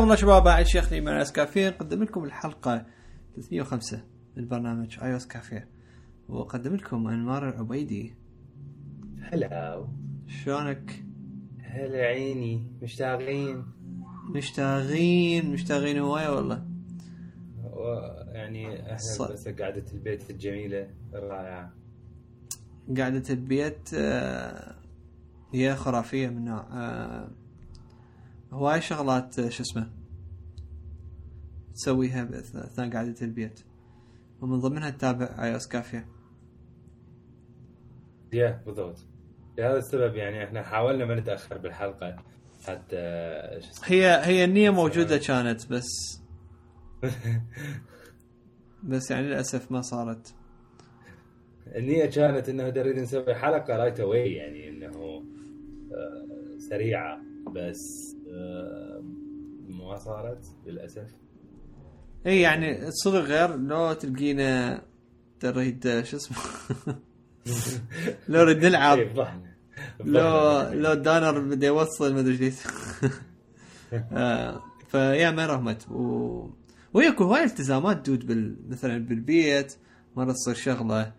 حياكم 0.00 0.12
الله 0.12 0.20
شباب 0.20 0.42
بعد 0.44 0.66
شيخ 0.66 0.92
من 0.92 1.08
آي 1.08 1.20
سي 1.20 1.32
كافيه. 1.32 1.68
نقدم 1.68 2.02
لكم 2.02 2.24
الحلقة 2.24 2.86
305 3.36 4.02
من 4.36 4.48
برنامج 4.48 4.98
آي 5.02 5.16
سي 5.16 5.26
كافيه. 5.26 5.68
واقدم 6.28 6.74
لكم 6.74 7.08
أنمار 7.08 7.48
العبيدي 7.48 8.14
هلا. 9.22 9.84
شلونك؟ 10.26 11.04
هلا 11.62 11.98
عيني. 11.98 12.66
مشتاقين؟ 12.82 13.64
مشتاقين 14.34 15.52
مشتاقين 15.52 15.98
هواية 15.98 16.28
والله. 16.28 16.64
و- 17.62 18.30
يعني 18.32 18.82
إحنا 18.82 18.96
ص- 18.96 19.22
بس 19.32 19.48
قعدة 19.48 19.84
البيت 19.92 20.30
الجميلة 20.30 20.90
الرائعة. 21.14 21.72
قعدة 22.98 23.22
البيت 23.30 23.90
آه، 23.94 24.74
هي 25.54 25.76
خرافية 25.76 26.28
من 26.28 26.44
نوع 26.44 26.66
آه، 26.72 27.28
هواي 28.52 28.80
شغلات 28.80 29.38
آه، 29.38 29.48
شو 29.48 29.62
اسمه؟ 29.62 29.90
تسويها 31.74 32.24
اثناء 32.24 32.90
قعدة 32.90 33.14
البيت. 33.22 33.60
ومن 34.40 34.58
ضمنها 34.60 34.90
تتابع 34.90 35.44
اي 35.44 35.56
اس 35.56 35.68
كافية. 35.68 36.08
yeah 38.32 38.62
بالضبط. 38.66 39.06
لهذا 39.58 39.78
السبب 39.78 40.14
يعني 40.14 40.44
إحنا 40.44 40.62
حاولنا 40.62 41.04
ما 41.04 41.14
نتأخر 41.14 41.58
بالحلقة. 41.58 42.16
حتى 42.66 42.96
هي 43.84 44.20
هي 44.24 44.44
النية 44.44 44.70
موجودة 44.70 45.18
كانت 45.18 45.72
بس 45.72 46.20
بس 48.90 49.10
يعني 49.10 49.26
للأسف 49.26 49.72
ما 49.72 49.80
صارت. 49.80 50.34
النية 51.66 52.06
كانت 52.06 52.48
إنه 52.48 52.68
نريد 52.68 52.96
نسوي 52.98 53.34
حلقة 53.34 53.76
right 53.76 54.00
away 54.00 54.32
يعني 54.32 54.68
إنه 54.68 54.96
آه، 55.92 56.58
سريعة 56.70 57.20
بس 57.52 58.16
آه، 58.32 59.02
ما 59.68 59.96
صارت 59.96 60.44
للأسف. 60.66 61.14
اي 62.26 62.40
يعني 62.40 62.90
تصير 62.90 63.12
غير 63.12 63.56
لو 63.56 63.92
تلقينا 63.92 64.82
تريد 65.40 66.02
شو 66.04 66.16
اسمه؟ 66.16 66.38
لو 68.28 68.44
نريد 68.44 68.64
نلعب. 68.64 68.98
إيه، 68.98 69.40
لو. 70.00 70.62
لو 70.72 70.94
دانر 70.94 71.40
بده 71.40 71.66
يوصل 71.66 72.14
ما 72.14 72.20
أدري 72.20 72.46
إيش. 72.46 72.54
آه، 73.92 74.62
ف 74.88 74.96
yeah 74.96 75.30
ما 75.30 75.46
رحمت. 75.46 75.88
و... 75.90 76.50
وياكو 76.94 77.24
هواي 77.24 77.44
التزامات 77.44 78.10
dude 78.10 78.26
بال... 78.26 78.56
مثلا 78.68 78.98
بالبيت 78.98 79.76
مرة 80.16 80.32
تصير 80.32 80.54
شغلة 80.54 81.12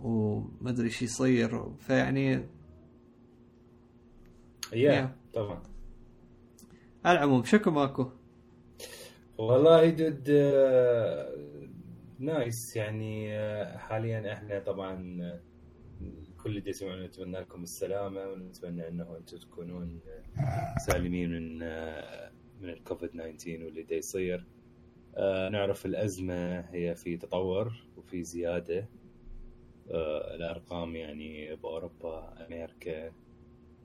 وما 0.00 0.70
أدري 0.70 0.86
إيش 0.86 1.02
يصير. 1.02 1.72
فيعني 1.78 2.46
yeah 4.72 5.16
طبعا. 5.34 5.62
على 7.04 7.18
العموم 7.18 7.44
شكو 7.44 7.70
ماكو. 7.70 8.10
والله 9.38 9.90
dude 9.90 10.26
آه، 10.30 11.36
nice 12.18 12.76
يعني 12.76 13.36
آه، 13.38 13.76
حاليا 13.76 14.32
إحنا 14.32 14.58
طبعا 14.58 15.18
آه، 15.22 15.40
كل 16.42 16.56
اللي 16.56 16.70
يسمعون 16.70 17.02
نتمنى 17.02 17.38
لكم 17.40 17.62
السلامة 17.62 18.26
ونتمنى 18.28 18.88
إنه 18.88 19.16
أنتم 19.16 19.36
تكونون 19.36 20.00
سالمين 20.86 21.30
من 21.30 21.58
من 22.60 22.68
الكوفيد 22.68 23.08
19 23.10 23.64
واللي 23.64 23.82
دا 23.82 23.96
يصير. 23.96 24.46
نعرف 25.52 25.86
الأزمة 25.86 26.60
هي 26.60 26.94
في 26.94 27.16
تطور 27.16 27.72
وفي 27.96 28.24
زيادة. 28.24 28.88
آه، 29.90 30.34
الأرقام 30.34 30.96
يعني 30.96 31.56
بأوروبا 31.56 32.46
أمريكا 32.46 33.12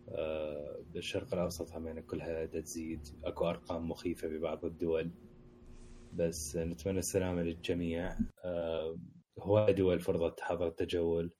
آه، 0.09 0.79
بالشرق 0.93 1.33
الأوسط 1.33 1.71
هم 1.71 1.99
كلها 1.99 2.45
دا 2.45 2.61
تزيد. 2.61 3.07
أكو 3.23 3.49
أرقام 3.49 3.89
مخيفة 3.89 4.27
ببعض 4.27 4.65
الدول. 4.65 5.11
بس 6.15 6.55
نتمنى 6.57 6.99
السلامة 6.99 7.41
للجميع. 7.41 8.15
آه، 8.45 8.97
هواي 9.39 9.73
دول 9.73 9.99
فرضت 9.99 10.41
حظر 10.41 10.67
التجول 10.67 11.31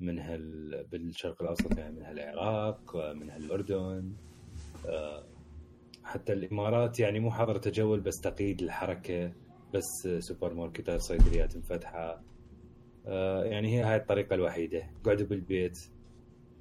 منها 0.00 0.34
ال- 0.34 0.84
بالشرق 0.84 1.42
الأوسط 1.42 1.78
يعني 1.78 1.96
منها 1.96 2.10
العراق 2.12 2.96
منها 3.12 3.36
الأردن 3.36 4.12
آه، 4.86 5.24
حتى 6.04 6.32
الإمارات 6.32 7.00
يعني 7.00 7.20
مو 7.20 7.30
حظر 7.30 7.58
تجول 7.58 8.00
بس 8.00 8.20
تقييد 8.20 8.62
الحركة 8.62 9.32
بس 9.74 10.08
سوبر 10.18 10.54
ماركتات 10.54 11.00
صيدليات 11.00 11.56
مفتحة. 11.56 12.22
آه، 13.06 13.44
يعني 13.44 13.68
هي 13.78 13.82
هاي 13.82 13.96
الطريقة 13.96 14.34
الوحيدة. 14.34 14.90
قعدوا 15.04 15.26
بالبيت 15.26 15.78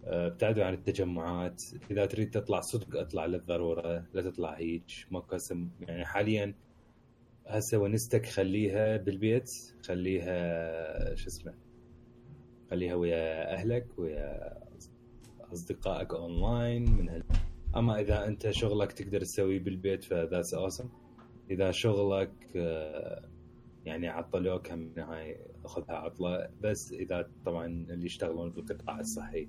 ابتعدوا 0.04 0.64
عن 0.64 0.74
التجمعات. 0.74 1.64
إذا 1.92 2.06
تريد 2.06 2.30
تطلع 2.32 2.60
صدق 2.62 3.00
اطلع 3.00 3.26
للضرورة 3.26 4.06
لا 4.14 4.22
تطلع 4.22 4.54
هيك 4.54 4.84
ماكو 5.12 5.36
هسه 5.36 5.68
يعني 5.80 6.06
حاليا 6.06 6.54
هسه 7.50 7.78
ونستك 7.78 8.26
خليها 8.26 8.98
بالبيت 8.98 9.50
خليها 9.84 11.16
شو 11.16 11.28
اسمه 11.28 11.54
خليها 12.72 12.96
ويا 12.96 13.54
أهلك 13.54 13.88
ويا 13.98 14.58
أصدقائك 15.54 16.14
اونلاين 16.14 16.92
من 16.92 17.10
هال... 17.10 17.24
أما 17.76 18.00
إذا 18.00 18.28
أنت 18.28 18.50
شغلك 18.52 18.92
تقدر 18.92 19.22
تسويه 19.22 19.60
بالبيت 19.60 20.04
ف 20.04 20.11
that's 20.11 20.54
awesome 20.54 20.90
إذا 21.52 21.72
شغلك 21.72 22.32
آه، 22.56 23.30
يعني 23.86 24.08
عطلوك 24.08 24.72
هم 24.72 24.92
هاي 24.98 25.38
خذها 25.66 25.96
عطلة. 25.96 26.50
بس 26.64 26.92
إذا 26.94 27.30
طبعا 27.46 27.66
اللي 27.66 28.06
يشتغلون 28.06 28.50
بالقطاع 28.52 29.00
الصحي 29.00 29.48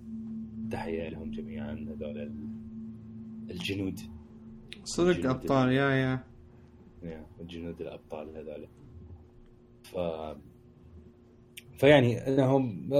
تحية 0.71 1.09
لهم 1.09 1.31
جميعا 1.31 1.73
هذول 1.73 2.19
ال- 2.19 2.49
الجنود. 3.51 4.01
صدق 4.85 5.31
أبطال 5.31 5.73
يا 5.73 5.91
yeah. 5.91 6.25
yeah 7.03 7.27
الجنود 7.41 7.81
الأبطال 7.81 8.37
هذول. 8.37 8.69
ف 9.83 9.99
فيعني 11.79 12.29
إنهم 12.29 12.91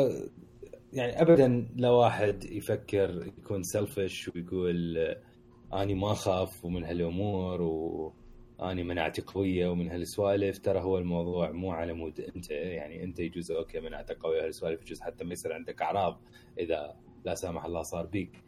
يعني 0.93 1.23
ابدا 1.23 1.69
لا 1.77 1.91
واحد 1.91 2.45
يفكر 2.45 3.27
يكون 3.27 3.63
selfish 3.63 4.29
ويقول 4.29 4.99
أني 5.73 5.95
ما 5.95 6.13
أخاف 6.13 6.65
ومن 6.65 6.85
هالأمور 6.85 7.63
واني 7.63 8.85
مناعتي 8.85 9.23
قوية 9.23 9.69
ومن 9.69 9.91
هالسوالف. 9.91 10.59
ترى 10.59 10.81
هو 10.81 10.99
الموضوع 10.99 11.51
مو 11.51 11.73
على 11.73 11.93
مود 11.93 12.21
أنت 12.21 12.51
يعني 12.51 13.05
أنت 13.05 13.21
يجوز 13.21 13.51
okay 13.51 13.81
مناعتك 13.81 14.19
قوية 14.19 14.45
هالسوالف 14.45 14.83
يجوز 14.83 15.01
حتى 15.01 15.25
ما 15.25 15.33
يصير 15.33 15.53
عندك 15.53 15.83
أعراض 15.83 16.21
إذا 16.59 16.97
لا 17.25 17.35
سامح 17.35 17.65
الله 17.65 17.83
صار 17.83 18.07
بيك. 18.07 18.45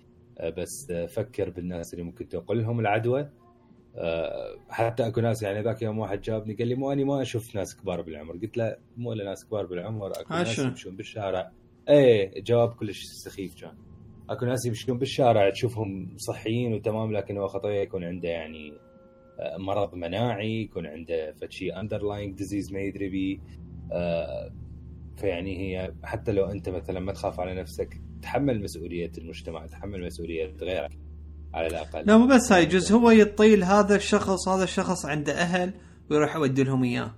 بس 0.56 0.92
فكر 0.92 1.50
بالناس 1.50 1.94
اللي 1.94 2.04
ممكن 2.04 2.28
تنقل 2.28 2.58
لهم 2.62 2.80
العدوى 2.80 3.30
حتى 4.68 5.06
أكو 5.06 5.20
ناس 5.20 5.42
يعني 5.42 5.60
ذاك 5.60 5.82
يوم 5.82 5.98
واحد 5.98 6.20
جابني 6.20 6.54
قال 6.54 6.68
لي 6.68 6.74
مو 6.74 6.92
أني 6.92 7.04
ما 7.04 7.22
أشوف 7.22 7.54
ناس 7.56 7.76
كبار 7.76 8.02
بالعمر. 8.02 8.32
قلت 8.36 8.56
له 8.56 8.76
مو 8.96 9.12
إلا 9.12 9.24
ناس 9.24 9.46
كبار 9.46 9.66
بالعمر 9.66 10.10
أكو 10.10 10.34
ها 10.34 10.38
ناس؟ 10.38 10.58
يمشون 10.58 10.96
بالشارع. 10.96 11.52
إيه 11.88 12.42
جواب 12.42 12.74
كلش 12.74 13.04
سخيف 13.04 13.60
كان 13.60 13.74
أكو 14.30 14.46
ناس 14.46 14.66
يمشون 14.66 14.98
بالشارع 14.98 15.50
تشوفهم 15.50 16.16
صحيين 16.16 16.74
وتمام 16.74 17.12
لكن 17.12 17.38
هو 17.38 17.46
خطيه 17.46 17.80
يكون 17.80 18.04
عنده 18.04 18.28
يعني 18.28 18.72
آه، 19.40 19.56
مرض 19.56 19.94
مناعي 19.94 20.62
يكون 20.62 20.86
عنده 20.86 21.32
فشي 21.32 21.70
underlying 21.70 22.34
disease 22.34 22.72
ما 22.72 22.80
يدري 22.80 23.08
بيه. 23.08 23.38
آه، 23.92 24.52
فيعني 25.16 25.58
هي 25.58 25.94
حتى 26.04 26.32
لو 26.32 26.46
أنت 26.46 26.68
مثلا 26.68 27.00
ما 27.00 27.12
تخاف 27.12 27.40
على 27.40 27.54
نفسك 27.54 28.00
تحمل 28.22 28.62
مسؤولية 28.62 29.12
المجتمع 29.18 29.66
تحمل 29.66 30.06
مسؤولية 30.06 30.54
غيرك. 30.60 30.90
على 31.54 31.66
الأقل. 31.66 32.02
لا 32.06 32.16
مو 32.16 32.26
بس 32.26 32.52
هاي 32.52 32.66
جزء 32.66 32.94
هو 32.94 33.10
يطيل 33.10 33.64
هذا 33.64 33.96
الشخص 33.96 34.48
هذا 34.48 34.64
الشخص 34.64 35.06
عنده 35.06 35.32
أهل 35.32 35.72
ويروح 36.10 36.36
يودي 36.36 36.62
لهم 36.62 36.84
إياه. 36.84 37.14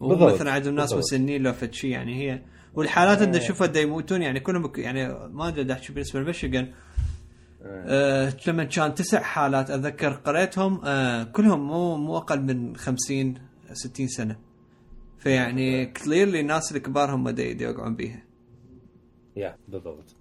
وهو 0.00 0.10
بالضبط، 0.10 0.34
مثلا 0.34 0.52
عندهم 0.52 0.74
ناس. 0.74 0.92
مسنين 0.94 1.42
لو 1.42 1.52
فد 1.52 1.72
شي 1.72 1.90
يعني 1.90 2.14
هي 2.22 2.42
والحالات 2.74 3.22
اللي 3.22 3.34
إيه. 3.34 3.40
تشوفها 3.44 3.66
دا 3.66 3.80
يموتون 3.80 4.22
يعني 4.22 4.40
كلهم 4.40 4.72
يعني 4.76 5.28
ما 5.28 5.48
أدري 5.48 5.72
أحكي 5.72 5.92
بالنسبة 5.92 6.20
لميشيغان. 6.20 6.72
آه. 7.62 8.28
أه 8.28 8.32
لما 8.46 8.64
كان 8.64 8.94
تسع 8.94 9.22
حالات 9.22 9.70
اتذكر 9.70 10.12
قريتهم 10.12 10.80
أه 10.84 11.24
كلهم 11.24 11.66
مو 11.66 11.96
مو 11.96 12.16
أقل 12.16 12.40
من 12.40 12.76
50 12.76 13.34
60 13.72 14.08
سنة. 14.08 14.36
فيعني 15.18 15.86
كليرلي 15.86 16.40
الناس 16.40 16.72
الكبار 16.72 17.14
هم 17.14 17.30
دا 17.30 17.42
يوقعون 17.42 17.96
بيها. 17.96 18.22
يا 19.36 19.56
بالضبط. 19.68 20.16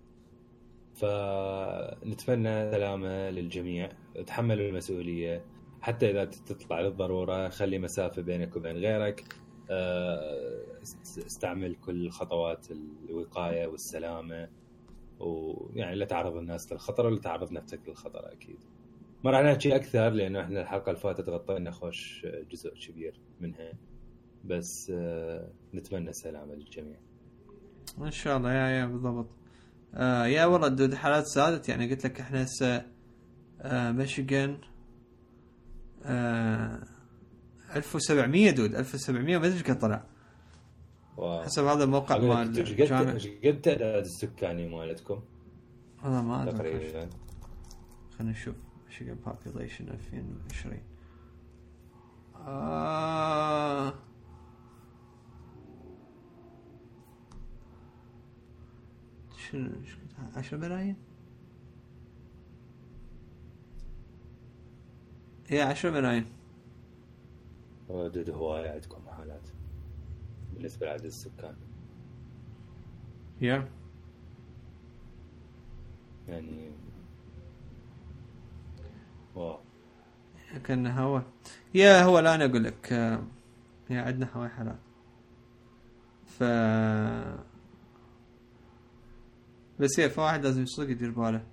فنتمنى 0.99 2.71
سلامة 2.71 3.29
للجميع 3.29 3.89
تحملوا 4.27 4.69
المسؤولية. 4.69 5.45
حتى 5.81 6.11
إذا 6.11 6.25
تطلع 6.25 6.81
للضرورة 6.81 7.49
خلي 7.49 7.79
مسافة 7.79 8.21
بينك 8.21 8.55
وبين 8.55 8.75
غيرك. 8.77 9.23
آه، 9.71 10.81
است- 10.81 11.25
استعمل 11.25 11.75
كل 11.75 12.09
خطوات 12.09 12.67
الوقاية 13.09 13.67
والسلامة. 13.67 14.49
ويعني 15.19 15.95
لا 15.95 16.05
تعرض 16.05 16.35
الناس 16.37 16.71
للخطر 16.71 17.05
ولا 17.05 17.19
تعرض 17.19 17.51
نفسك 17.51 17.79
للخطر 17.87 18.31
أكيد. 18.31 18.57
ما 19.23 19.31
راح 19.31 19.41
نحكي 19.41 19.75
أكثر 19.75 20.09
لأنه 20.09 20.41
إحنا 20.41 20.61
الحلقة 20.61 20.89
اللي 20.89 20.99
فاتت 21.01 21.29
غطينا 21.29 21.71
خوش 21.71 22.25
جزء 22.51 22.73
كبير 22.73 23.19
منها. 23.39 23.73
بس 24.45 24.91
آه، 24.95 25.49
نتمنى 25.73 26.09
السلامة 26.09 26.53
للجميع. 26.53 26.97
إن 28.01 28.11
شاء 28.11 28.37
الله 28.37 28.53
يا 28.53 28.67
يا 28.69 28.85
بالضبط. 28.85 29.29
آه 29.93 30.25
يا 30.25 30.45
والله 30.45 30.95
حالات 30.95 31.25
زادت 31.25 31.69
يعني 31.69 31.89
قلت 31.89 32.05
لك 32.05 32.19
إحنا 32.19 32.43
هسه 32.43 32.85
آه 33.61 33.91
ميشيغان 33.91 34.57
آه 36.03 36.83
1700 37.75 38.51
دود 38.51 38.75
1700 38.75 39.37
ما 39.37 39.45
أدري 39.45 39.53
إيش 39.57 39.63
قد 39.63 39.79
طلع. 39.79 40.05
واو. 41.17 41.43
حسب 41.43 41.63
هذا 41.65 41.83
الموقع 41.83 42.17
مال 42.17 42.57
إيش 42.57 42.73
قد 42.73 42.91
قد 42.93 43.45
التعداد 43.45 44.03
السكاني 44.05 44.69
مالتكم؟ 44.69 45.21
والله 46.03 46.21
ما 46.21 46.43
أدري. 46.43 46.57
تقريبا. 46.57 47.09
خلينا 48.17 48.31
نشوف. 48.31 48.55
ميشيغان 48.87 49.17
population 49.25 49.81
2020 49.91 50.81
آه... 52.47 53.93
شنو 59.51 59.69
قد 59.69 60.37
10 60.37 60.57
ملايين؟ 60.57 60.95
يا 65.51 65.63
10 65.65 65.89
ملايين 65.91 66.25
ردود 67.89 68.29
هواية 68.29 68.69
عندكم 68.69 69.01
حالات. 69.17 69.49
بالنسبة 70.53 70.85
لعدد 70.85 71.05
السكان. 71.05 71.55
يا. 73.41 73.67
يعني 76.27 76.71
wow. 79.35 79.59
كأن 80.63 80.87
هو 80.87 81.21
yeah 81.73 82.03
هو 82.03 82.19
الآن 82.19 82.41
أقول 82.41 82.63
لك 82.63 82.93
آه، 82.93 83.23
yeah 83.89 84.01
عندنا 84.01 84.29
هواي 84.35 84.49
حالات. 84.49 84.79
ف 86.25 86.43
بس 89.79 89.99
هي 89.99 90.09
فواحد 90.09 90.43
لازم 90.43 90.65
صدق 90.65 90.89
يدير 90.89 91.11
باله. 91.11 91.43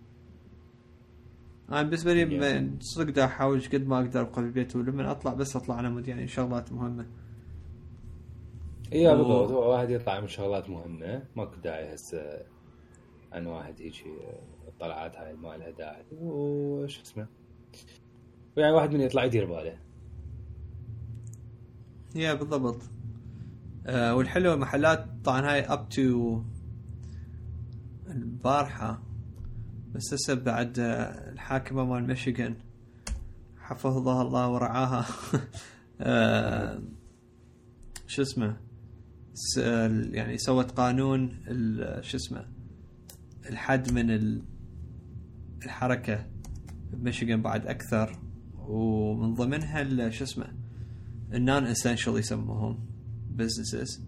أنا 1.69 1.83
بالنسبة 1.83 2.15
لي 2.15 2.71
صدق 2.81 3.11
دا 3.11 3.25
أحاول 3.25 3.63
قد 3.73 3.87
ما 3.87 3.99
أقدر 3.99 4.21
أبقى 4.21 4.43
بالبيت 4.43 4.77
ولما 4.77 5.11
أطلع 5.11 5.35
بس 5.35 5.57
أطلع 5.57 5.75
على 5.75 5.91
مود 5.91 6.09
يعني 6.09 6.29
شغلات 6.29 6.73
مهمة. 6.73 7.07
اي 8.93 9.17
بالضبط 9.17 9.51
هو 9.51 9.73
واحد 9.73 9.91
يطلع 9.91 10.21
من 10.21 10.29
شغلات 10.29 10.71
مهمة. 10.71 11.23
ماكو 11.37 11.57
داعي 11.57 11.95
هسه 11.95 12.43
عن 13.33 13.47
واحد 13.47 13.75
هيجي 13.81 14.05
الطلعات 14.69 15.17
هاي 15.17 15.35
ما 15.35 15.57
لها 15.57 15.71
داعي. 15.71 16.05
وش 16.13 17.01
اسمه؟ 17.01 17.27
يعني 18.57 18.73
واحد 18.73 18.95
من 18.95 19.01
يطلع 19.01 19.25
يدير 19.25 19.45
باله. 19.45 19.79
yeah 22.15 22.35
بالضبط. 22.35 22.83
آه 23.87 24.15
والحلو 24.17 24.53
المحلات 24.53 25.07
طبعا 25.25 25.53
هاي 25.53 25.61
up 25.61 25.89
to 25.89 26.43
البارحة 28.17 29.03
بس 29.95 30.15
هسه 30.15 30.35
بعد 30.35 30.79
آه، 30.79 31.33
الحاكمة 31.33 31.85
مال 31.85 32.07
ميشيغان. 32.07 32.55
حفظها 33.59 34.23
الله 34.23 34.49
ورعاها. 34.49 35.07
آه 36.01 36.83
شو 38.07 38.23
اسمه؟ 38.23 38.57
ال- 39.59 40.15
يعني 40.15 40.39
سوت 40.39 40.71
قانون 40.71 41.29
شو 42.01 42.17
اسمه؟ 42.17 42.47
الحد 43.51 43.93
من 43.93 44.11
ال- 44.11 44.43
الحركة 45.65 46.27
بميشيغان 46.93 47.43
بعد 47.43 47.67
أكثر. 47.67 48.19
ومن 48.59 49.35
ضمنها 49.35 50.11
شو 50.11 50.25
اسمه؟ 50.25 50.47
ال 51.33 51.41
non 51.41 51.65
essential 51.67 52.19
يسموهم 52.19 52.79
businesses 53.31 54.03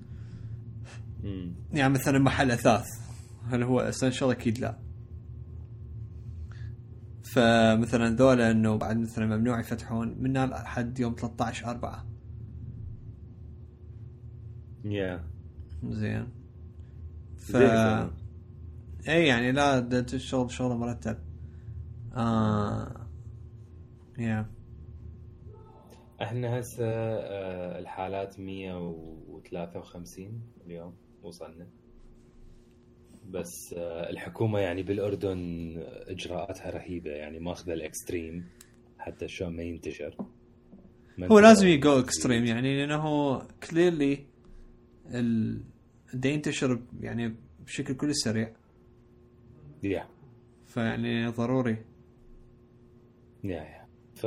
يعني 1.72 1.92
مثلا 1.94 2.18
محل 2.18 2.50
أثاث. 2.50 2.86
هل 3.48 3.62
هو 3.62 3.80
essential 3.80 4.30
أكيد 4.30 4.58
لا. 4.58 4.78
فمثلا 7.22 8.16
ذولا 8.16 8.50
إنه 8.50 8.76
بعد 8.76 8.96
مثلا 8.96 9.36
ممنوع 9.36 9.60
يفتحون 9.60 10.16
من 10.18 10.32
لحد 10.32 11.00
يوم 11.00 11.14
13 11.14 11.70
4 11.70 12.06
يا 14.84 15.24
زين. 15.88 16.28
ف 17.36 17.56
زين 17.56 17.68
زين. 17.68 18.10
اي 19.08 19.26
يعني 19.26 19.52
لا 19.52 19.78
ده 19.78 20.06
الشغل 20.12 20.50
شغل 20.50 20.76
مرتب. 20.76 21.18
آه... 22.16 23.06
يا 24.18 24.46
إحنا 26.22 26.60
هسه 26.60 26.84
آه، 26.84 27.78
الحالات 27.78 28.40
153 28.40 30.42
اليوم 30.66 30.94
وصلنا. 31.22 31.66
بس 33.28 33.74
آه، 33.78 34.10
الحكومة 34.10 34.58
يعني 34.58 34.82
بالأردن 34.82 35.74
إجراءاتها 36.08 36.70
رهيبة 36.70 37.10
يعني 37.10 37.38
ماخذة 37.38 37.72
الإكستريم 37.72 38.48
حتى 38.98 39.28
شلون 39.28 39.56
ما 39.56 39.62
ينتشر. 39.62 40.16
هو 41.20 41.38
لازم. 41.38 41.66
يجو 41.66 41.98
extreme 41.98 42.44
يعني 42.44 42.76
لأنه 42.76 43.38
clearly 43.38 44.26
ال 45.14 45.60
ينتشر 46.24 46.80
يعني 47.00 47.34
بشكل 47.66 47.94
كلش 47.94 48.14
سريع. 48.14 48.52
yeah 49.82 50.08
فيعني 50.66 51.26
ضروري. 51.26 51.76
yeah 53.44 53.62
yeah 53.62 53.86
ف 54.14 54.26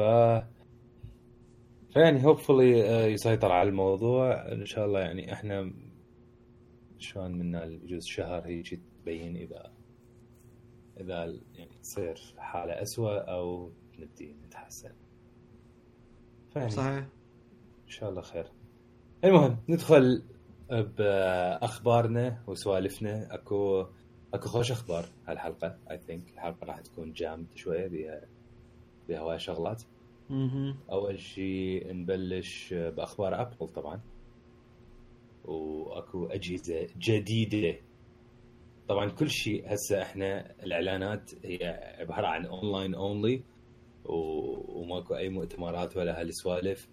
فيعني 1.93 2.21
hopefully 2.23 2.61
يسيطر 3.07 3.51
على 3.51 3.69
الموضوع. 3.69 4.51
إن 4.51 4.65
شاء 4.65 4.85
الله 4.85 4.99
يعني 4.99 5.33
إحنا 5.33 5.73
شلون 6.99 7.31
منا 7.31 7.65
يجوز 7.65 8.05
شهر 8.05 8.47
هيجي 8.47 8.81
تبين 9.01 9.35
إذا 9.37 9.71
إذا 10.99 11.25
يعني 11.55 11.77
تصير 11.81 12.15
حالة 12.37 12.81
أسوأ 12.81 13.17
أو 13.17 13.71
نبدي 13.99 14.35
نتحسن. 14.45 14.91
فيعني 16.53 16.69
صحيح. 16.69 17.07
إن 17.83 17.87
شاء 17.87 18.09
الله 18.09 18.21
خير. 18.21 18.51
المهم 19.23 19.57
ندخل 19.69 20.23
بأخبارنا 20.69 22.43
وسوالفنا. 22.47 23.35
أكو 23.35 23.85
أكو 24.33 24.49
خوش 24.49 24.71
أخبار 24.71 25.05
هالحلقة. 25.27 25.77
اي 25.91 25.97
ثينك 25.97 26.29
الحلقة 26.33 26.65
راح 26.65 26.79
تكون 26.79 27.13
جامد 27.13 27.47
شوية 27.55 27.87
بها 27.87 28.21
بها 29.07 29.19
هواي 29.19 29.39
شغلات. 29.39 29.83
أول 30.91 31.19
شيء 31.19 31.93
نبلش 31.93 32.73
بأخبار 32.73 33.41
أبل 33.41 33.67
طبعا. 33.67 34.01
وأكو 35.45 36.25
أجهزة 36.25 36.87
جديدة 36.97 37.79
طبعا 38.91 39.09
كل 39.09 39.29
شيء 39.29 39.73
هسه 39.73 40.01
إحنا 40.01 40.55
الإعلانات 40.63 41.31
هي 41.45 41.57
عبارة 41.99 42.27
عن 42.27 42.45
online 42.45 42.95
only 42.95 43.43
وماكو 44.05 45.15
أي 45.15 45.29
مؤتمرات 45.29 45.97
ولا 45.97 46.21
هالسوالف 46.21 46.89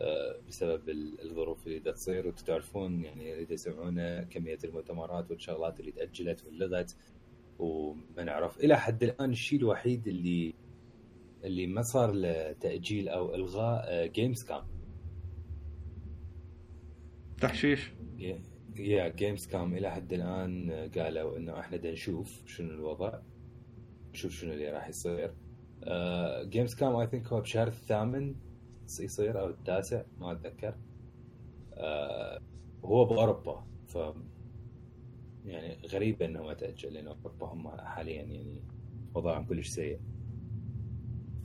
آه، 0.00 0.40
بسبب 0.48 0.88
ال- 0.88 1.20
الظروف 1.22 1.66
اللي 1.66 1.78
دا 1.78 1.92
تصير. 1.92 2.26
وأنتم 2.26 2.44
تعرفون 2.44 3.04
يعني 3.04 3.32
اللي 3.32 3.44
دا 3.44 3.54
يسمعونه 3.54 4.22
كمية 4.22 4.58
المؤتمرات 4.64 5.30
والشغلات 5.30 5.80
اللي 5.80 5.92
تأجلت 5.92 6.44
ولغت. 6.46 6.96
وما 7.58 8.24
نعرف 8.24 8.60
إلى 8.60 8.76
حد 8.80 9.02
الآن 9.02 9.30
الشيء 9.30 9.58
الوحيد 9.58 10.08
اللي 10.08 10.54
اللي 11.44 11.66
ما 11.66 11.82
صار 11.82 12.12
له 12.12 12.52
تاجيل 12.52 13.08
أو 13.08 13.34
إلغاء 13.34 14.06
Gamescom 14.06 14.62
تحشيش. 17.40 17.92
yeah 18.78 19.08
Gamescom 19.08 19.74
إلى 19.74 19.90
حد 19.90 20.12
الآن 20.12 20.70
قالوا 20.98 21.36
إنه 21.36 21.60
إحنا 21.60 21.76
بدنا 21.76 21.92
نشوف 21.92 22.42
شنو 22.46 22.70
الوضع 22.70 23.20
نشوف 24.12 24.32
شنو 24.32 24.52
اللي 24.52 24.70
راح 24.70 24.88
يصير. 24.88 25.34
Gamescom 26.42 26.96
I 26.96 27.06
think 27.06 27.26
هو 27.26 27.40
بشهر 27.40 27.66
الثامن 27.66 28.34
يصير 29.00 29.40
أو 29.40 29.48
التاسع 29.48 30.02
ما 30.18 30.32
أتذكر. 30.32 30.74
آه، 31.74 32.40
هو 32.84 33.04
بأوروبا 33.04 33.66
ف 33.86 33.98
يعني 35.44 35.86
غريبه 35.86 36.26
إنه 36.26 36.42
ما 36.42 36.54
تأجل 36.54 36.94
لأن 36.94 37.06
أوروبا 37.06 37.46
هم 37.46 37.68
حاليا 37.68 38.22
يعني 38.22 38.60
وضعهم 39.14 39.44
كلش 39.46 39.68
سيء. 39.68 40.00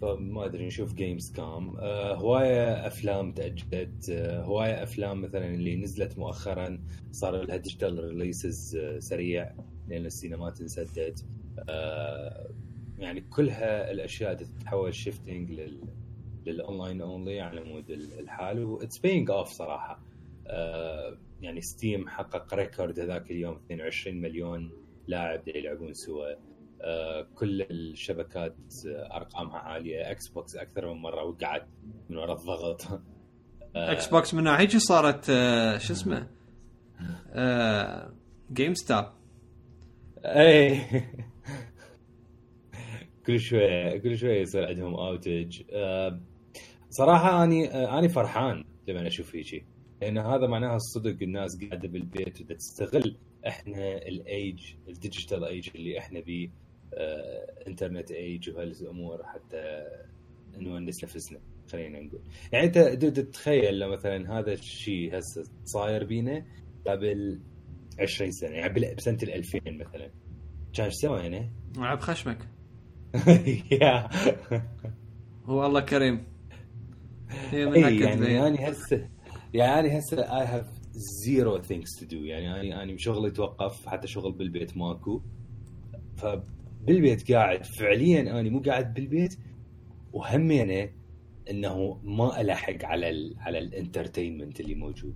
فما 0.01 0.45
أدري 0.45 0.67
نشوف 0.67 0.93
Gamescom 0.93 1.75
آه 1.77 2.15
هواية 2.15 2.87
أفلام 2.87 3.31
تأجلت. 3.33 4.09
آه 4.09 4.41
هواية 4.43 4.83
أفلام 4.83 5.21
مثلا 5.21 5.45
اللي 5.45 5.75
نزلت 5.75 6.17
مؤخرا 6.19 6.79
صار 7.11 7.43
لها 7.43 7.57
digital 7.57 8.03
releases 8.03 8.75
آه 8.75 8.99
سريع 8.99 9.51
لأن 9.87 10.05
السينمات 10.05 10.61
انسدت. 10.61 11.25
آه 11.69 12.49
يعني 12.99 13.21
كلها 13.21 13.91
الأشياء 13.91 14.33
تتحول 14.33 14.93
shifting 14.95 15.51
لل 15.51 15.81
لل 16.45 16.59
online 16.59 17.01
only 17.01 17.39
على 17.41 17.63
مود 17.63 17.89
ال- 17.91 18.19
الحال. 18.19 18.63
it's 18.63 18.97
paying 18.97 19.29
off 19.31 19.47
صراحة. 19.49 20.03
آه 20.47 21.17
يعني 21.41 21.61
Steam 21.61 22.07
حقق 22.09 22.53
record 22.53 22.99
هذاك 22.99 23.31
اليوم 23.31 23.55
22 23.55 24.21
مليون 24.21 24.71
لاعب 25.07 25.47
يلعبون 25.47 25.93
سوا. 25.93 26.33
كل 27.35 27.61
الشبكات 27.61 28.55
آه، 28.87 29.15
أرقامها 29.17 29.57
عالية. 29.57 30.11
Xbox 30.11 30.55
أكثر 30.55 30.93
من 30.93 31.01
مرة 31.01 31.23
وقعت 31.23 31.67
من 32.09 32.17
وراء 32.17 32.37
الضغط. 32.37 32.81
آه، 33.75 33.91
Xbox 33.91 34.33
من 34.33 34.43
ناحية 34.43 34.67
صارت؟ 34.67 35.29
آه، 35.29 35.77
شو 35.77 35.93
اسمه؟ 35.93 36.27
آه، 37.33 38.13
GameStop 38.53 39.05
اي 40.25 40.81
كل 43.25 43.39
شوية 43.39 43.97
كل 43.97 44.17
شوية 44.17 44.41
يصير 44.41 44.67
عندهم 44.67 44.93
outage 44.95 45.61
صراحة 46.89 47.43
أني 47.43 47.67
أني 47.67 48.09
فرحان 48.09 48.65
لما 48.87 49.07
أشوف 49.07 49.35
هيجي 49.35 49.65
لأن 50.01 50.17
هذا 50.17 50.47
معناها 50.47 50.75
الصدق 50.75 51.17
الناس 51.21 51.57
قاعدة 51.63 51.87
بالبيت 51.87 52.41
وتستغل 52.41 53.17
إحنا 53.47 53.97
ال 53.97 54.16
age 54.16 54.73
ال 54.87 54.94
digital 54.94 55.43
age 55.45 55.69
اللي 55.75 55.99
إحنا 55.99 56.19
بيه. 56.19 56.47
آه، 56.47 56.51
internet 57.67 58.11
age 58.11 58.49
وهالامور 58.49 59.23
حتى 59.23 59.87
نونس 60.57 61.03
نفسنا 61.03 61.39
خلينا 61.71 61.99
نقول. 61.99 62.21
يعني 62.51 62.65
أنت 62.65 62.77
تتخيل 63.05 63.79
لو 63.79 63.89
مثلا 63.89 64.39
هذا 64.39 64.53
الشيء 64.53 65.17
هسه 65.17 65.43
صاير 65.65 66.03
بينا 66.03 66.45
قبل 66.87 67.39
20 67.99 68.31
سنة 68.31 68.49
يعني 68.49 68.95
بسنة 68.95 69.17
ال 69.23 69.33
2000 69.33 69.59
مثلا. 69.65 70.11
كان 70.73 70.85
إيش 70.85 70.93
سوى 70.93 71.27
هنا؟ 71.27 71.49
لعب 71.77 71.99
خشمك. 72.09 72.47
yeah. 73.71 74.09
هو 75.45 75.65
الله 75.65 75.81
كريم. 75.81 76.23
هي 77.51 77.65
من 77.65 77.83
إي، 77.83 77.97
هكذا 77.97 78.29
يعني 78.29 78.47
أنا 78.47 78.69
هسه 78.69 79.09
يعني 79.53 79.99
هسه 79.99 80.17
I 80.17 80.45
have 80.45 80.67
zero 80.91 81.61
things 81.61 81.99
to 81.99 82.05
do 82.05 82.23
يعني 82.23 82.61
أنا 82.61 82.83
أنا 82.83 82.97
شغلي 82.97 83.31
توقف 83.31 83.87
حتى 83.87 84.07
شغل 84.07 84.31
بالبيت 84.31 84.77
ماكو. 84.77 85.21
فبالبيت 86.81 87.31
قاعد. 87.31 87.65
فعليا 87.65 88.21
أنا 88.21 88.49
مو 88.49 88.59
قاعد 88.59 88.93
بالبيت 88.93 89.37
وهمينه 90.13 90.89
إنه 91.49 91.99
ما 92.03 92.41
الحق 92.41 92.85
على 92.85 93.09
ال 93.09 93.35
على 93.39 93.59
ال 93.59 93.66
entertainment 93.66 94.59
اللي 94.59 94.75
موجود. 94.75 95.15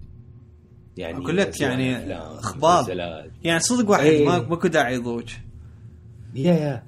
يعني 0.97 1.17
أقول 1.17 1.37
لك 1.37 1.61
يعني. 1.61 2.15
مسلسلات. 2.53 3.31
يعني 3.43 3.59
صدق 3.59 3.89
واحد 3.89 4.05
إي. 4.05 4.25
ما 4.25 4.39
ماكو 4.39 4.67
داعي 4.67 4.95
يضوج. 4.95 5.33
yeah 6.35 6.53
yeah. 6.53 6.83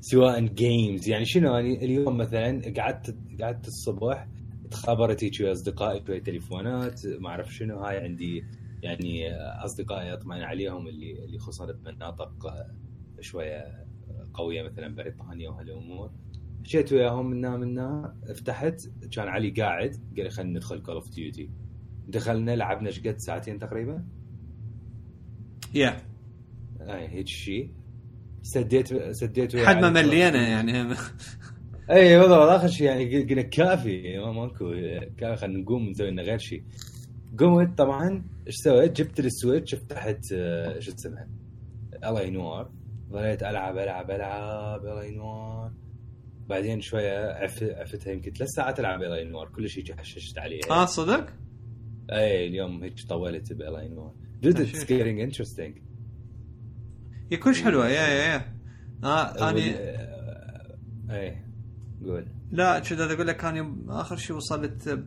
سواء 0.00 0.40
games 0.40 1.08
يعني 1.08 1.24
شنو؟ 1.24 1.54
يعني 1.54 1.84
اليوم 1.84 2.16
مثلا 2.16 2.62
قعدت 2.76 3.16
قعدت 3.40 3.66
الصبح 3.68 4.28
تخابرت 4.70 5.24
هيك 5.24 5.40
ويا 5.40 5.52
أصدقائي 5.52 6.02
شوي 6.06 6.20
تليفونات 6.20 7.00
ما 7.20 7.28
أعرف 7.28 7.54
شنو. 7.54 7.78
هاي 7.78 7.96
عندي 7.98 8.44
يعني 8.82 9.34
أصدقائي 9.64 10.12
أطمئن 10.12 10.42
عليهم 10.42 10.88
اللي 10.88 11.24
اللي 11.24 11.38
خصوصا 11.38 11.72
بمناطق 11.72 12.32
شوية 13.20 13.89
قوية 14.34 14.62
مثلا 14.62 14.94
بريطانيا 14.94 15.50
وهالامور 15.50 16.10
حكيت 16.64 16.92
وياهم 16.92 17.30
منا 17.30 17.56
منا 17.56 18.16
فتحت 18.36 18.80
كان 19.12 19.28
علي 19.28 19.50
قاعد 19.50 19.90
قال 20.16 20.24
لي 20.24 20.30
خلينا 20.30 20.50
ندخل 20.50 20.82
Call 20.82 20.94
of 20.94 21.10
Duty 21.10 21.50
دخلنا 22.08 22.56
لعبنا 22.56 22.86
إيش 22.88 23.00
قد 23.00 23.18
ساعتين 23.18 23.58
تقريبا. 23.58 24.04
yeah 25.74 25.96
أي 26.80 27.08
هيك 27.08 27.26
شيء 27.26 27.70
سديت 28.42 29.10
سديت 29.12 29.56
حد 29.56 29.76
ما. 29.76 29.90
ملينا 29.90 30.48
يعني. 30.48 30.72
أي 31.90 32.18
بالضبط 32.18 32.48
آخر 32.48 32.68
شيء 32.68 32.86
يعني 32.86 33.22
قلنا 33.24 33.42
كافي 33.42 34.18
ما 34.18 34.32
ماكو 34.32 34.74
كافي 35.16 35.36
خلينا 35.36 35.58
نقوم 35.58 35.88
نسوي 35.88 36.10
لنا 36.10 36.22
غير 36.22 36.38
شيء 36.38 36.62
قمت 37.38 37.78
طبعا 37.78 38.24
إيش 38.46 38.54
سويت؟ 38.56 38.96
جبت 38.96 39.20
ال 39.20 39.28
Switch 39.28 39.74
فتحت 39.74 40.32
آه، 40.32 40.78
شو 40.78 40.92
اسمها؟ 40.92 41.28
L.A. 42.04 42.20
Noire 42.20 42.70
ظليت 43.12 43.42
ألعب 43.42 43.78
ألعب 43.78 44.10
ألعب 44.10 44.80
L.A. 44.86 45.04
Noire 45.04 45.72
بعدين 46.48 46.80
شوية 46.80 47.32
عف- 47.32 47.62
عفتها 47.62 48.12
يمكن 48.12 48.32
ثلاث 48.32 48.48
ساعات 48.48 48.80
ألعب 48.80 49.02
L.A. 49.02 49.18
Noire 49.18 49.48
كل 49.48 49.68
شيء 49.68 49.96
حششت 49.96 50.38
عليه. 50.38 50.60
آه 50.70 50.84
صدق؟ 50.86 51.26
اي 52.12 52.46
اليوم 52.46 52.82
هيك 52.82 52.94
طولت 53.08 53.52
ب 53.52 53.58
L.A. 53.58 53.82
Noire 53.82 54.14
dude 54.42 54.60
it's 54.60 54.84
getting 54.84 55.20
interesting 55.20 55.78
هي 57.32 57.36
كلش 57.36 57.62
حلوة. 57.62 57.88
yeah 57.88 58.08
yeah 58.08 58.32
yeah. 58.32 58.54
آه 59.04 59.50
اني 59.50 59.74
اي 61.10 61.44
قول. 62.04 62.26
لا 62.50 62.78
بدي 62.78 63.14
أقول 63.14 63.26
لك 63.26 63.44
أني 63.44 63.76
آخر 63.88 64.16
شيء 64.16 64.36
وصلت 64.36 65.04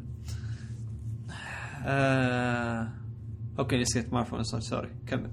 آه... 1.85 2.91
okay 3.59 3.77
نسيت 3.77 4.13
ما 4.13 4.17
اعرف 4.17 4.33
وين 4.33 4.43
sorry 4.43 4.89
كمل. 5.07 5.31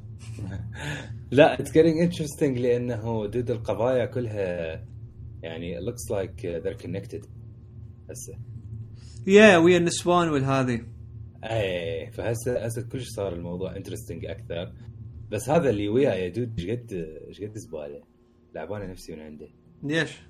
لا 1.30 1.60
it's 1.60 1.70
getting 1.70 2.08
interesting 2.08 2.58
لأنه 2.58 3.26
dude 3.26 3.50
القضايا 3.50 4.06
كلها 4.06 4.84
يعني 5.42 5.80
looks 5.80 6.14
like 6.14 6.42
they're 6.42 6.82
connected. 6.86 7.26
هسه. 8.10 8.38
yeah 9.26 9.56
ويا 9.56 9.78
النسوان 9.78 10.28
والهذه 10.28 10.80
اي 11.44 12.10
فهسه 12.10 12.64
هسه 12.64 12.82
كلش 12.82 13.08
صار 13.08 13.32
الموضوع 13.32 13.76
interesting 13.76 14.26
أكثر. 14.26 14.72
بس 15.30 15.48
هذا 15.48 15.70
اللي 15.70 15.88
وياه 15.88 16.14
يا 16.14 16.28
dude 16.28 16.60
إيش 16.60 16.70
قد 16.70 16.92
إيش 17.28 17.40
قد 17.40 17.58
زبالة؟ 17.58 18.02
لعبانة 18.54 18.86
نفسي 18.86 19.12
من 19.12 19.20
عنده. 19.20 19.48
ليش؟ 19.82 20.20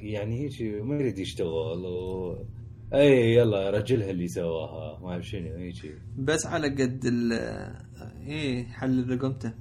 يعني 0.00 0.40
هيك 0.40 0.82
ما 0.82 0.94
يريد 0.94 1.18
يشتغل 1.18 1.86
و... 1.86 2.36
اي 2.94 3.34
يلا 3.34 3.70
رجلها 3.70 4.10
اللي 4.10 4.28
سواها. 4.28 5.00
ما 5.00 5.10
أعرف 5.10 5.26
شنو 5.26 5.54
هيك 5.56 6.02
بس 6.18 6.46
على 6.46 6.68
قد 6.68 7.04
ال 7.04 7.32
إيه 8.26 8.64
حل 8.64 9.10
رقمته 9.10 9.54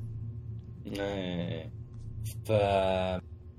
إيه. 0.88 1.72
ف 2.46 2.51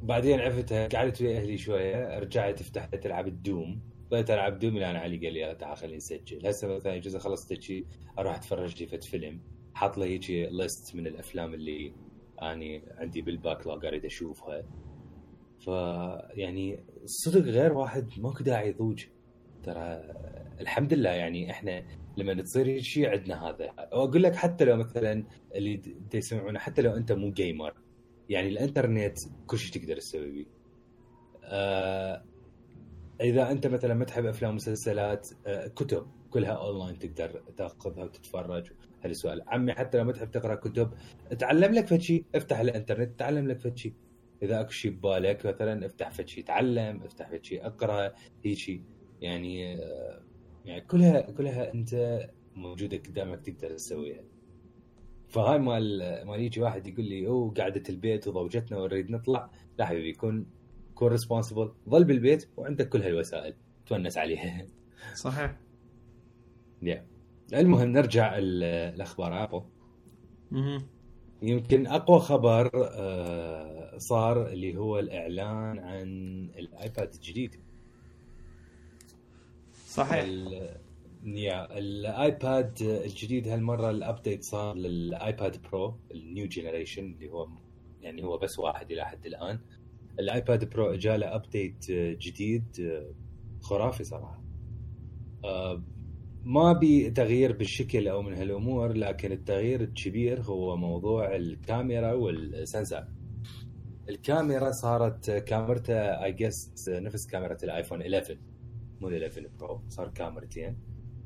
بعدين 0.03 0.41
عرفتها 0.41 0.89
قعدت 0.89 1.23
ويا 1.23 1.41
أهلي 1.41 1.57
شوية 1.57 2.19
رجعت 2.19 2.63
فتحت 2.63 2.95
تلعب 2.95 3.27
الدوم. 3.27 3.81
ضليت 4.11 4.31
ألعب 4.31 4.59
دوم 4.59 4.79
لأن 4.79 4.97
علي 4.97 5.19
قال 5.19 5.33
لي 5.33 5.41
يلا 5.41 5.55
تعال 5.55 5.77
خلينا 5.77 5.97
نسجل. 5.97 6.47
هسه 6.47 6.77
مثلا 6.77 6.99
جزء 6.99 7.19
خلصت 7.19 7.61
شيء 7.61 7.87
أروح 8.19 8.37
أتفرج 8.37 8.83
لي 8.83 8.99
فيلم. 9.01 9.41
حاط 9.75 9.99
لي 9.99 10.05
هيك 10.05 10.31
list 10.31 10.97
من 10.97 11.07
الأفلام 11.07 11.55
اللي 11.55 11.93
أني 12.43 12.83
عندي 12.99 13.23
بال 13.23 13.67
backlog 13.67 13.87
أريد 13.87 14.05
أشوفها. 14.05 14.63
ف 15.59 15.69
يعني 16.39 16.85
صدق 17.05 17.43
غير 17.43 17.73
واحد 17.73 18.09
ماكو 18.19 18.45
داعي 18.45 18.69
يضوج. 18.69 19.05
ترى 19.65 20.03
الحمد 20.61 20.95
لله 20.95 21.11
يعني 21.11 21.51
إحنا 21.51 21.85
لما 22.17 22.43
تصير 22.43 22.81
شيء 22.81 23.09
عندنا 23.09 23.49
هذا. 23.49 23.71
وأقول 23.93 24.23
لك 24.23 24.35
حتى 24.35 24.65
لو 24.65 24.77
مثلا 24.77 25.25
اللي 25.55 25.77
دا 26.13 26.19
يسمعونا 26.19 26.59
حتى 26.59 26.83
لو 26.83 26.93
أنت 26.97 27.13
مو 27.13 27.31
gamer 27.33 27.75
يعني 28.29 28.49
الإنترنت 28.49 29.19
كل 29.47 29.59
شيء 29.59 29.83
تقدر 29.83 29.97
تسوي 29.97 30.31
بيه. 30.31 30.47
آه 31.45 32.25
إذا 33.21 33.51
أنت 33.51 33.67
مثلا 33.67 33.95
ما 33.95 34.05
تحب 34.05 34.27
أفلام 34.27 34.51
ومسلسلات 34.51 35.29
آه 35.47 35.67
كتب 35.67 36.07
كلها 36.31 36.53
اونلاين 36.53 36.99
تقدر 36.99 37.43
تأخذها 37.57 38.05
وتتفرج. 38.05 38.73
هالسؤال 39.05 39.43
عمي 39.47 39.73
حتى 39.73 39.99
لو 39.99 40.05
ما 40.05 40.13
تحب 40.13 40.31
تقرأ 40.31 40.55
كتب 40.55 40.91
تعلم 41.39 41.75
لك 41.75 41.87
فد 41.87 42.01
شيء 42.01 42.25
افتح 42.35 42.59
الإنترنت 42.59 43.19
تعلم 43.19 43.49
لك 43.49 43.59
فد 43.61 43.77
شيء 43.77 43.95
إذا 44.43 44.61
أكو 44.61 44.71
شيء 44.71 44.91
ببالك 44.91 45.47
مثلا 45.47 45.87
افتح 45.87 46.11
فد 46.11 46.29
شيء 46.29 46.45
تعلم 46.45 47.03
افتح 47.03 47.31
فد 47.31 47.45
شيء 47.45 47.67
اقرأ 47.67 48.13
هيك 48.45 48.57
يعني 49.25 49.61
يعني 50.65 50.81
كلها 50.81 51.21
كلها 51.21 51.75
أنت 51.75 52.21
موجودة 52.57 52.97
قدامك 52.97 53.41
تقدر 53.41 53.71
تسويها. 53.75 54.23
فهاي 55.29 55.59
مال 55.59 55.99
مال 56.27 56.41
يجي 56.41 56.61
واحد 56.61 56.87
يقول 56.87 57.05
لي 57.05 57.27
أوه 57.27 57.55
قعده 57.55 57.83
البيت 57.89 58.29
وضوجتنا 58.29 58.79
ونريد 58.79 59.11
نطلع. 59.11 59.51
لا 59.79 59.87
حبيبي 59.87 60.13
كون 60.13 60.47
كون 60.95 61.09
responsible 61.09 61.73
ظل 61.89 62.05
بالبيت 62.05 62.49
وعندك 62.57 62.89
كل 62.89 63.03
هالوسائل. 63.03 63.55
تونس 63.87 64.19
عليها. 64.19 64.67
صحيح. 65.15 65.57
yeah 66.83 67.05
المهم 67.53 67.89
نرجع 67.89 68.39
ال- 68.39 68.65
الأخبار 68.95 69.65
مهم. 70.51 70.83
يمكن 71.43 71.87
أقوى 71.87 72.21
خبر 72.21 72.71
آه، 72.75 73.99
صار 73.99 74.49
اللي 74.49 74.77
هو 74.77 74.99
الإعلان 74.99 75.79
عن 75.79 76.09
الآيباد 76.59 77.15
الجديد. 77.15 77.57
صحيح. 79.95 80.25
yeah 81.25 81.79
الآيباد 81.79 82.79
الجديد 82.83 83.49
هالمرة 83.49 83.91
ال 83.91 83.98
update 83.98 84.43
صار 84.43 84.77
للآيباد 84.77 85.63
برو 85.63 85.99
ال 86.15 86.23
new 86.23 86.47
generation 86.47 87.05
اللي 87.05 87.31
هو 87.31 87.49
يعني 88.01 88.25
هو 88.25 88.39
بس 88.39 88.59
واحد 88.59 88.93
إلى 88.93 89.05
حد 89.05 89.27
الآن. 89.27 89.59
الآيباد 90.21 90.71
برو 90.71 90.95
إجاله 90.95 91.35
update 91.35 91.91
جديد 91.91 92.65
خرافي 93.61 94.05
صراحة. 94.05 94.43
آه، 95.45 95.83
ما 96.45 96.73
بي 96.73 97.11
تغيير 97.11 97.53
بالشكل 97.53 98.09
أو 98.09 98.23
من 98.23 98.35
هالأمور 98.35 98.93
لكن 98.93 99.33
التغيير 99.33 99.81
الكبير 99.81 100.43
هو 100.43 100.77
موضوع 100.77 101.37
الكاميرا 101.37 102.13
وال 102.13 102.34
sensor. 102.34 103.09
الكاميرا 104.09 104.71
صارت 104.71 105.31
كاميرته 105.31 106.25
I 106.25 106.33
guess 106.33 106.89
نفس 106.89 107.27
كاميرا 107.27 107.57
الايفون 107.63 108.03
11 108.03 108.39
مو 109.05 109.11
ال 109.11 109.25
11 109.25 109.49
برو 109.61 109.81
صار 109.89 110.09
كاميرتين 110.09 110.77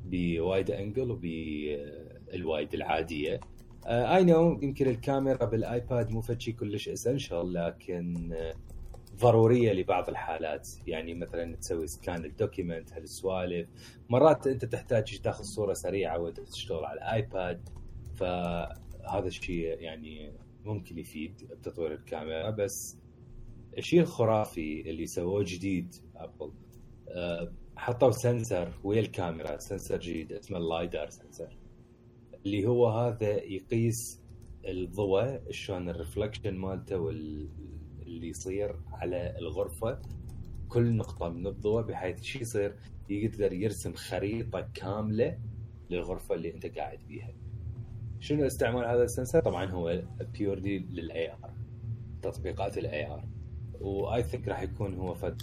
ب 0.05 0.18
wide 0.18 0.71
angle 0.71 1.11
وبال 1.11 1.80
wide 1.80 2.73
العادية. 2.73 3.39
I 3.87 4.23
know 4.23 4.59
يمكن 4.61 4.87
الكاميرا 4.87 5.45
بالآيباد 5.45 6.11
مو 6.11 6.21
فشي 6.21 6.51
كلش 6.51 6.89
essential 6.89 7.53
لكن 7.53 8.33
آه، 8.33 8.53
ضرورية 9.15 9.73
لبعض 9.73 10.09
الحالات. 10.09 10.69
يعني 10.87 11.13
مثلا 11.13 11.55
تسوي 11.55 11.87
scan 11.87 12.25
ال 12.25 12.33
document 12.33 12.93
هالسوالف. 12.93 13.69
مرات 14.09 14.47
أنت 14.47 14.65
تحتاج 14.65 15.19
تاخذ 15.19 15.43
صورة 15.43 15.73
سريعة 15.73 16.19
وأنت 16.19 16.39
تشتغل 16.39 16.85
على 16.85 16.97
الايباد 16.97 17.69
فهذا 18.15 19.27
الشيء 19.27 19.79
يعني 19.81 20.33
ممكن 20.65 20.97
يفيد 20.97 21.47
بتطوير 21.51 21.93
الكاميرا. 21.93 22.49
بس 22.49 22.97
الشيء 23.77 23.99
الخرافي 23.99 24.89
اللي 24.89 25.05
سووه 25.05 25.43
جديد 25.47 25.95
ابل 26.15 26.51
آه، 27.09 27.51
حطوا 27.79 28.11
sensor 28.11 28.79
ويا 28.83 28.99
الكاميرا 28.99 29.57
sensor 29.57 29.99
جديد 29.99 30.31
اسمه 30.31 30.57
ال 30.57 30.66
LiDAR 30.66 31.09
sensor. 31.09 31.57
اللي 32.45 32.67
هو 32.67 32.87
هذا 32.89 33.43
يقيس 33.43 34.21
الضوء 34.65 35.51
شلون 35.51 35.89
ال 35.89 35.95
reflection 35.95 36.55
مالته 36.55 36.97
واللي 36.97 38.27
يصير 38.27 38.75
على 38.91 39.37
الغرفة. 39.37 40.01
كل 40.69 40.95
نقطة 40.95 41.29
من 41.29 41.47
الضوء 41.47 41.81
بحيث 41.81 42.21
شو 42.21 42.39
يصير 42.39 42.75
يقدر 43.09 43.53
يرسم 43.53 43.93
خريطة 43.93 44.69
كاملة 44.73 45.37
للغرفة 45.89 46.35
اللي 46.35 46.53
أنت 46.53 46.65
قاعد 46.65 46.99
بيها. 47.07 47.33
شنو 48.19 48.45
استعمال 48.45 48.85
هذا 48.85 49.03
ال 49.03 49.08
sensor؟ 49.08 49.39
طبعا 49.41 49.71
هو 49.71 50.01
purely 50.33 50.79
لل 50.79 51.31
AR 51.31 51.53
تطبيقات 52.21 52.77
ال 52.77 53.11
AR 53.11 53.27
و 53.81 54.23
I 54.23 54.27
think 54.27 54.47
راح 54.47 54.61
يكون 54.61 54.95
هو 54.95 55.13
فد 55.13 55.41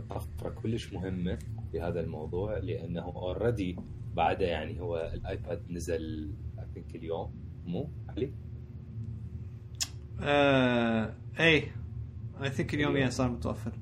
طفره 0.00 0.50
كلش 0.50 0.92
مهمه 0.92 1.38
في 1.72 1.80
هذا 1.80 2.00
الموضوع 2.00 2.58
لأنه 2.58 3.02
already 3.02 3.76
بعده 4.14 4.46
يعني 4.46 4.80
هو 4.80 5.12
الآيباد 5.14 5.62
نزل 5.70 6.34
think 6.74 6.96
اليوم. 6.96 7.34
مو؟ 7.64 7.90
علي؟ 8.08 8.32
آه 10.20 11.14
اي 11.40 11.64
I 12.42 12.50
think 12.50 12.74
اليوم 12.74 12.96
yeah 12.96 13.10
صار 13.10 13.30
متوفر. 13.30 13.72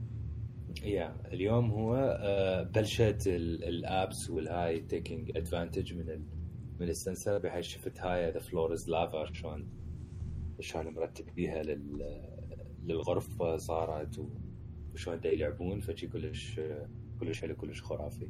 yeah 0.85 1.17
اليوم 1.33 1.71
هو 1.71 1.95
آه 2.21 2.63
بلشت 2.63 3.23
ال 3.27 3.48
apps 3.48 4.31
والهاي 4.31 4.81
taking 4.81 5.37
advantage 5.37 5.95
من 5.95 6.11
ال 6.11 6.23
من 6.81 6.89
ال 6.89 6.96
sensor 6.96 7.39
بحيث 7.39 7.65
شفت 7.65 8.01
هاي 8.01 8.31
the 8.31 8.39
floor 8.39 8.73
is 8.73 8.91
lava 8.91 9.33
شلون 9.33 9.69
شلون 10.61 10.95
مرتب 10.95 11.35
بيها 11.35 11.63
لل 11.63 12.03
للغرفة 12.85 13.57
صارت 13.57 14.27
وشلون 14.97 15.21
يلعبون 15.25 15.81
فشي 15.81 16.07
كلش 16.07 16.61
كلش 17.21 17.41
حلو 17.41 17.57
كلش 17.57 17.83
خرافي. 17.83 18.29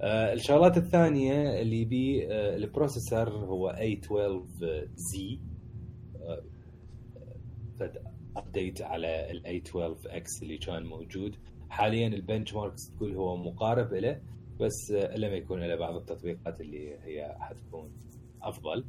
آه 0.00 0.32
الشغلات 0.32 0.76
الثانية 0.76 1.60
اللي 1.62 1.84
بي 1.84 2.26
آه 2.32 2.56
ال 2.56 2.63
processor 2.63 3.28
هو 3.28 3.72
A12 3.72 4.10
Z. 4.98 5.38
آه 6.22 6.42
update 8.36 8.82
على 8.82 9.30
ال 9.30 9.62
A12X 9.62 10.42
اللي 10.42 10.58
كان 10.58 10.86
موجود. 10.86 11.36
حاليا 11.70 12.08
ال 12.08 12.54
benchmarks 12.54 12.90
تقول 12.96 13.14
هو 13.16 13.36
مقارب 13.36 13.94
له 13.94 14.20
بس 14.60 14.90
إلا 14.90 15.28
ما 15.28 15.34
يكون 15.36 15.60
له 15.60 15.74
بعض 15.76 15.94
التطبيقات 15.96 16.60
اللي 16.60 16.94
هي 17.04 17.36
حتكون 17.40 17.90
أفضل. 18.42 18.84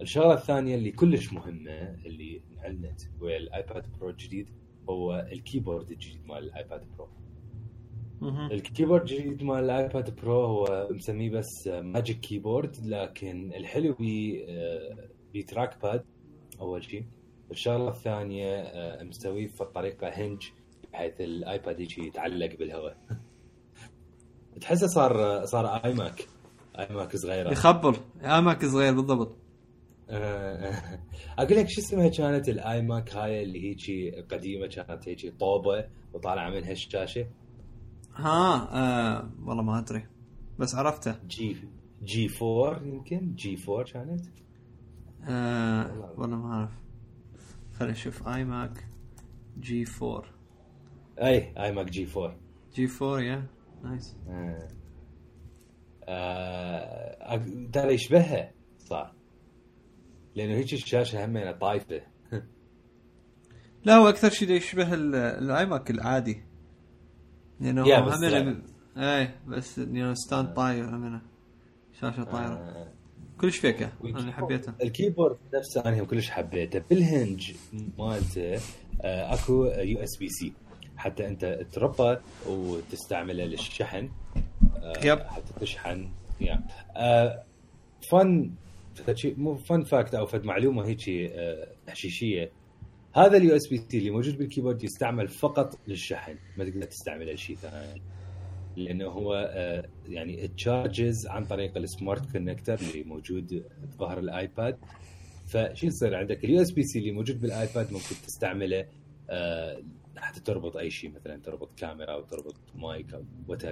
الشغلة 0.00 0.34
الثانية 0.34 0.74
اللي 0.74 0.90
كلش 0.90 1.32
مهمة 1.32 1.94
اللي 2.06 2.40
انعلنت 2.52 3.00
ويا 3.20 3.36
الايباد 3.36 3.86
برو 4.00 4.10
الجديد 4.10 4.48
هو 4.88 5.26
ال 5.32 5.38
keyboard 5.38 5.90
الجديد 5.90 6.26
مال 6.26 6.38
الايباد 6.38 6.82
برو 6.98 7.08
ال 8.52 8.58
keyboard 8.58 9.10
الجديد 9.10 9.42
مال 9.42 9.64
الايباد 9.64 10.16
برو 10.20 10.44
هو 10.44 10.88
مسميه 10.90 11.30
بس 11.30 11.68
Magic 11.68 12.20
Keyboard 12.20 12.76
لكن 12.86 13.52
الحلو 13.54 13.92
بي 13.92 14.46
ب 15.34 15.82
trackpad 15.82 16.04
أول 16.60 16.84
شيء 16.84 17.04
الشغلة 17.50 17.88
الثانية 17.88 18.72
مسويه 19.02 19.46
في 19.46 19.64
طريقه 19.64 20.08
hinge 20.08 20.42
بحيث 20.92 21.20
الايباد 21.20 21.80
يجي 21.80 22.06
يتعلق 22.06 22.56
بالهواء. 22.58 22.96
تحسه 24.60 24.86
صار 24.86 25.44
صار 25.44 25.66
iMac 25.66 26.28
iMac 26.78 27.16
صغيرة. 27.16 27.50
يخبر 27.52 27.96
iMac 28.24 28.64
صغير 28.66 28.94
بالضبط. 28.94 29.36
أقول 30.12 31.56
لك 31.58 31.68
شو 31.68 31.80
اسمها 31.80 32.08
كانت 32.08 32.48
ال 32.48 32.82
iMac 32.82 33.16
هاي 33.16 33.42
اللي 33.42 33.62
هيجي 33.68 34.10
قديمة 34.20 34.66
كانت 34.66 35.08
هيجي 35.08 35.30
طوبه 35.30 35.84
وطالعة 36.12 36.50
منها 36.50 36.72
الشاشه 36.72 37.26
ها 38.14 38.68
آه 38.72 39.30
والله 39.44 39.62
ما 39.62 39.78
أدري. 39.78 40.06
بس 40.58 40.74
عرفته. 40.74 41.14
جي 41.26 41.56
جي 42.02 42.28
4 42.42 42.82
يمكن؟ 42.82 43.34
جي 43.34 43.58
4 43.68 43.84
كانت؟ 43.84 44.26
آه 45.28 46.14
والله 46.18 46.36
ما 46.36 46.52
أعرف. 46.54 46.70
خلينا 47.72 47.92
نشوف 47.92 48.28
اي 48.28 48.44
ماك 48.44 48.86
جي 49.60 49.84
4 50.02 50.24
اي 51.22 51.52
اي 51.64 51.72
ماك 51.72 51.90
جي 51.90 52.08
4 52.16 52.36
جي 52.74 52.88
4 53.02 53.20
يا 53.20 53.46
نايس 53.84 54.16
آه 54.28 54.68
ترى 57.72 57.94
يشبهها 57.94 58.52
صار 58.78 59.14
لأنه 60.36 60.54
هيك 60.54 60.72
الشاشة 60.72 61.24
همينه 61.24 61.52
طايفة. 61.52 62.00
لا 63.84 63.96
هو 63.96 64.08
أكثر 64.08 64.30
شيء 64.30 64.50
يشبه 64.50 64.94
ال 64.94 65.66
iMac 65.66 65.90
العادي. 65.90 66.42
لأنه 67.60 67.82
هو 67.82 68.10
همينه 68.10 68.62
اي 68.96 69.30
بس 69.46 69.78
يعني 69.78 70.14
stand 70.14 70.54
طاير 70.54 70.84
همينه 70.84 71.22
شاشة 72.00 72.24
طايرة. 72.24 72.54
آه. 72.54 72.92
كلش 73.40 73.56
فيكه 73.58 73.92
أنا 74.04 74.32
حبيته. 74.32 74.72
ال 74.82 74.88
keyboard 74.88 75.36
نفسه 75.54 75.80
أنا 75.84 76.04
كلش 76.04 76.30
حبيته. 76.30 76.82
بال 76.90 77.08
hinge 77.08 77.52
مالته 77.98 78.54
آه 79.02 79.34
أكو 79.34 79.64
USB-C. 79.64 80.52
حتى 80.96 81.26
أنت 81.28 81.44
تربط 81.72 82.20
وتستعمله 82.48 83.44
للشحن 83.44 84.10
آه 84.76 85.06
yep. 85.06 85.18
حتى 85.18 85.52
تشحن. 85.60 86.08
yeah. 86.40 86.64
آه 86.96 87.44
fun 88.10 88.50
مو 89.24 89.54
fun 89.54 89.82
fact 89.82 90.14
أو 90.14 90.26
فد 90.26 90.44
معلومة 90.44 90.86
هيك 90.86 91.08
آه 91.08 91.68
حشيشية. 91.88 92.52
هذا 93.14 93.36
ال 93.36 93.56
USB-C 93.56 93.98
اللي 93.98 94.10
موجود 94.10 94.38
بال 94.38 94.47
keyboard 94.47 94.84
يستعمل 94.84 95.28
فقط 95.28 95.78
للشحن 95.88 96.36
ما 96.56 96.64
تقدر 96.64 96.84
تستعمله 96.84 97.32
لشيء 97.32 97.56
ثاني. 97.56 98.02
لأنه 98.76 99.06
هو 99.06 99.50
آه 99.54 99.88
يعني 100.08 100.48
charges 100.48 101.26
عن 101.26 101.44
طريق 101.44 101.76
ال 101.76 101.85
Smart 101.85 102.32
Connector 102.32 102.74
اللي 102.74 103.04
موجود 103.04 103.64
بظهر 103.82 104.18
الآيباد. 104.18 104.78
فشو 105.46 105.86
يصير 105.86 106.14
عندك؟ 106.14 106.44
ال 106.44 106.62
USB-C 106.62 106.98
اللي 106.98 107.12
موجود 107.12 107.40
بالآيباد 107.40 107.92
ممكن 107.92 108.14
تستعمله 108.26 108.86
آه 109.30 109.82
حتى 110.16 110.40
تربط 110.40 110.76
أي 110.76 110.90
شيء 110.90 111.10
مثلا 111.10 111.36
تربط 111.36 111.72
كاميرا 111.76 112.12
أو 112.12 112.20
تربط 112.20 112.54
مايك 112.74 113.14
أو 113.14 113.24
what 113.48 113.64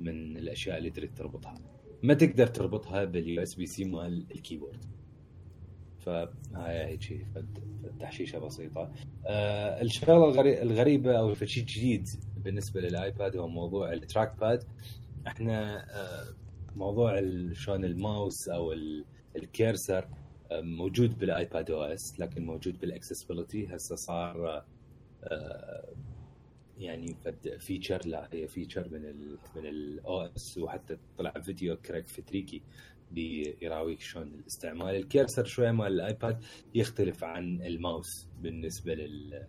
من 0.00 0.36
الأشياء 0.36 0.78
اللي 0.78 0.90
تريد 0.90 1.14
تربطها. 1.14 1.54
ما 2.02 2.14
تقدر 2.14 2.46
تربطها 2.46 3.04
بال 3.04 3.42
USB-C 3.42 3.84
مال 3.84 4.26
ال 4.34 4.39
keyboard. 4.39 4.84
فهاي 5.98 6.86
هيك 6.86 7.26
تحشيشه 8.00 8.38
بسيطة. 8.38 8.92
آه 9.26 9.82
الشغلة 9.82 10.62
الغريبة 10.62 11.18
أو 11.18 11.32
الشيء 11.32 11.62
الجديد 11.62 12.08
بالنسبة 12.44 12.80
للآيباد 12.80 13.36
هو 13.36 13.48
موضوع 13.48 13.92
ال 13.92 14.40
trackpad 14.40 14.64
إحنا 15.26 15.84
آه 16.00 16.24
موضوع 16.76 17.20
شلون 17.52 17.84
الماوس 17.84 18.48
أو 18.48 18.72
ال 19.36 19.46
cursor 19.46 20.08
آه 20.50 20.60
موجود 20.60 21.18
بال 21.18 21.70
iPadOS 21.70 22.20
لكن 22.20 22.46
موجود 22.46 22.78
بال 22.80 22.91
accessibility 22.91 23.66
هسه 23.66 23.96
صار 23.96 24.64
آه 25.24 25.84
يعني 26.78 27.16
feature 27.58 28.06
لا 28.06 28.28
هي 28.32 28.48
feature 28.48 28.88
من 28.88 29.04
ال 29.04 29.38
من 29.56 29.66
ال 29.66 30.20
OS 30.20 30.58
وحتى 30.58 30.96
طلع 31.18 31.30
فيديو 31.30 31.76
Craig 31.76 32.08
Federighi 32.08 32.62
يراويك 33.12 34.00
شلون 34.00 34.28
الاستعمال. 34.28 34.96
ال 34.96 35.03
cursor 35.03 35.44
شوية 35.44 35.70
مال 35.70 35.92
الآيباد 35.92 36.44
يختلف 36.74 37.24
عن 37.24 37.62
الماوس 37.62 38.28
بالنسبة 38.42 38.94
لل 38.94 39.46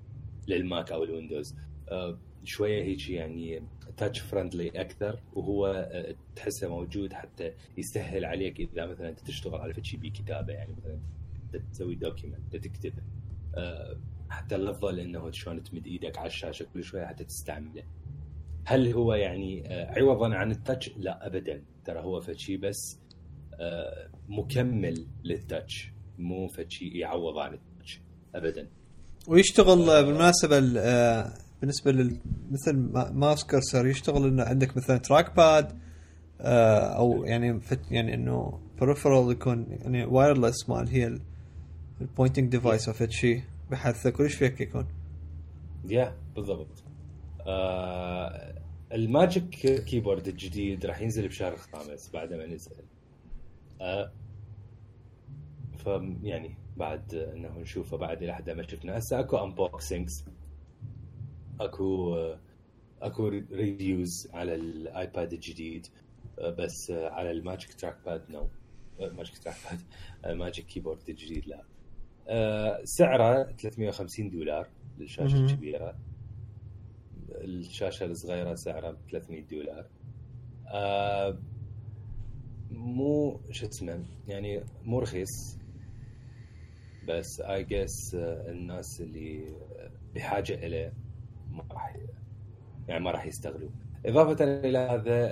للماك 0.48 0.92
أو 0.92 1.04
الويندوز. 1.04 1.56
أه 1.90 2.20
شوية 2.44 2.84
هيك 2.84 3.10
يعني 3.10 3.64
touch 3.98 4.20
friendly 4.20 4.70
أكثر 4.70 5.20
وهو 5.34 5.66
أه 5.68 6.16
تحسه 6.36 6.70
موجود 6.70 7.14
حتى 7.14 7.54
يسهل 7.78 8.26
عليك 8.26 8.60
إذا 8.60 8.86
مثلا 8.86 9.10
أنت 9.10 9.20
تشتغل 9.20 9.56
على 9.62 9.84
شيء 9.84 10.00
بكتابة 10.00 10.54
يعني 10.54 10.74
مثلا 10.78 11.00
تسوي 11.72 11.96
document 11.96 12.56
تكتب 12.56 12.94
أه 13.56 13.98
حتى 14.30 14.56
الافضل 14.56 15.00
انه 15.00 15.32
شلون 15.32 15.64
تمد 15.64 15.88
إيدك 15.88 16.18
على 16.18 16.28
الشاشة 16.28 16.66
كل 16.74 16.84
شوية 16.84 17.06
حتى 17.06 17.24
تستعمله. 17.24 17.84
هل 18.66 18.94
هو 18.94 19.14
يعني 19.14 19.64
عوضا 19.74 20.36
عن 20.36 20.52
ال 20.52 20.57
touch؟ 20.57 20.90
لا 20.98 21.28
ابدا. 21.28 21.62
ترى 21.86 22.00
هو 22.00 22.22
فشي 22.22 22.58
بس 22.58 23.00
مكمل 24.30 25.08
لل 25.24 25.43
touch 25.43 25.92
مو 26.18 26.48
فشي 26.48 26.88
يعوض 26.88 27.38
عن 27.38 27.54
ال 27.54 27.61
touch. 27.61 28.02
ابدا. 28.36 28.68
ويشتغل 29.28 30.06
بالمناسبة 30.06 30.60
بالنسبة 31.62 31.92
لل 31.92 32.18
مثل 32.52 32.76
mouse 33.14 33.44
cursor 33.44 33.88
يشتغل 33.88 34.28
إنه 34.28 34.44
عندك 34.44 34.78
مثلا 34.78 34.98
trackpad 34.98 35.80
أو 36.42 37.24
يعني 37.24 37.60
يعني 37.92 38.14
إنه 38.14 38.60
peripheral 38.82 39.32
يكون 39.32 39.66
يعني 39.70 40.06
wireless 40.06 40.70
مال 40.70 40.88
هي 40.90 41.20
ال 42.02 42.07
pointing 42.07 42.52
device 42.52 42.90
أو 42.90 43.10
شيء 43.10 43.44
بحيث 43.72 44.08
كلش 44.08 44.36
فيك 44.36 44.62
يكون 44.62 44.88
yeah 45.86 46.18
بالضبط. 46.36 46.84
آه 47.48 48.62
ال 48.94 49.03
Magic 49.03 49.50
Keyboard 49.84 50.28
الجديد 50.28 50.86
راح 50.86 51.02
ينزل 51.02 51.28
بشهر 51.28 51.54
الخامس 51.54 52.10
بعد 52.14 52.34
ما 52.34 52.46
نزل. 52.46 52.72
آه 53.82 54.12
ف 55.78 55.88
يعني 56.24 56.56
بعد 56.78 57.14
إنه 57.16 57.60
نشوفه 57.60 57.98
بعد 57.98 58.24
إلى 58.24 58.34
حد 58.36 58.50
ما 58.50 58.68
شفنا 58.68 58.98
هسه 58.98 59.20
أكو 59.20 59.38
unboxings 59.38 60.26
أكو 61.60 62.16
أكو 63.02 63.28
reviews 63.52 64.28
على 64.34 64.56
الآيباد 64.56 65.34
الجديد. 65.34 65.88
آه، 66.40 66.50
بس 66.50 66.92
آه، 66.92 67.10
على 67.10 67.32
ال 67.32 67.74
Magic 67.74 67.98
Trackpad 68.06 68.32
no 68.32 68.48
Magic 69.00 69.38
Trackpad 69.38 69.56
ال 69.72 69.82
Magic 70.26 70.66
Keyboard 70.66 71.10
الجديد 71.10 71.48
لا. 71.48 71.58
آه، 71.60 71.64
سعره 72.84 73.44
350 73.44 74.30
دولار 74.30 74.68
للشاشه. 74.98 75.38
الكبيره. 75.46 75.96
الشاشه 77.32 78.06
الصغيره 78.06 78.56
سعرها 78.56 78.98
300 79.12 79.42
دولار. 79.42 79.86
آه، 80.68 81.38
مو 82.72 83.40
شو 83.52 83.68
اسمه 83.68 84.06
يعني 84.28 84.64
مو 84.84 85.00
رخيص. 85.00 85.58
بس 87.08 87.42
I 87.42 87.64
guess 87.64 88.16
الناس 88.16 89.02
اللي 89.02 89.56
بحاجه 90.16 90.54
إليه 90.54 90.94
ما 91.52 91.64
راح 91.72 91.98
يعني 92.88 93.04
ما 93.04 93.12
راح 93.12 93.26
يستغلوا 93.26 93.70
إضافة 94.06 94.44
إلى 94.44 94.78
هذا 94.78 95.28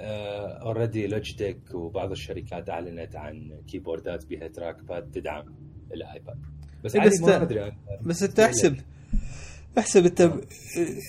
already 0.62 1.08
لوجيتك 1.08 1.74
وبعض 1.74 2.12
الشركات 2.12 2.70
أعلنت 2.70 3.16
عن 3.16 3.62
كيبوردات 3.68 4.26
بها 4.26 4.48
trackpad 4.48 5.12
تدعم 5.12 5.56
الايباد 5.94 6.46
بس 6.86 6.96
إيه 6.96 7.06
بس 7.06 7.22
ما 7.22 7.42
أدري. 7.42 7.72
بس 8.02 8.24
أنت 8.24 8.40
أحسب. 8.40 8.78
أحسب 9.78 10.06
أنت 10.06 10.22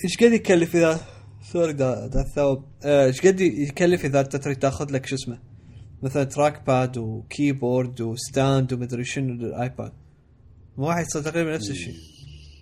إيش 0.03 0.17
قد 0.17 0.31
يكلف 0.33 0.75
اذا 0.75 0.99
sorry 1.41 1.73
دا, 1.73 2.07
دا 2.07 2.21
الثوب 2.21 2.63
آه، 2.85 3.05
إيش 3.05 3.21
قد 3.21 3.41
يكلف 3.41 4.05
إذا 4.05 4.19
أنت 4.19 4.35
تريد 4.35 4.57
تأخذ 4.57 4.91
لك 4.91 5.05
شو 5.05 5.15
اسمه؟ 5.15 5.39
مثلا 6.03 6.23
trackpad 6.23 6.97
و 6.97 7.09
keyboard 7.09 8.01
و 8.01 8.13
stand 8.13 8.73
ومدري 8.73 9.03
شنو 9.03 9.33
للايباد 9.33 9.91
مو 10.77 10.89
راح 10.89 10.99
يصير 10.99 11.21
تقريبا 11.21 11.55
نفس 11.55 11.69
الشيء. 11.69 11.95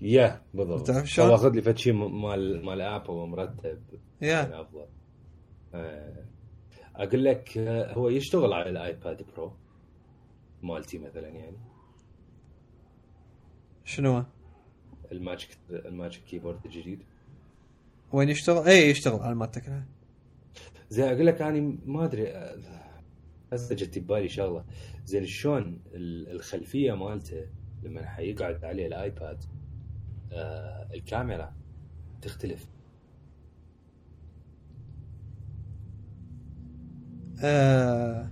yeah 0.02 0.42
بالضبط. 0.54 0.88
تعرف 0.88 1.10
شلون؟ 1.10 1.32
أخذ 1.32 1.52
لي 1.52 1.62
فد 1.62 1.78
شيء 1.78 1.94
مال 1.94 2.66
مال 2.66 2.82
ابل 2.82 3.14
مرتب. 3.14 3.80
yeah. 4.22 4.28
يعني 4.28 4.62
أفضل. 4.62 4.86
آه، 5.74 6.26
أقول 6.96 7.26
لك 7.26 7.58
آه، 7.58 7.94
هو 7.94 8.10
يشتغل 8.10 8.54
على 8.54 8.70
الآيباد 8.70 9.26
برو 9.36 9.54
مالتي 10.64 10.98
مثلا 10.98 11.28
يعني. 11.28 11.58
شنو؟ 13.86 14.24
ال 15.12 15.19
Magic 15.19 15.58
ال 15.70 15.79
Magic 15.79 16.24
Keyboard 16.24 16.60
الجديد. 16.66 17.00
وين 18.14 18.30
يشتغل؟ 18.30 18.68
اي 18.68 18.90
يشتغل 18.90 19.20
على 19.20 19.36
ما 19.36 19.46
تكره 19.46 19.86
زين 20.90 21.06
أقول 21.06 21.26
لك 21.28 21.42
أنا 21.42 21.78
ما 21.86 22.06
أدري 22.06 22.28
هسه 23.54 23.76
جت 23.76 24.00
ببالي 24.00 24.30
شغله 24.30 24.66
زين 25.06 25.26
شلون 25.26 25.80
ال- 25.94 26.32
الخلفية 26.32 26.94
مالته 26.94 27.48
لما 27.84 28.06
حيقعد 28.06 28.66
عليه 28.66 28.88
الآيباد 28.88 29.44
آه 30.32 30.88
الكاميرا 30.94 31.54
تختلف. 32.22 32.66
آه 37.44 38.30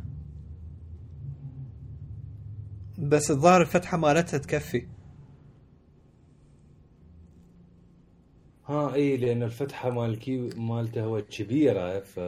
بس 2.98 3.32
الظاهر 3.32 3.62
الفتحة 3.62 3.98
مالتها 3.98 4.38
تكفي. 4.38 4.88
ها 8.68 8.94
إي 8.94 9.18
لأن 9.18 9.44
الفتحة 9.44 9.90
مال 9.90 10.10
الكي 10.10 10.50
مالته 10.56 11.04
هو 11.04 11.22
كبيرة 11.22 12.00
ف 12.00 12.20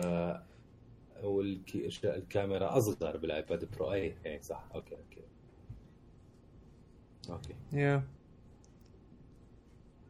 والكي... 1.24 1.89
الكاميرا 2.04 2.78
أصغر 2.78 3.17
بالآيباد 3.17 3.71
برو 3.76 3.93
إي 3.93 4.15
إي 4.26 4.41
صح 4.41 4.63
okay 4.76 4.95
okay. 4.95 5.21
okay. 7.30 7.56
yeah 7.74 8.04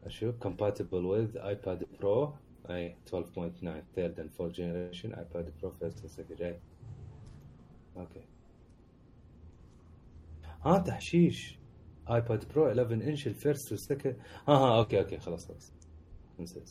أشوف 0.04 0.34
compatible 0.46 1.04
with 1.14 1.36
iPad 1.36 1.84
Pro 2.00 2.28
إي 2.70 2.96
12.9 3.10 3.14
third 3.96 4.18
and 4.18 4.30
fourth 4.38 4.52
generation 4.52 5.10
iPad 5.12 5.46
Pro 5.60 5.70
first 5.80 6.00
and 6.02 6.10
second 6.10 6.40
اي 6.40 6.58
okay. 7.96 8.24
ها 10.64 10.78
تحشيش. 10.78 11.58
iPad 12.08 12.40
Pro 12.54 12.58
11 12.58 12.92
inch 12.92 13.26
ال 13.26 13.34
first 13.34 13.72
وال 13.72 13.83
second 13.83 14.16
ها 14.48 14.54
ها 14.54 14.78
okay 14.78 14.98
okay 15.00 15.18
خلاص 15.18 15.48
خلاص. 15.48 15.72
نسيت. 16.40 16.70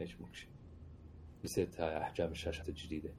إيش 0.00 0.20
مكشي 0.20 0.48
نسيت 1.44 1.80
هاي 1.80 2.02
أحجام 2.02 2.30
الشاشات 2.30 2.68
الجديدة. 2.68 3.10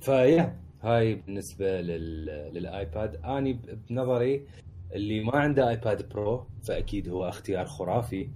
ف 0.00 0.12
yeah 0.12 0.60
هاي 0.82 1.14
بالنسبة 1.14 1.80
لل... 1.80 2.26
للآيباد. 2.54 3.16
أني 3.16 3.52
بنظري 3.90 4.46
اللي 4.92 5.24
ما 5.24 5.36
عنده 5.36 5.68
آيباد 5.68 6.08
برو 6.08 6.46
فأكيد 6.62 7.08
هو 7.08 7.28
اختيار 7.28 7.66
خرافي 7.66 8.28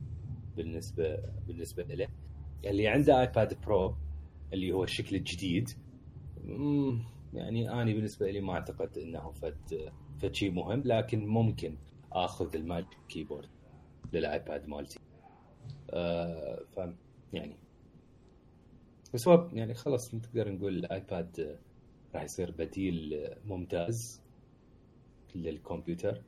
بالنسبة 0.57 1.19
بالنسبة 1.47 1.83
له. 1.83 2.09
اللي 2.65 2.89
عنده 2.89 3.21
آيباد 3.21 3.61
برو 3.61 3.97
اللي 4.53 4.73
هو 4.73 4.85
الشكل 4.85 5.17
الجديد 5.17 5.71
يعني 7.35 7.83
أني 7.83 7.95
بالنسبة 7.95 8.31
لي 8.31 8.41
ما 8.41 8.53
أعتقد 8.53 8.99
إنه 8.99 9.31
فد 9.33 9.91
فد 10.19 10.35
شيء 10.35 10.51
مهم 10.51 10.83
لكن 10.85 11.27
ممكن 11.27 11.77
آخذ 12.13 12.57
ال 12.57 12.64
Magic 12.64 12.99
Keyboard 13.09 13.49
للآيباد 14.13 14.69
مالتي. 14.69 14.99
ف 15.89 16.79
يعني. 17.33 17.57
بس 19.15 19.29
هو 19.29 19.49
يعني 19.53 19.75
خلاص 19.75 20.15
نقدر 20.15 20.53
نقول 20.53 20.77
الايباد 20.77 21.41
آه، 21.41 21.59
راح 22.15 22.23
يصير 22.23 22.51
بديل 22.51 23.15
آه، 23.15 23.37
ممتاز 23.47 24.21
للكمبيوتر. 25.35 26.23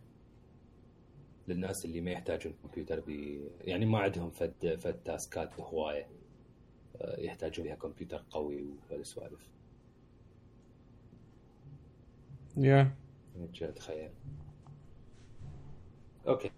للناس 1.48 1.84
اللي 1.84 2.00
ما 2.00 2.10
يحتاجون 2.10 2.54
كمبيوتر 2.62 3.00
بي 3.00 3.40
يعني 3.60 3.86
ما 3.86 3.98
عندهم 3.98 4.30
فد 4.30 4.76
فد 4.80 4.94
task 5.04 5.49
ات 5.49 5.60
هواية 5.60 6.06
آه، 7.00 7.20
يحتاجون 7.20 7.66
فيها 7.66 7.74
كمبيوتر 7.74 8.24
قوي 8.30 8.64
وهالسوالف. 8.90 9.48
yeah 12.56 12.94
هيك 13.36 13.62
اتخيل 13.62 14.10
okay. 16.28 16.50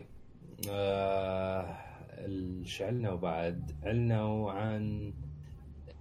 آه 0.70 1.89
إيش 2.26 2.82
عندنا 2.82 3.12
وبعد؟ 3.12 3.72
عندنا 3.82 4.50
عن 4.50 5.12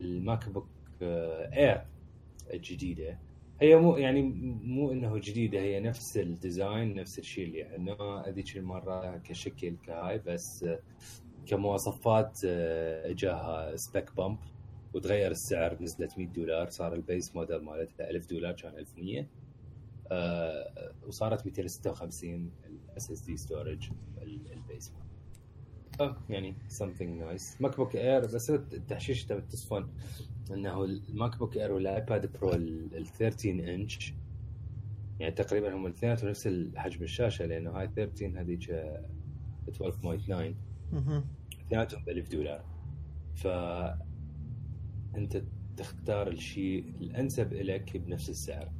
الماك 0.01 0.49
بوك 0.49 0.67
آه 1.01 1.53
اير 1.53 1.86
الجديدة. 2.53 3.17
هي 3.62 3.75
مو 3.75 3.97
يعني 3.97 4.21
مو 4.63 4.91
إنه 4.91 5.17
جديدة 5.17 5.60
هي 5.60 5.79
نفس 5.79 6.17
ال 6.17 6.29
design 6.29 6.95
نفس 6.95 7.19
الشيء 7.19 7.45
اللي 7.45 7.63
عندنا. 7.63 8.23
هذيك 8.27 8.58
المرة 8.58 9.17
كشكل 9.17 9.75
كهاي 9.86 10.19
بس 10.19 10.63
آه، 10.63 10.79
كمواصفات 11.45 12.39
آه، 12.45 13.10
اجاها 13.12 13.75
spec 13.75 14.15
bump 14.15 14.38
وتغير 14.93 15.32
السعر 15.32 15.77
نزلت 15.82 16.17
100 16.17 16.27
دولار. 16.27 16.69
صار 16.69 16.93
ال 16.93 17.02
base 17.02 17.36
model 17.36 17.63
مالتها 17.63 18.10
1000 18.10 18.29
دولار 18.29 18.53
كان 18.53 18.77
1100 18.77 19.25
آه، 20.12 20.91
وصارت 21.08 21.45
256 21.45 22.51
ال 22.65 23.12
SSD 23.12 23.21
storage 23.21 23.38
ال 23.38 23.89
base 24.21 24.89
آه، 24.89 25.09
يعني 26.29 26.55
something 26.69 27.21
nice. 27.21 27.62
ماك 27.62 27.77
بوك 27.77 27.95
اير 27.95 28.21
بس 28.21 28.49
التحشيش 28.49 29.25
تبع 29.25 29.39
تصفن 29.39 29.88
إنه 30.51 30.83
الماك 30.83 31.38
بوك 31.38 31.57
اير 31.57 31.71
والايباد 31.71 32.31
برو 32.31 32.53
ال 32.53 33.05
13 33.17 33.75
انش 33.75 34.13
يعني 35.19 35.31
تقريبا 35.31 35.75
هم 35.75 35.85
الاثنين 35.85 36.29
نفس 36.29 36.49
حجم 36.75 37.03
الشاشة 37.03 37.45
لأنه 37.45 37.71
هاي 37.71 37.89
13 37.95 38.41
هذيك 38.41 38.69
آه، 38.69 39.05
12.9 39.71 40.55
مهم. 40.93 41.23
اثنيناتهم 41.65 42.03
ب 42.05 42.09
1000 42.09 42.29
دولار 42.31 42.63
ف 43.35 43.47
أنت 45.15 45.43
تختار 45.77 46.27
الشيء 46.27 46.93
الأنسب 47.01 47.53
لك 47.53 47.97
بنفس 47.97 48.29
السعر. 48.29 48.71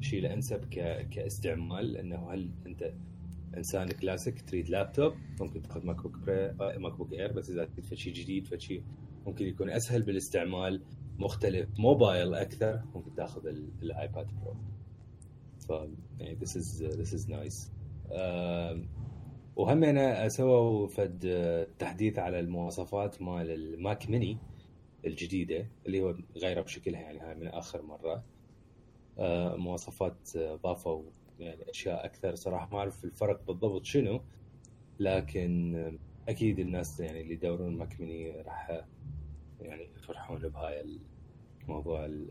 الشيء 0.00 0.18
الأنسب 0.20 0.64
ك... 0.64 1.08
كاستعمال 1.08 1.96
إنه 1.96 2.30
هل 2.32 2.50
أنت 2.66 2.92
انسان 3.56 3.88
كلاسيك 3.88 4.40
تريد 4.42 4.68
لابتوب 4.68 5.12
ممكن 5.40 5.62
تاخذ 5.62 5.86
ماك 5.86 6.02
بوك 6.02 6.16
بري 6.18 6.52
ماك 6.78 6.92
بوك 6.92 7.12
اير 7.12 7.32
بس 7.32 7.50
إذا 7.50 7.64
تريد 7.64 7.84
فشي 7.84 8.10
جديد 8.10 8.46
فشي 8.46 8.82
ممكن 9.26 9.46
يكون 9.46 9.70
أسهل 9.70 10.02
بالاستعمال 10.02 10.82
مختلف 11.18 11.68
موبايل 11.78 12.34
أكثر 12.34 12.82
ممكن 12.94 13.14
تاخذ 13.14 13.46
ال- 13.46 13.68
الآيباد 13.82 14.26
برو. 14.26 14.56
ف 15.68 15.70
يعني 16.20 16.38
is 16.44 16.82
this 16.82 17.12
is 17.20 17.28
nice. 17.28 17.70
آم، 18.12 18.88
وهم 19.56 19.84
أنا 19.84 20.28
سووا 20.28 20.86
فد 20.88 21.24
آه، 21.26 21.66
تحديث 21.78 22.18
على 22.18 22.40
المواصفات 22.40 23.22
مال 23.22 23.50
الماك 23.50 24.10
ميني 24.10 24.38
الجديدة 25.06 25.66
اللي 25.86 26.02
هو 26.02 26.14
غيره 26.36 26.60
بشكلها 26.62 27.00
يعني 27.00 27.20
هاي 27.20 27.34
من 27.34 27.46
آخر 27.48 27.82
مرة. 27.82 28.24
آه، 29.18 29.56
مواصفات 29.56 30.36
آه، 30.36 30.54
ضافوا 30.56 31.02
يعني 31.38 31.70
أشياء 31.70 32.04
أكثر 32.06 32.34
صراحة 32.34 32.68
ما 32.72 32.78
أعرف 32.78 33.04
الفرق 33.04 33.46
بالضبط 33.46 33.84
شنو 33.84 34.20
لكن 35.00 35.98
أكيد 36.28 36.58
الناس 36.58 37.00
يعني 37.00 37.20
اللي 37.20 37.34
يدورون 37.34 37.76
Mac 37.76 38.00
mini 38.00 38.30
راح 38.40 38.84
يعني 39.60 39.88
يفرحون 39.96 40.38
بهاي 40.38 40.98
الموضوع 41.62 42.04
ال- 42.04 42.30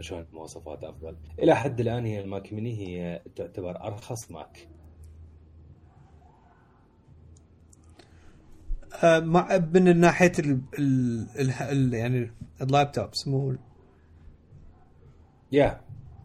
شلون 0.00 0.26
المواصفات 0.32 0.84
أفضل. 0.84 1.16
إلى 1.38 1.56
حد 1.56 1.80
الآن 1.80 2.04
هي 2.06 2.20
ال 2.20 2.28
Mac 2.28 2.52
mini 2.52 2.78
هي 2.78 3.22
تعتبر 3.36 3.84
أرخص 3.84 4.30
ماك. 4.30 4.68
آه، 9.04 9.20
مع 9.20 9.58
من 9.74 10.00
ناحية 10.00 10.32
ال 10.38 10.60
ال 10.78 11.50
ال 11.60 11.94
يعني 11.94 12.30
ال 12.62 12.70
laptops 12.70 13.28
مو 13.28 13.56
yeah 15.52 15.80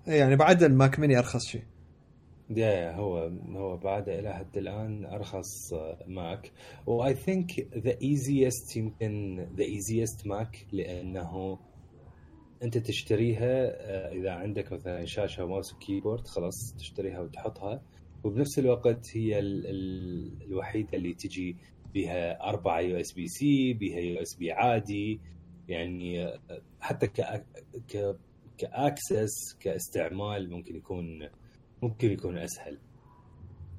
يعني 0.07 0.35
بعد 0.35 0.63
ال 0.63 0.72
Mac 0.72 0.99
mini 0.99 1.17
أرخص 1.17 1.45
شيء. 1.45 1.63
yeah 2.49 2.95
هو 2.95 3.31
هو 3.49 3.77
بعد 3.77 4.09
إلى 4.09 4.33
حد 4.33 4.57
الآن 4.57 5.05
أرخص 5.05 5.73
Mac. 6.07 6.51
و 6.85 7.13
I 7.13 7.21
think 7.21 7.59
the 7.77 7.97
easiest 8.01 8.77
يمكن 8.77 9.39
the 9.57 9.63
easiest 9.63 10.27
Mac 10.27 10.67
لأنه 10.71 11.59
أنت 12.63 12.77
تشتريها 12.77 13.65
آه، 13.65 14.11
إذا 14.13 14.31
عندك 14.31 14.73
مثلا 14.73 15.05
شاشة 15.05 15.43
وماوس 15.43 15.73
و 15.73 15.79
keyboard 15.79 16.27
خلاص 16.27 16.75
تشتريها 16.77 17.19
وتحطها. 17.19 17.81
وبنفس 18.23 18.59
الوقت 18.59 19.17
هي 19.17 19.39
ال 19.39 19.67
ال 19.67 20.43
الوحيدة 20.47 20.89
اللي 20.93 21.13
تجي 21.13 21.57
بها 21.93 22.43
أربعة 22.49 22.79
يو 22.79 22.99
إس 22.99 23.13
بي 23.13 23.27
سي 23.27 23.73
بها 23.73 23.99
يو 23.99 24.21
إس 24.21 24.35
بي 24.35 24.51
عادي. 24.51 25.19
يعني 25.67 26.25
آه، 26.25 26.39
حتى 26.79 27.07
ك 27.07 28.15
ك 28.57 28.72
access 28.72 29.57
كاستعمال 29.59 30.49
ممكن 30.49 30.75
يكون 30.75 31.29
ممكن 31.83 32.11
يكون 32.11 32.37
أسهل. 32.37 32.79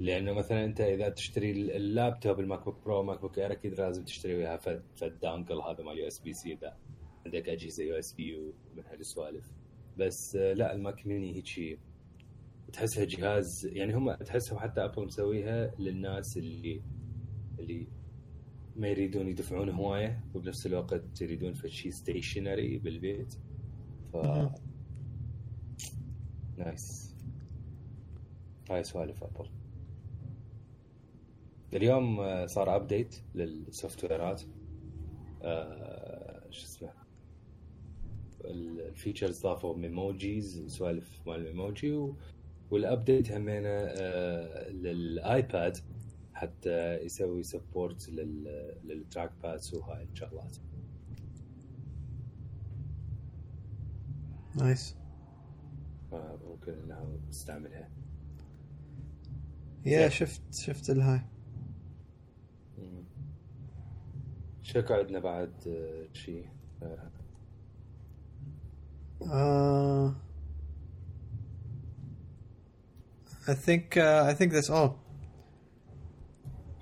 لأنه 0.00 0.32
مثلا 0.32 0.64
أنت 0.64 0.80
إذا 0.80 1.08
تشتري 1.08 1.50
اللابتوب 1.50 2.40
ال 2.40 2.64
MacBook 2.64 2.84
Pro 2.84 3.02
MacBook 3.02 3.38
Air 3.38 3.52
أكيد 3.52 3.80
لازم 3.80 4.04
تشتري 4.04 4.34
وياها 4.34 4.56
فد 4.56 5.18
dongle 5.22 5.60
هذا 5.60 5.84
مال 5.84 5.98
USB-C 5.98 6.52
إذا 6.52 6.76
عندك 7.26 7.48
أجهزة 7.48 7.84
USB 7.84 8.36
ومن 8.36 8.84
هالسوالف 8.90 9.52
بس 9.98 10.36
آه، 10.36 10.52
لا 10.52 10.74
ال 10.74 10.82
Mac 10.82 11.06
mini 11.06 11.36
هيك 11.36 11.78
تحسها 12.72 13.04
جهاز 13.04 13.66
يعني 13.72 13.94
هم 13.94 14.14
تحسهم 14.14 14.58
حتى 14.58 14.84
Apple 14.84 15.04
مسويها 15.04 15.74
للناس 15.78 16.36
اللي 16.36 16.82
اللي 17.58 17.86
ما 18.76 18.88
يريدون 18.88 19.28
يدفعون 19.28 19.68
هواية 19.68 20.24
وبنفس 20.34 20.66
الوقت 20.66 21.22
يريدون 21.22 21.54
شيء 21.66 21.92
stationary 21.92 22.78
بالبيت. 22.78 23.34
ف 24.12 24.16
nice. 26.56 27.14
هاي 28.70 28.84
سوالف 28.84 29.24
Apple. 29.24 29.48
اليوم 31.74 32.20
آه، 32.20 32.46
صار 32.46 32.76
update 32.76 33.16
لل 33.34 33.48
software 33.48 34.04
ات 34.04 34.42
آه، 35.42 36.50
شو 36.50 36.64
اسمه؟ 36.64 36.92
ال 38.44 38.55
features 38.55 39.42
ضافوا 39.42 39.76
Memojis 39.76 40.60
وسوالف 40.60 41.20
مال 41.26 41.36
ال 41.36 41.47
Memoji 41.47 42.12
وال 42.70 42.86
update 42.86 43.32
همينه 43.32 43.68
آه، 43.68 44.70
لل 44.70 45.06
iPad 45.06 45.76
حتى 46.34 46.94
يسوي 46.94 47.42
support 47.42 48.08
لل 48.84 49.32
trackpads 49.42 49.74
وهاي 49.74 50.02
الشغلات 50.12 50.56
nice. 54.56 54.96
ممكن 56.12 56.72
انه 56.72 57.18
نستعملها 57.28 57.88
yeah 59.86 60.08
شفت 60.08 60.42
شفت 60.54 60.90
الهاي. 60.90 61.20
شكو 64.62 64.94
عندنا 64.94 65.18
بعد 65.18 65.52
آه، 65.66 66.06
شيء 66.12 66.46
Uh, 69.20 70.10
I 73.48 73.54
think 73.66 73.96
uh, 73.96 74.30
I 74.30 74.34
think 74.34 74.52
that's 74.52 74.70
all. 74.70 74.90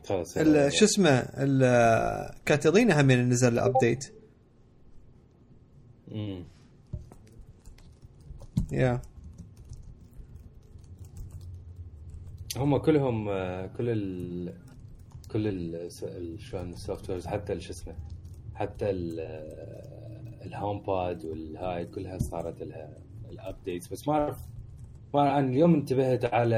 خلاص 0.09 0.37
ال- 0.39 0.73
شو 0.73 0.85
اسمه 0.85 1.09
ال- 1.19 2.35
كاتالينا 2.45 3.01
همين 3.01 3.29
نزل 3.29 3.59
ابديت 3.59 4.15
مم. 6.09 6.45
يا 8.73 9.03
هم 12.59 12.77
كلهم 12.77 13.29
آه، 13.29 13.67
كل 13.67 13.89
ال 13.89 14.53
كل 15.31 15.47
ال 15.49 15.91
شلون 16.41 16.71
ال 16.71 17.11
softwares 17.11 17.27
حتى 17.27 17.61
شو 17.61 17.71
اسمه 17.71 17.95
حتى 18.55 18.91
ال- 18.91 19.21
آه، 19.21 20.45
ال 20.47 20.81
HomePod 20.81 21.25
والهاي 21.25 21.87
كلها 21.87 22.19
صارت 22.19 22.63
لها 22.63 22.99
ال 23.31 23.38
updates 23.38 23.89
بس 23.93 24.09
ما 24.09 24.15
أعرف 24.15 24.39
ما 25.15 25.39
أنا 25.39 25.49
اليوم 25.49 25.75
انتبهت 25.75 26.25
على 26.25 26.57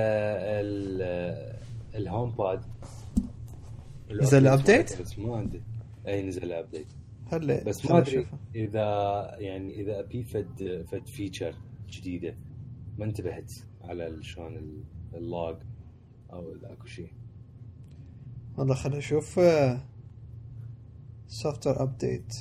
ال- 0.60 0.98
آه، 1.02 1.56
ال 1.98 2.30
HomePod 2.30 2.60
نزل 4.10 4.38
ال 4.38 4.46
update؟ 4.46 5.02
بس 5.02 5.18
ما 5.18 5.36
عندي. 5.36 5.62
إي 6.08 6.22
نزل 6.22 6.44
ال 6.44 6.50
update 6.50 6.86
هلا 7.32 7.64
بس 7.64 7.90
ما 7.90 7.98
أدري. 7.98 8.26
إذا 8.54 8.86
يعني 9.38 9.80
إذا 9.80 10.02
في 10.02 10.22
فد 10.24 10.84
فد 10.88 11.06
feature 11.06 11.54
جديدة. 11.90 12.34
ما 12.98 13.04
انتبهت 13.04 13.52
على 13.84 14.22
شلون 14.22 14.56
ال- 14.56 14.82
اللوج 15.14 15.56
أو 16.32 16.54
اكو 16.64 16.86
شيء 16.86 17.12
والله 18.56 18.74
خلنا 18.74 18.96
نشوف 18.96 19.40
software 21.28 21.82
update 21.82 22.34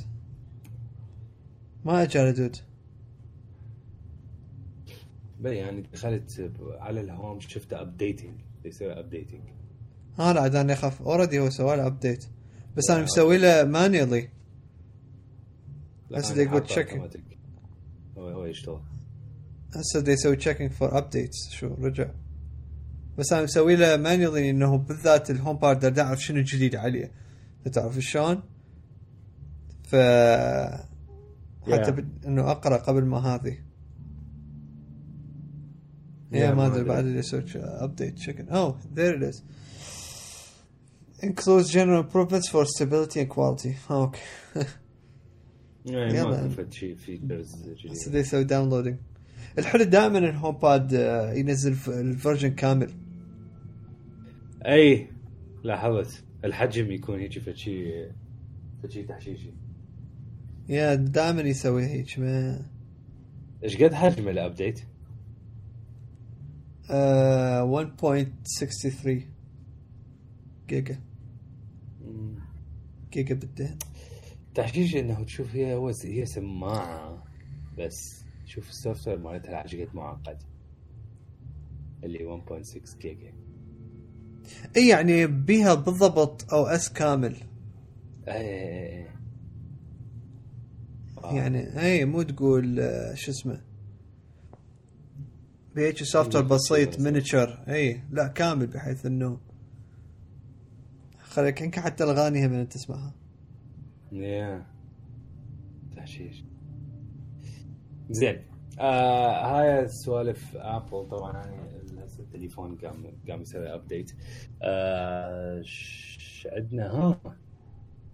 ما 1.85 2.03
اجى 2.03 2.19
على 2.19 2.31
dude. 2.31 2.57
بل 5.39 5.53
يعني 5.53 5.81
دخلت 5.81 6.51
على 6.59 7.01
ال 7.01 7.09
Home 7.09 7.39
شفت 7.39 7.73
updating 7.73 8.39
يسوي 8.65 8.99
updating 8.99 9.41
ها 10.19 10.33
لا 10.33 10.41
عاد 10.41 10.55
أنا 10.55 10.73
أخاف. 10.73 11.01
already 11.01 11.39
هو 11.39 11.49
سوى 11.49 11.75
له 11.75 11.87
update 11.87 12.25
بس 12.77 12.89
أنا 12.89 12.99
آه، 12.99 13.03
مسوي 13.03 13.37
له 13.37 13.63
manually 13.63 14.29
هسه 16.13 16.41
يقول 16.41 16.67
check. 16.67 17.17
هو 18.17 18.29
هو 18.29 18.45
يشتغل. 18.45 18.81
هسه 19.75 20.11
يسوي 20.11 20.35
checking 20.35 20.71
for 20.71 20.97
updates 20.97 21.49
شو 21.49 21.67
رجع. 21.67 22.11
بس 23.17 23.33
أنا 23.33 23.43
مسوي 23.43 23.75
له 23.75 23.97
manually 23.97 24.49
إنه 24.49 24.77
بالذات 24.77 25.31
ال 25.31 25.57
HomePod 25.57 25.85
دا 25.85 26.01
اعرف 26.01 26.23
شنو 26.23 26.37
الجديد 26.39 26.75
عليه. 26.75 27.11
تعرف 27.73 27.99
شلون؟ 27.99 28.43
ف 29.83 29.95
حتى 29.95 31.85
Yeah. 31.85 31.89
بد... 31.89 32.25
إنه 32.25 32.51
أقرأ 32.51 32.77
قبل 32.77 33.05
ما 33.05 33.17
هذه. 33.17 33.57
yeah 36.31 36.53
ما 36.53 36.67
أدري. 36.67 36.83
بعد 36.83 37.05
اللي 37.05 37.19
يسوي 37.19 37.43
update 37.55 38.15
checking 38.15 38.49
oh 38.49 38.79
there 38.95 39.17
it 39.17 39.23
is 39.23 39.43
includes 41.23 41.69
general 41.71 42.03
improvements 42.03 42.47
for 42.49 42.65
stability 42.65 43.19
and 43.19 43.29
quality. 43.29 43.91
okay 43.91 44.19
يلا. 45.85 46.49
شيء 46.71 46.95
features 46.95 47.55
جديد 47.85 48.15
يسوي 48.15 48.43
downloading 48.43 48.97
الحلو 49.57 49.83
دائما 49.83 50.17
ال 50.17 50.57
HomePod 50.57 50.93
آه، 50.93 51.33
ينزل 51.33 51.75
ال 51.87 51.95
version 51.95 52.49
كامل. 52.49 53.04
أي 54.65 55.09
لاحظت 55.63 56.23
الحجم 56.43 56.91
يكون 56.91 57.19
هيك 57.19 57.39
فد 57.39 57.55
شيء 57.55 58.11
تحشيشي. 59.07 59.53
yeah 60.69 60.95
دائما 60.95 61.41
يسوي 61.41 61.85
هيك 61.85 62.19
ما 62.19 62.65
إيش 63.63 63.83
قد 63.83 63.93
حجم 63.93 64.27
ال 64.27 64.34
update؟ 64.34 64.81
آه 66.91 67.87
1.63 68.01 69.09
جيجا. 70.69 70.99
جيجا 73.13 73.35
بالدين 73.35 73.77
تحشيش 74.55 74.95
إنه 74.95 75.23
تشوف 75.23 75.55
هي 75.55 75.73
هو 75.73 75.91
هي 76.03 76.25
سماعة. 76.25 77.23
بس 77.77 78.25
شوف 78.45 78.69
ال 78.69 79.07
software 79.07 79.19
مالتها 79.19 79.51
قد 79.57 79.95
معقد. 79.95 80.43
اللي 82.03 82.41
1.6 82.47 82.97
جيجا. 83.01 83.44
إي 84.77 84.87
يعني 84.87 85.27
بيها 85.27 85.73
بالضبط 85.73 86.53
OS 86.53 86.93
كامل. 86.93 87.35
اي 88.27 88.33
اي 88.33 88.99
اي 88.99 89.07
آه. 91.23 91.33
يعني 91.33 91.81
إي 91.81 92.05
مو 92.05 92.21
تقول 92.21 92.79
آه، 92.79 93.13
شو 93.13 93.31
اسمه. 93.31 93.61
بهيك 95.75 96.03
software 96.03 96.43
miniature 96.43 96.55
بسيط 96.55 96.89
بس. 96.89 96.99
miniature 96.99 97.63
إي 97.69 98.01
لا 98.11 98.27
كامل 98.27 98.67
بحيث 98.67 99.05
إنه 99.05 99.37
خليك 101.19 101.61
يمكن 101.61 101.81
حتى 101.81 102.03
الاغاني 102.03 102.45
هم 102.45 102.51
من 102.51 102.69
تسمعها. 102.69 103.13
yeah. 104.11 104.65
تحشيش. 105.95 106.43
زين. 108.09 108.41
آه 108.79 109.45
هاي 109.59 109.87
سوالف 109.87 110.55
Apple 110.55 111.07
طبعا 111.11 111.41
هسه 111.41 111.74
التليفون 112.35 112.75
قام 112.77 113.05
قام 113.29 113.41
يسوي 113.41 113.73
update 113.73 114.11
آه 114.63 115.63
عندنا 116.45 116.91
ها؟ 116.91 117.19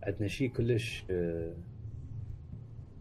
عندنا 0.04 0.28
شيء 0.28 0.50
كلش 0.50 1.06
آه 1.10 1.54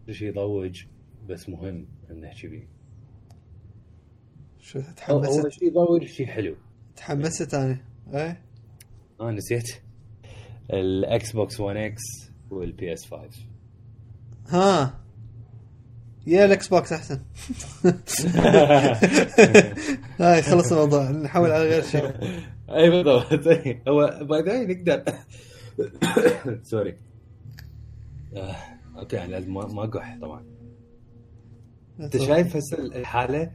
كلش 0.06 0.22
يضوج 0.22 0.84
بس 1.28 1.48
مهم 1.48 1.86
إن 2.10 2.20
نحكي 2.20 2.48
بيه. 2.48 2.68
شو 4.58 4.80
تحمست؟ 4.96 5.48
شيء 5.48 5.68
يضوج 5.68 6.04
شيء 6.04 6.26
حلو. 6.26 6.56
تحمست 6.96 7.54
أنا؟ 7.54 7.80
إيه؟ 8.14 8.42
آه 9.20 9.30
نسيت. 9.30 9.82
ال 10.72 11.32
Xbox 11.32 11.60
1 11.60 11.76
X 11.76 12.02
وال 12.50 12.92
PS 12.92 13.06
5 13.06 13.28
ها؟ 14.48 14.99
yeah 16.26 16.44
ال 16.44 16.68
Xbox 16.68 16.92
أحسن. 16.92 17.20
هاي 20.20 20.42
خلص 20.42 20.72
الموضوع. 20.72 21.10
نحول 21.10 21.50
على 21.50 21.64
غير 21.64 21.82
شيء. 21.82 22.10
أي 22.70 22.90
بالضبط. 22.90 23.48
هو 23.88 24.20
باي 24.22 24.42
ذا 24.42 24.64
نقدر. 24.64 25.04
sorry 26.62 26.96
آه، 28.36 28.56
okay 28.96 29.16
يعني 29.16 29.32
لازم 29.32 29.54
ما 29.54 29.66
ما 29.66 29.84
اقح 29.84 30.18
طبعا. 30.20 30.44
أنت 32.00 32.16
شايف 32.16 32.56
هسه 32.56 32.78
الحالة؟ 32.78 33.50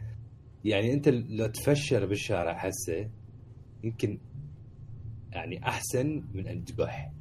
يعني 0.65 0.93
أنت 0.93 1.09
لو 1.09 1.47
تفشر 1.47 2.05
بالشارع 2.05 2.51
هسه 2.67 3.09
يمكن 3.83 4.19
يعني 5.31 5.67
أحسن 5.67 6.23
من 6.33 6.47
أن 6.47 6.65
تقح 6.65 7.11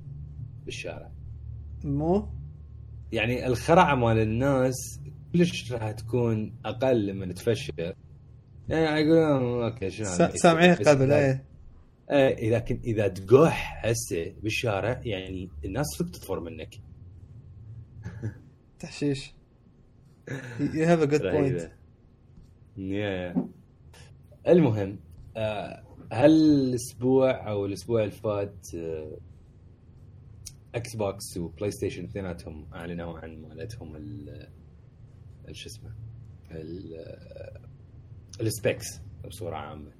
بالشارع. 0.64 1.10
مو؟ 1.84 2.28
يعني 3.14 3.46
الخرعة 3.46 3.94
مال 3.94 4.18
الناس 4.18 5.00
كلش 5.32 5.72
راح 5.72 5.90
تكون 5.90 6.54
أقل 6.64 7.06
لما 7.06 7.32
تفشر 7.32 7.94
يعني 8.68 9.00
يقولون 9.00 9.64
أوكي 9.64 9.90
شنو 9.90 10.06
سامعين 10.34 10.74
قبل 10.74 11.08
إذا- 11.08 11.12
إيه. 11.12 11.44
إيه 12.10 12.50
لكن 12.50 12.80
إذا 12.84 13.08
تقح 13.08 13.86
هسه 13.86 14.34
بالشارع 14.42 15.00
يعني 15.04 15.48
الناس 15.64 15.86
صدق 15.86 16.10
تطفر 16.10 16.40
منك. 16.40 16.74
تحشيش. 18.80 19.34
You 20.60 20.84
have 20.86 21.02
a 21.02 21.06
good 21.06 21.20
point. 21.22 21.24
رهيبة. 21.24 21.70
yeah 22.76 23.34
المهم 24.48 24.98
آه، 25.36 25.82
هل 26.12 26.30
الأسبوع 26.30 27.48
أو 27.50 27.66
الأسبوع 27.66 28.00
اللي 28.00 28.10
فات 28.14 28.74
آه، 28.74 29.18
Xbox 30.74 30.96
و 30.96 31.36
PlayStation 31.36 32.04
اثنيناتهم 32.04 32.74
أعلنوا 32.74 33.18
عن 33.18 33.42
مالتهم 33.42 33.96
ال 33.96 34.48
شو 35.52 35.68
اسمه 35.68 35.94
ال- 36.50 37.64
ال 38.40 38.47
specs 38.47 38.84
بصورة 39.24 39.56
عامة. 39.56 39.92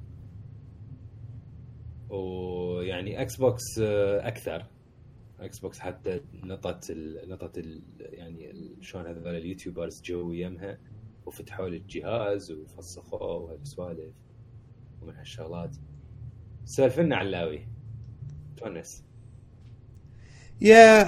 ويعني 2.11 3.23
Xbox 3.23 3.79
أكثر. 3.79 4.67
Xbox 5.41 5.79
حتى 5.79 6.21
نطت 6.35 6.91
ال... 6.91 7.29
نطت 7.29 7.59
ال... 7.59 7.83
يعني. 7.99 8.77
شلون 8.81 9.07
هذول 9.07 9.35
ال 9.37 9.44
YouTubers 9.44 10.03
جو 10.03 10.33
يمها 10.33 10.79
وفتحوا 11.27 11.69
لي 11.69 11.77
الجهاز 11.77 12.53
وفسخوه 12.53 13.23
وهالسوالف 13.23 14.15
ومن 15.03 15.15
هالشغلات. 15.17 15.77
سولف 16.65 17.01
لنا 17.01 17.17
علاوي 17.17 17.69
تونس. 18.57 19.05
yeah 20.65 21.03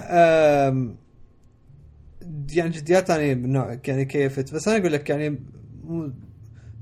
يعني 2.50 2.70
جديات 2.70 3.10
أنا 3.10 3.34
من 3.34 3.52
نوع 3.52 3.78
يعني 3.88 4.04
كيفت. 4.04 4.54
بس 4.54 4.68
أنا 4.68 4.76
أقول 4.78 4.92
لك 4.92 5.10
يعني 5.10 5.38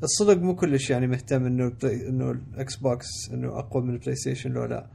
الصدق 0.03 0.37
مو 0.43 0.55
كلش 0.55 0.91
يعني 0.91 1.07
مهتم 1.07 1.47
إنه 1.47 1.73
إنه 1.85 2.31
ال 2.31 2.77
Xbox 2.77 3.07
إنه 3.33 3.59
أقوى 3.59 3.83
من 3.83 3.95
ال 3.95 4.17
PlayStation 4.17 4.51
لو 4.51 4.65
لا. 4.65 4.87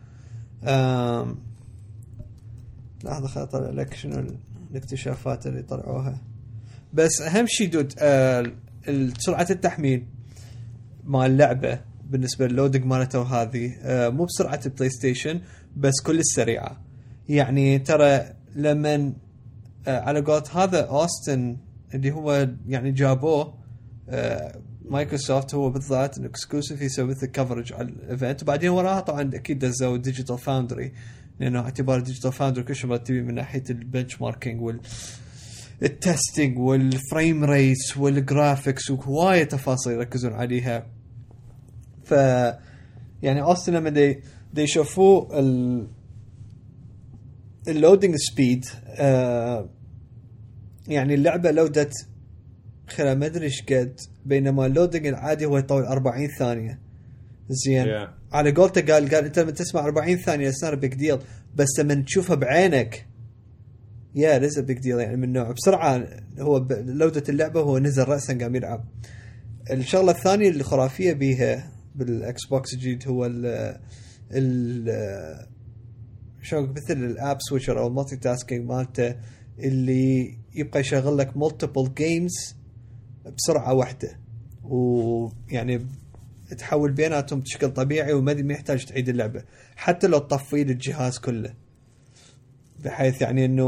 لحظة 3.04 3.28
خل 3.28 3.42
أطلع 3.42 3.70
لك 3.70 3.94
شنو 3.94 4.28
الاكتشافات 4.72 5.48
اللي 5.48 5.62
طلعوها. 5.62 6.22
بس 6.94 7.22
أهم 7.22 7.46
شيء 7.48 7.70
dude 7.70 7.94
آه، 8.00 8.52
سرعة 9.18 9.48
التحميل 9.50 10.06
مال 11.04 11.32
اللعبة 11.32 11.82
بالنسبة 12.10 12.48
لل 12.48 12.56
loading 12.56 12.86
مالته 12.86 13.20
وهذه 13.20 13.76
آه، 13.82 14.10
مو 14.10 14.26
بسرعة 14.26 14.60
ال 14.66 14.90
PlayStation 14.90 15.42
بس 15.78 15.94
كل 16.06 16.20
السريعة. 16.20 16.89
يعني 17.30 17.80
ترى 17.80 18.22
لمن 18.56 19.14
آه، 19.88 20.00
على 20.00 20.22
قولت 20.22 20.56
هذا 20.56 20.82
Austin 20.86 21.58
اللي 21.94 22.12
هو 22.12 22.50
يعني 22.68 22.92
جابوه 22.92 23.54
آه، 24.10 24.62
مايكروسوفت 24.86 25.56
هو 25.56 25.70
بالذات 25.70 26.18
إنه 26.18 26.28
exclusive 26.28 26.82
يسوي 26.82 27.08
مثل 27.08 27.28
coverage 27.28 27.74
على 27.74 27.88
ال 27.88 27.97
event 27.97 28.44
وبعدين 28.44 28.70
وراها 28.70 29.00
طبعا 29.00 29.22
أكيد 29.34 29.60
دزوا 29.60 29.98
Digital 29.98 30.38
Foundry 30.38 30.92
لأنه 31.40 31.60
اعتبار 31.60 32.00
Digital 32.00 32.34
Foundry 32.34 32.64
كل 32.64 32.76
شيء 32.76 32.96
تبي 32.96 33.22
من 33.22 33.36
ناحية 33.36 33.64
ال 33.70 34.22
benchmarking 34.22 34.62
وال 34.62 34.80
ال 35.84 35.93
testing 35.93 36.60
وال 36.60 36.84
frame 36.84 37.44
rates 37.44 37.98
وال 37.98 38.16
graphics 38.16 38.90
وهواية 38.90 39.44
تفاصيل 39.44 39.94
يركزون 39.94 40.34
عليها. 40.34 40.86
ف 42.04 42.12
يعني 43.22 43.42
Austin 43.42 43.74
لما 43.74 43.90
دي, 43.90 44.20
دي 44.54 44.62
يشوفوا 44.62 45.40
ال 45.40 45.88
ال 47.70 47.76
loading 47.76 48.16
speed 48.18 48.66
آه 48.88 49.70
يعني 50.88 51.14
اللعبة 51.14 51.52
load 51.52 51.86
ت 51.86 51.94
خلال 52.90 53.20
ما 53.20 53.26
أدري 53.26 53.46
إيش 53.46 53.62
قد 53.62 54.00
بينما 54.26 54.66
ال 54.66 54.71
loading 54.71 55.08
العادي 55.08 55.46
هو 55.46 55.58
يطول 55.58 55.84
40 55.84 56.28
ثانية. 56.40 56.80
زين. 57.50 57.86
Yeah. 57.86 58.10
على 58.32 58.52
قولته 58.52 58.82
قال 58.94 59.10
قال 59.10 59.26
أنت 59.26 59.40
لما 59.40 59.52
تسمع 59.52 59.86
40 59.86 60.18
ثانية 60.18 60.52
صار 60.52 60.76
big 60.76 60.94
deal 60.94 61.18
بس 61.56 61.68
لما 61.80 61.94
تشوفها 61.94 62.36
بعينك 62.36 63.06
yeah 64.16 64.38
it's 64.38 64.60
big 64.60 64.78
deal 64.80 65.00
يعني 65.00 65.18
من 65.18 65.34
نوع. 65.34 65.52
بسرعة 65.52 66.08
هو 66.40 66.60
ب- 66.60 66.72
load 66.74 67.14
ت 67.14 67.24
اللعبة 67.30 67.62
هو 67.62 67.78
نزل 67.80 68.04
راسا 68.04 68.38
قام 68.38 68.56
يلعب. 68.56 68.86
الشغلة 69.72 70.12
الثانية 70.12 70.50
الخرافيه 70.50 71.14
بيها 71.14 71.72
بال 71.96 72.46
Xbox 72.46 72.74
الجديد 72.74 73.08
هو 73.08 73.26
ال 73.26 73.46
ال 74.32 74.90
شلون 76.42 76.70
مثل 76.70 76.94
ال 76.94 77.05
app 77.05 77.38
switcher 77.42 77.80
أو 77.80 77.88
ال 77.88 78.16
multitasking 78.16 78.70
مالته 78.70 79.16
اللي 79.60 80.38
يبقى 80.56 80.80
يشغل 80.80 81.18
لك 81.18 81.38
multiple 81.38 81.94
games 81.94 82.56
بسرعة 83.38 83.74
واحدة. 83.74 84.20
ويعني 84.64 85.86
تحول 86.58 86.92
بيناتهم 86.92 87.40
بشكل 87.40 87.70
طبيعي 87.70 88.14
وما 88.14 88.34
ما 88.34 88.54
يحتاج 88.54 88.86
تعيد 88.86 89.10
اللعبة. 89.10 89.44
حتى 89.76 90.08
لو 90.08 90.18
تطفي 90.18 90.62
الجهاز 90.62 91.18
كله. 91.18 91.54
بحيث 92.84 93.22
يعني 93.22 93.46
إنه 93.46 93.64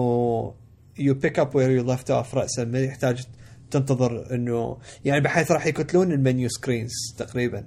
you 0.99 1.13
pick 1.13 1.39
up 1.39 1.56
where 1.56 1.71
you 1.71 1.84
left 1.84 2.12
off 2.12 2.36
راسا 2.36 2.63
ما 2.63 2.79
يحتاج 2.79 3.25
تنتظر 3.71 4.36
إنه 4.36 4.77
يعني 5.05 5.21
بحيث 5.21 5.51
راح 5.51 5.65
يكتلون 5.65 6.12
ال 6.12 6.19
menu 6.19 6.49
screens 6.49 6.91
تقريبا. 7.17 7.63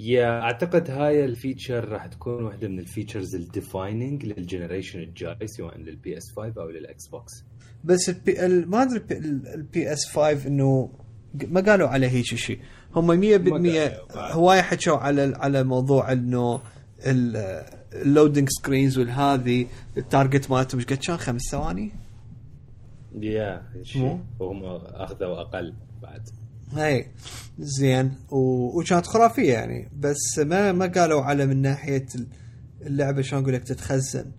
yeah 0.00 0.40
أعتقد 0.40 0.90
هاي 0.90 1.24
ال 1.24 1.32
feature 1.32 1.88
راح 1.88 2.06
تكون 2.06 2.44
واحدة 2.44 2.68
من 2.68 2.78
ال 2.78 2.84
features 2.84 3.34
ال 3.34 3.44
defining 3.44 4.26
لل 4.26 4.38
generation 4.38 4.98
الجاي 5.00 5.46
سواء 5.46 5.78
لل 5.78 6.18
PS 6.18 6.32
5 6.36 6.62
أو 6.62 6.70
لل 6.70 7.08
Xbox 7.08 7.32
بس 7.84 8.08
البي 8.08 8.46
ال- 8.46 8.70
ما 8.70 8.82
أدري 8.82 9.02
ال 9.54 9.92
PS 9.92 10.06
5 10.06 10.46
إنه 10.48 10.90
ما 11.48 11.60
قالوا 11.60 11.88
عليه 11.88 12.08
هيك 12.08 12.24
شيء 12.24 12.58
هم 12.96 13.20
100% 13.20 13.32
قالوا 13.34 13.58
بعد. 14.14 14.32
هواية 14.32 14.60
حكوا 14.60 14.96
على 14.96 15.32
على 15.36 15.64
موضوع 15.64 16.12
إنه 16.12 16.60
ال 17.92 17.99
loading 17.99 18.48
screens 18.50 18.98
والهذه 18.98 19.66
ال 19.96 20.04
target 20.04 20.50
مالتهم 20.50 20.80
إيش 20.80 20.86
قد 20.88 20.96
كان 21.06 21.16
خمس 21.16 21.42
ثواني؟ 21.50 21.92
yeah 23.20 23.62
مو؟ 23.76 23.82
شيء 23.84 24.18
وهم 24.40 24.64
أخذوا 24.84 25.40
أقل 25.40 25.74
بعد 26.02 26.22
هاي 26.72 27.06
زين. 27.58 28.12
و... 28.30 28.36
وكانت 28.80 29.06
خرافية 29.06 29.52
يعني. 29.52 29.88
بس 29.98 30.38
ما 30.38 30.72
ما 30.72 30.86
قالوا 30.86 31.22
على 31.22 31.46
من 31.46 31.62
ناحية 31.62 32.06
اللعبة 32.82 33.22
شلون 33.22 33.42
أقول 33.42 33.54
لك 33.54 33.62
تتخزن. 33.64 34.32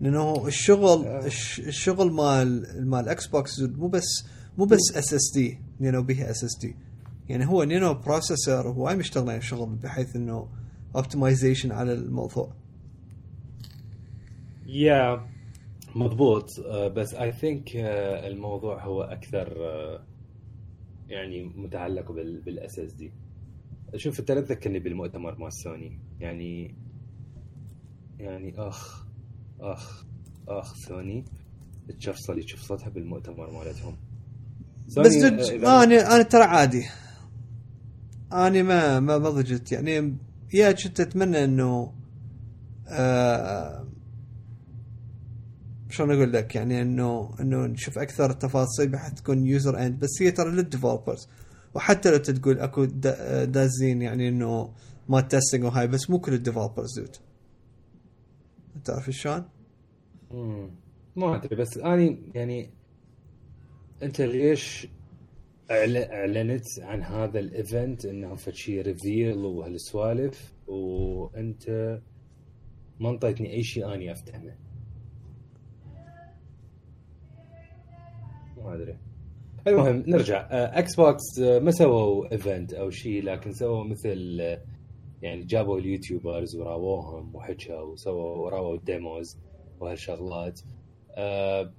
لأنه 0.00 0.46
الشغل 0.46 1.06
الش- 1.06 1.60
الشغل 1.60 2.12
مال 2.12 2.66
مال 2.90 3.08
Xbox 3.08 3.60
مو 3.60 3.88
بس 3.88 4.24
مو 4.58 4.64
بس 4.64 4.78
اس 4.94 5.14
اس 5.14 5.32
دي 5.34 5.58
نينو 5.80 6.02
بيها 6.02 6.30
اس 6.30 6.44
اس 6.44 6.58
دي 6.60 6.76
يعني 7.28 7.46
هو 7.48 7.62
نينو 7.64 7.94
processor 7.94 8.66
وهواي 8.66 8.96
مشتغلين 8.96 9.36
الشغل 9.36 9.68
بحيث 9.76 10.16
إنه 10.16 10.48
optimization 10.96 11.72
على 11.72 11.92
الموضوع. 11.92 12.52
يا 14.66 15.26
مضبوط. 15.94 16.46
آه، 16.66 16.88
بس 16.88 17.14
I 17.14 17.32
think 17.32 17.64
الموضوع 17.76 18.84
هو 18.84 19.02
أكثر 19.02 19.54
آه، 19.58 20.00
يعني 21.10 21.44
متعلق 21.44 22.12
بال 22.12 22.78
SSD. 22.78 23.12
شوف 23.96 24.20
انت 24.20 24.30
لا 24.30 24.40
تذكرني 24.40 24.78
بالمؤتمر 24.78 25.38
مال 25.38 25.52
سوني 25.52 25.98
يعني 26.20 26.74
يعني 28.18 28.54
أخ 28.58 29.06
أخ 29.60 30.04
أخ 30.48 30.74
سوني 30.74 31.24
تشفصل 31.98 32.38
يشفصلها 32.38 32.88
بالمؤتمر 32.88 33.50
مالتهم. 33.50 33.96
بس 34.96 35.12
جد 35.24 35.64
آه، 35.64 35.84
أنا 35.84 36.14
أنا 36.14 36.22
ترى 36.22 36.42
عادي. 36.42 36.84
أنا 38.32 38.62
ما 38.62 39.00
ما 39.00 39.18
ما 39.18 39.30
ضجت. 39.30 39.72
يعني 39.72 40.16
yeah 40.54 40.72
كنت 40.72 41.00
أتمنى 41.00 41.44
إنه 41.44 41.92
آه 42.88 43.86
شلون 45.90 46.10
أقول 46.16 46.32
لك؟ 46.32 46.54
يعني 46.54 46.82
إنه 46.82 47.34
إنه 47.40 47.66
نشوف 47.66 47.98
أكثر 47.98 48.30
التفاصيل 48.30 48.88
بحيث 48.88 49.14
تكون 49.14 49.46
user 49.46 49.86
end 49.86 49.98
بس 50.00 50.22
هي 50.22 50.30
ترى 50.30 50.50
لل 50.50 50.63
developers 50.63 51.28
وحتى 51.74 52.10
لو 52.10 52.16
تقول 52.16 52.58
أكو 52.60 52.84
دا- 52.84 53.44
دازين 53.44 54.02
يعني 54.02 54.28
إنه 54.28 54.72
ما 55.08 55.20
testing 55.20 55.64
وهاي 55.64 55.86
بس 55.88 56.10
مو 56.10 56.18
كل 56.20 56.34
ال 56.34 56.40
developers 56.40 56.98
dude 56.98 57.16
تعرف 58.84 59.10
شلون؟ 59.10 59.44
ما 61.16 61.36
أدري 61.36 61.56
بس 61.56 61.78
اني 61.78 62.18
يعني 62.34 62.70
أنت 64.02 64.20
ليش 64.20 64.88
أعلنت 65.70 66.64
عن 66.78 67.02
هذا 67.02 67.38
ال 67.38 67.49
event 67.49 68.04
إنه 68.04 68.34
فشي 68.34 68.80
reveal 68.80 69.36
وهالسوالف؟ 69.38 70.52
وأنت 70.66 71.98
ما 73.00 73.10
أنطيتني 73.10 73.52
أي 73.52 73.62
شيء 73.62 73.94
اني 73.94 74.12
أفتهمه. 74.12 74.54
ما 78.64 78.74
أدري. 78.74 78.96
المهم 79.66 80.04
نرجع. 80.06 80.48
آه، 80.50 80.78
Xbox 80.78 81.38
آه، 81.42 81.58
ما 81.58 81.70
سووا 81.70 82.32
event 82.32 82.74
أو 82.74 82.90
شيء 82.90 83.22
لكن 83.24 83.52
سووا 83.52 83.84
مثل 83.84 84.38
آه، 84.40 84.60
يعني 85.22 85.44
جابوا 85.44 85.78
ال 85.78 85.86
YouTubers 85.86 86.56
وراووهم 86.56 87.36
وحكوا 87.36 87.80
وسووا 87.80 88.50
راووا 88.50 88.76
demos 88.76 89.38
وهالشغلات. 89.80 90.60
آه، 91.16 91.72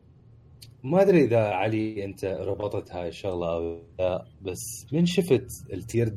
ما 0.83 1.01
أدري 1.01 1.23
إذا 1.23 1.39
علي 1.43 2.05
أنت 2.05 2.25
ربطت 2.25 2.91
هاي 2.91 3.07
الشغلة 3.07 3.53
أو 3.55 3.79
لا 3.99 4.25
بس 4.41 4.85
من 4.93 5.05
شفت 5.05 5.47
ال 5.73 5.81
tear 5.81 6.13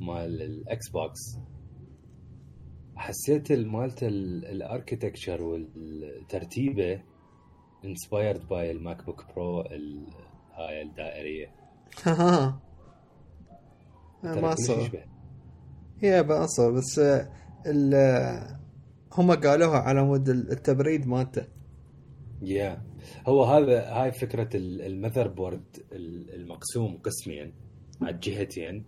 مال 0.00 0.42
ال 0.42 0.88
Xbox 0.90 1.20
حسيت 2.96 3.50
ال- 3.50 3.68
مالت 3.68 4.02
ال 4.02 4.13
architecture 4.13 5.42
والترتيبة 5.42 7.02
inspired 7.84 8.48
by 8.48 8.70
ال 8.70 9.04
MacBook 9.04 9.24
Pro 9.36 9.60
هاي 10.54 10.82
الدائريه 10.82 11.50
ها 12.04 12.60
ما 14.24 14.40
يشبه. 14.82 15.04
هي 16.02 16.22
بأصل 16.22 16.74
بس 16.74 16.98
آه، 16.98 17.32
ال 17.66 17.94
آه، 17.94 18.60
هم 19.12 19.32
قالوها 19.32 19.78
على 19.78 20.02
مود 20.04 20.28
التبريد 20.28 21.06
مالته. 21.06 21.46
yeah 22.42 22.82
هو 23.26 23.44
هذا 23.44 23.88
هاي 23.92 24.12
فكرة 24.12 24.56
ال- 24.56 24.82
ال 24.82 25.28
motherboard 25.28 25.64
ال- 25.92 26.34
المقسوم 26.34 26.96
قسمين 27.04 27.52
على 28.02 28.14
الجهتين 28.14 28.84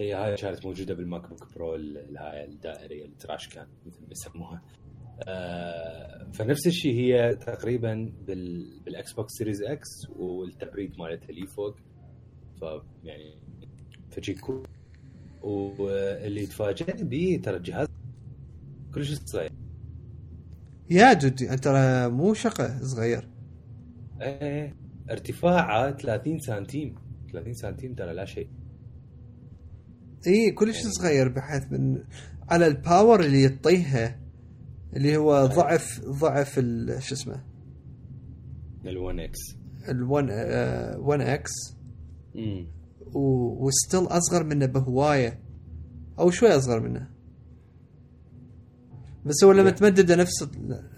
هي 0.00 0.14
هاي 0.14 0.36
كانت 0.36 0.66
موجودة 0.66 0.94
بال 0.94 1.28
MacBook 1.28 1.54
Pro 1.54 1.72
هاي 2.16 2.44
الدائريه 2.44 3.04
ال 3.04 3.11
trash 3.11 3.48
can 3.48 3.66
مثل 3.86 4.00
ما 4.02 4.08
يسموها. 4.10 4.62
فنفس 6.32 6.66
الشيء 6.66 6.94
هي 6.94 7.34
تقريبا 7.34 8.12
بال 8.26 8.70
بال 8.84 9.12
Xbox 9.12 9.32
Series 9.32 9.62
X 9.62 9.88
والتبريد 10.16 10.98
مالتها 10.98 11.28
اللي 11.28 11.46
فوق. 11.46 11.76
فيعني 12.60 13.34
فشي 14.10 14.34
cool 14.34 14.66
واللي 15.42 16.46
تفاجئني 16.46 17.04
به 17.04 17.40
ترى 17.44 17.56
الجهاز 17.56 17.88
كلش 18.94 19.12
صغير. 19.24 19.50
yeah 20.90 21.12
جدي 21.14 21.50
أنت 21.50 21.64
ترى 21.64 22.08
مو 22.08 22.34
شقة 22.34 22.78
صغير. 22.82 23.28
إيه 24.20 24.76
ارتفاعه 25.10 25.90
30 25.96 26.38
سنتيم. 26.38 26.94
30 27.32 27.52
سنتيم 27.54 27.94
ترى 27.94 28.14
لا 28.14 28.24
شيء. 28.24 28.48
اي 30.26 30.50
كلش 30.50 30.76
يعني- 30.78 30.90
صغير 30.92 31.28
بحيث 31.28 31.72
من 31.72 32.04
على 32.48 32.66
الباور 32.66 33.20
اللي 33.24 33.42
يعطيها 33.42 34.21
اللي 34.96 35.16
هو 35.16 35.46
ضعف 35.46 36.00
ضعف 36.04 36.58
ال- 36.58 37.02
شو 37.02 37.14
اسمه؟ 37.14 37.44
ال 38.84 38.93
one 38.93 39.20
إكس 39.20 39.38
ال 39.84 40.30
one 41.00 41.10
one 41.10 41.20
إكس 41.20 41.50
و 43.14 43.28
still 43.28 44.00
أصغر 44.06 44.44
منه 44.44 44.66
بهواية. 44.66 45.38
أو 46.18 46.30
شوي 46.30 46.56
أصغر 46.56 46.80
منه. 46.80 47.08
بس 49.26 49.44
هو 49.44 49.52
لما. 49.52 49.70
تمدده 49.70 50.16
نفس 50.16 50.48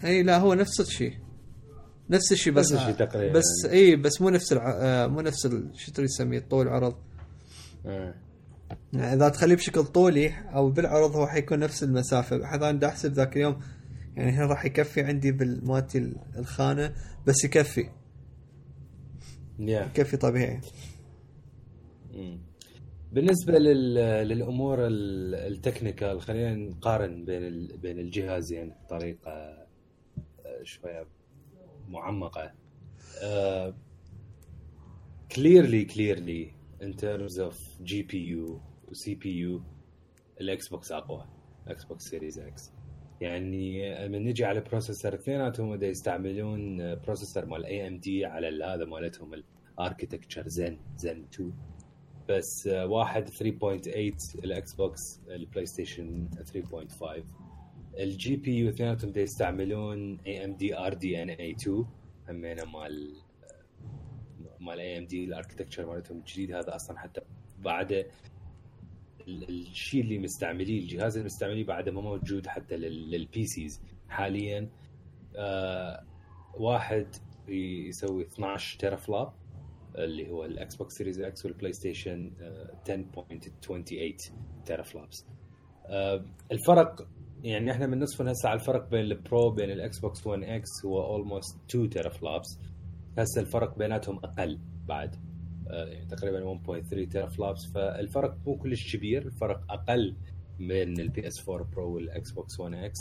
إي 0.05 0.23
لا 0.23 0.39
هو 0.39 0.55
نفس 0.55 0.81
الشيء. 0.81 1.13
نفس 2.11 2.33
الشيء 2.33 2.53
بس 2.53 2.73
نفس 2.73 2.83
الشيء 2.83 2.95
تقريباً. 3.07 3.39
بس 3.39 3.67
إي 3.71 3.97
بس 3.97 4.21
مو 4.23 4.29
نفس 4.31 4.53
الع... 4.53 4.71
آه، 4.77 5.07
مو 5.07 5.21
نفس 5.21 5.47
ال... 5.47 5.71
شو 5.75 5.93
تريد 5.93 6.09
تسميه 6.09 6.39
الطول 6.39 6.69
عرض. 6.69 6.95
آه. 7.87 8.15
يعني 8.93 9.15
إذا 9.15 9.29
تخليه 9.29 9.55
بشكل 9.55 9.85
طولي 9.85 10.29
أو 10.55 10.71
بالعرض 10.71 11.17
هو 11.17 11.27
حيكون 11.27 11.59
نفس 11.59 11.83
المسافة. 11.83 12.37
بحيث 12.37 12.63
أنا 12.63 12.87
أحسب 12.89 13.13
ذاك 13.13 13.37
اليوم 13.37 13.57
يعني 14.17 14.31
هنا 14.31 14.47
راح 14.47 14.65
يكفي 14.65 15.01
عندي 15.03 15.33
بالمالتي 15.33 16.13
الخانة 16.39 16.95
بس 17.27 17.45
يكفي. 17.45 17.91
يا 19.59 19.81
يكفي 19.87 20.17
طبيعي. 20.17 20.61
مم. 22.15 22.39
بالنسبة 23.13 23.59
لل... 23.59 23.95
للأمور 24.29 24.87
ال- 24.87 25.35
ال 25.35 25.43
technical 25.43 26.21
خلينا 26.23 26.55
نقارن 26.55 27.25
بين 27.25 27.43
ال... 27.47 27.77
بين 27.79 27.99
الجهازين 27.99 28.73
بطريقة 28.85 29.31
آه، 29.31 30.63
شوية 30.63 31.07
معمقة. 31.89 32.53
clearly 35.37 35.85
clearly 35.85 36.51
in 36.83 36.97
terms 36.97 37.41
of 37.41 37.61
GPU 37.83 38.29
و 38.29 38.61
CPU 38.89 39.63
الاكس 40.41 40.69
بوكس 40.69 40.93
أقوى 40.93 41.27
إكس 41.67 41.85
بوكس 41.85 42.05
سيريز 42.05 42.39
إكس 42.39 42.71
يعني 43.21 44.09
من 44.09 44.25
نجي 44.25 44.45
على 44.45 44.61
processor 44.61 45.15
اثنيناتهم 45.15 45.85
يستعملون 45.85 46.95
processor 46.95 47.47
مال 47.47 47.65
AMD 47.65 48.25
على 48.25 48.65
هذا 48.65 48.85
مالتهم 48.85 49.43
ال 49.79 49.84
architecture 49.84 50.49
Zen 50.49 50.79
Zen 50.97 51.25
2 51.35 51.53
بس 52.29 52.67
آه، 52.67 52.87
واحد 52.87 53.29
3.8 53.29 54.45
الاكس 54.45 54.75
بوكس 54.75 55.21
البلاي 55.29 55.67
ستيشن 55.67 56.29
3.5 56.55 57.05
الجي 57.99 58.37
بي 58.37 58.59
يو 58.59 58.69
اثنيناتهم 58.69 59.13
يستعملون 59.17 60.19
اي 60.27 60.45
ام 60.45 60.55
دي 60.55 60.79
ار 60.79 60.95
دي 60.95 61.23
ان 61.23 61.31
اي 61.31 61.51
2 61.51 61.85
همينه 62.29 62.65
مال 62.65 63.15
مال 64.61 64.81
AMD 64.81 65.25
ال 65.25 65.30
architecture 65.30 65.87
مالتهم 65.87 66.19
الجديد 66.19 66.55
هذا 66.55 66.75
أصلا 66.75 66.99
حتى 66.99 67.21
بعده 67.59 68.07
الشيء 69.29 70.01
اللي 70.01 70.19
مستعمليه 70.19 70.81
الجهاز 70.81 71.17
اللي 71.17 71.25
مستعمليه 71.27 71.65
بعده 71.65 71.93
ما 71.93 72.01
موجود 72.01 72.47
حتى 72.47 72.77
لل- 72.77 73.11
لل 73.11 73.47
PCs 73.47 73.83
حاليا 74.09 74.69
آه 75.37 76.05
واحد 76.55 77.07
يسوي 77.49 78.23
12 78.27 78.79
teraflop 78.79 79.29
اللي 79.99 80.31
هو 80.31 80.45
الاكس 80.45 80.77
بوكس 80.77 80.95
سيريز 80.95 81.21
إكس 81.21 81.45
والبلاي 81.47 81.73
ستيشن 81.73 82.33
آه، 82.41 82.75
10.28 82.85 84.33
teraflops 84.67 85.27
آه، 85.87 86.25
الفرق 86.53 87.09
يعني 87.43 87.71
إحنا 87.71 87.87
بنصفن 87.87 88.29
هسه 88.29 88.49
على 88.49 88.61
الفرق 88.61 88.89
بين 88.91 89.01
البرو 89.01 89.51
بين 89.51 89.71
الاكس 89.71 89.99
بوكس 90.01 90.27
1 90.27 90.43
إكس 90.43 90.69
هو 90.85 91.05
almost 91.07 91.59
2 91.71 91.89
teraflops 91.91 92.59
هسه 93.19 93.41
الفرق 93.41 93.79
بيناتهم 93.79 94.17
أقل 94.19 94.59
بعد. 94.87 95.17
تقريبا 96.11 96.59
1.3 96.67 97.09
teraflops 97.13 97.67
فالفرق 97.67 98.37
مو 98.47 98.57
كلش 98.57 98.97
كبير 98.97 99.23
الفرق 99.27 99.73
أقل 99.73 100.17
بين 100.59 101.01
ال 101.01 101.27
PS4 101.29 101.49
Pro 101.49 101.95
والاكس 101.95 102.31
بوكس 102.33 102.61
1 102.61 102.75
إكس 102.75 102.99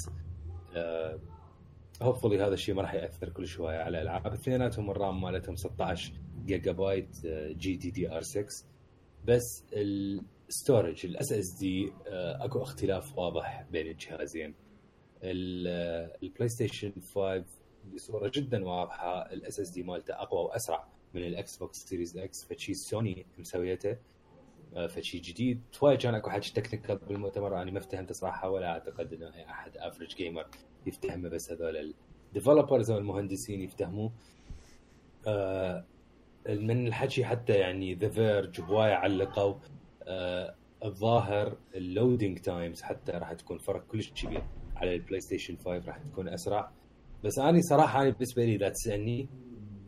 hopefully 2.01 2.43
هذا 2.43 2.53
الشيء 2.53 2.75
ما 2.75 2.81
راح 2.81 2.93
يأثر 2.93 3.29
كل 3.29 3.47
شوية 3.47 3.77
على 3.77 3.97
الألعاب. 4.01 4.27
اثنيناتهم 4.27 4.91
ال 4.91 4.99
RAM 4.99 5.21
مالتهم 5.21 5.55
16 5.55 6.13
جيجا 6.45 6.71
بايت 6.71 7.25
GDDR6 7.57 8.45
بس 9.25 9.63
ال 9.73 11.05
storage 11.05 11.31
ال 11.33 11.57
SSD 11.59 11.91
أكو 12.07 12.61
اختلاف 12.61 13.17
واضح 13.17 13.65
بين 13.71 13.87
الجهازين. 13.87 14.55
البلاي 15.23 16.49
ستيشن 16.49 16.93
5 17.15 17.43
بصورة 17.93 18.31
جدا 18.35 18.65
واضحة 18.65 19.33
ال 19.33 19.59
SSD 19.59 19.83
مالته 19.83 20.13
أقوى 20.13 20.41
وأسرع. 20.41 20.87
من 21.13 21.23
الاكس 21.23 21.57
بوكس 21.57 21.77
سيريز 21.77 22.17
إكس 22.17 22.45
فشي 22.45 22.73
سوني 22.73 23.25
مسويته. 23.39 23.97
آه، 24.75 24.87
فشي 24.87 25.19
جديد. 25.19 25.61
شوي 25.71 25.97
كان 25.97 26.15
اكو 26.15 26.29
حكي 26.29 26.53
technical 26.53 26.97
بالمؤتمر 26.97 27.61
أنا 27.61 27.71
ما 27.71 27.77
افتهمت 27.77 28.13
صراحة 28.13 28.49
ولا 28.49 28.67
أعتقد 28.71 29.13
إنه 29.13 29.29
أحد 29.49 29.77
average 29.77 30.15
gamer 30.15 30.45
يفتهمه 30.85 31.29
بس 31.29 31.51
هذول 31.51 31.93
ال 32.27 32.33
developers 32.33 32.91
أو 32.91 32.97
المهندسين 32.97 33.61
يفتهموه. 33.61 34.11
آه 35.27 35.85
من 36.49 36.87
الحكي 36.87 37.25
حتى 37.25 37.53
يعني 37.53 37.93
The 37.95 38.09
Verge 38.09 38.61
هوايه 38.61 38.93
علقوا 38.93 39.55
الظاهر 40.85 41.57
ال 41.75 41.83
loading 41.83 42.39
times 42.39 42.81
حتى 42.81 43.11
راح 43.11 43.33
تكون 43.33 43.57
فرق 43.57 43.87
كلش 43.87 44.11
كبير. 44.11 44.43
على 44.75 44.95
البلاي 44.95 45.19
ستيشن 45.19 45.57
5 45.57 45.87
راح 45.87 45.97
تكون 45.97 46.27
أسرع. 46.29 46.71
بس 47.23 47.39
أنا 47.39 47.59
صراحة 47.61 48.01
أنا 48.01 48.09
بالنسبة 48.09 48.45
لي 48.45 48.55
اذا 48.55 48.69
تسالني 48.69 49.29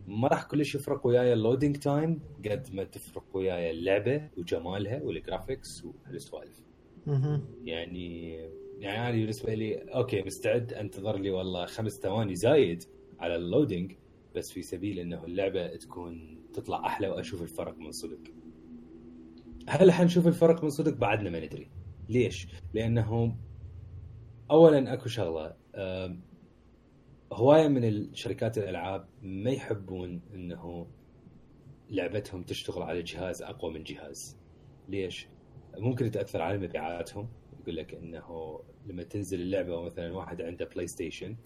ما 0.08 0.28
راح 0.28 0.44
كلش 0.44 0.76
يفرق 0.76 1.08
وياي 1.08 1.34
ال 1.34 1.39
loading 1.39 1.78
time 1.78 2.20
قد 2.46 2.68
ما 2.74 2.84
تفرق 2.84 3.24
وياي 3.34 3.72
اللعبة 3.72 4.30
وجمالها 4.38 5.02
وال 5.04 5.20
graphics 5.20 5.86
وهالسوالف. 5.86 6.64
يعني 7.64 8.34
يعني 8.80 9.10
أنا 9.10 9.12
بالنسبة 9.12 9.54
لي 9.54 9.76
okay 9.76 10.22
مستعد 10.22 10.74
أنتظر 10.74 11.18
لي 11.18 11.32
والله 11.32 11.66
خمس 11.66 12.00
ثواني 12.00 12.36
زايد 12.36 12.84
على 13.20 13.36
ال 13.36 13.43
loading 13.43 13.94
بس 14.36 14.52
في 14.52 14.62
سبيل 14.62 15.00
إنه 15.00 15.26
اللعبة 15.26 15.68
تكون 15.68 16.40
تطلع 16.54 16.86
أحلى 16.86 17.08
وأشوف 17.08 17.42
الفرق 17.42 17.78
من 17.78 17.92
صدق. 17.92 18.20
هل 19.68 19.92
حنشوف 19.92 20.28
الفرق 20.28 20.64
من 20.64 20.70
صدق 20.70 20.98
بعدنا 20.98 21.30
ما 21.30 21.46
ندري. 21.46 21.70
ليش؟ 22.10 22.48
لأنه 22.74 23.36
اولا 24.52 24.94
أكو 24.94 25.10
شغلة 25.10 25.56
هواية 27.34 27.68
من 27.68 27.84
الشركات 27.84 28.58
الألعاب 28.58 29.08
ما 29.26 29.52
يحبون 29.52 30.22
إنه 30.34 30.88
لعبتهم 31.90 32.44
تشتغل 32.44 32.84
على 32.84 33.02
جهاز 33.02 33.42
أقوى 33.42 33.74
من 33.74 33.84
جهاز. 33.84 34.38
ليش؟ 34.90 35.28
ممكن 35.78 36.12
تاثر 36.12 36.42
على 36.42 36.58
مبيعاتهم. 36.58 37.30
يقول 37.62 37.76
لك 37.76 37.96
إنه 37.96 38.60
لما 38.86 39.04
تنزل 39.04 39.42
اللعبة 39.42 39.82
مثلا 39.82 40.14
واحد 40.14 40.42
عنده 40.42 40.66
بلاي 40.66 40.88
ستيشن 40.88 41.38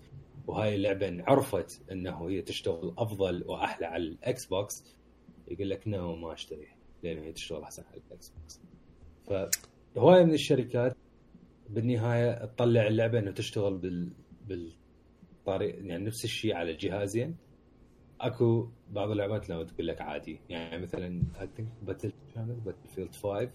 وهاي 0.47 0.75
اللعبة 0.75 1.23
عرفت 1.23 1.91
إنه 1.91 2.29
هي 2.29 2.41
تشتغل 2.41 2.93
أفضل 2.97 3.43
وأحلى 3.47 3.85
على 3.85 4.03
الإكس 4.03 4.45
بوكس 4.45 4.97
يقول 5.47 5.69
لك 5.69 5.87
no 5.87 6.15
ما 6.15 6.33
أشتري 6.33 6.67
لأن 7.03 7.17
هي 7.19 7.31
تشتغل 7.31 7.61
أحسن 7.61 7.83
على 7.83 8.01
الإكس 8.07 8.29
بوكس. 8.29 8.61
فهواية 9.95 10.23
من 10.23 10.33
الشركات 10.33 10.97
بالنهاية 11.69 12.45
تطلع 12.45 12.87
اللعبة 12.87 13.19
إنه 13.19 13.31
تشتغل 13.31 13.77
بال 13.77 14.11
بالطريق 14.47 15.75
يعني 15.85 16.05
نفس 16.05 16.23
الشيء 16.23 16.55
على 16.55 16.71
الجهازين 16.71 17.35
اكو 18.21 18.67
بعض 18.91 19.11
اللعبات 19.11 19.49
لو 19.49 19.63
تقول 19.63 19.87
لك 19.87 20.01
عادي. 20.01 20.39
يعني 20.49 20.81
مثلا 20.83 21.23
باتل 21.87 22.11
كانت 22.35 22.65
باتل 22.65 22.89
فيلد 22.95 23.15
5 23.15 23.49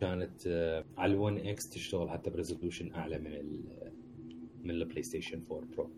كانت 0.00 0.46
آه، 0.46 0.84
على 0.96 1.12
ال 1.12 1.18
1 1.18 1.36
إكس 1.46 1.70
تشتغل 1.70 2.10
حتى 2.10 2.30
ب 2.30 2.36
resolution 2.36 2.92
أعلى 2.94 3.18
من 3.18 3.32
ال 3.32 3.60
من 4.64 4.70
البلاي 4.70 5.02
ستيشن 5.02 5.42
4 5.50 5.64
برو 5.76 5.90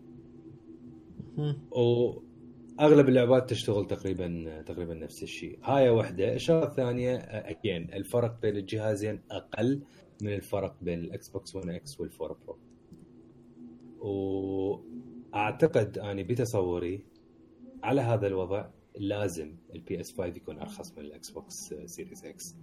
وأغلب 1.71 3.09
اللعبات 3.09 3.49
تشتغل 3.49 3.87
تقريبا 3.87 4.61
تقريبا 4.61 4.93
نفس 4.93 5.23
الشيء. 5.23 5.59
هاي 5.63 5.89
واحدة. 5.89 6.33
الشغلة 6.33 6.63
الثانية 6.63 7.15
again 7.17 7.91
آه، 7.91 7.97
الفرق 7.97 8.41
بين 8.41 8.57
الجهازين 8.57 9.21
أقل 9.31 9.81
من 10.21 10.33
الفرق 10.33 10.75
بين 10.81 10.99
الاكس 10.99 11.29
بوكس 11.29 11.55
1 11.55 11.69
إكس 11.69 12.01
وال4 12.01 12.19
Pro 12.19 12.57
وأعتقد 15.33 15.97
أني 15.97 16.23
بتصوري 16.23 17.03
على 17.83 18.01
هذا 18.01 18.27
الوضع 18.27 18.69
لازم 18.95 19.55
ال 19.75 19.99
PS5 20.01 20.25
يكون 20.25 20.59
أرخص 20.59 20.97
من 20.97 21.05
الاكس 21.05 21.29
بوكس 21.29 21.73
سيريز 21.85 22.25
إكس 22.25 22.55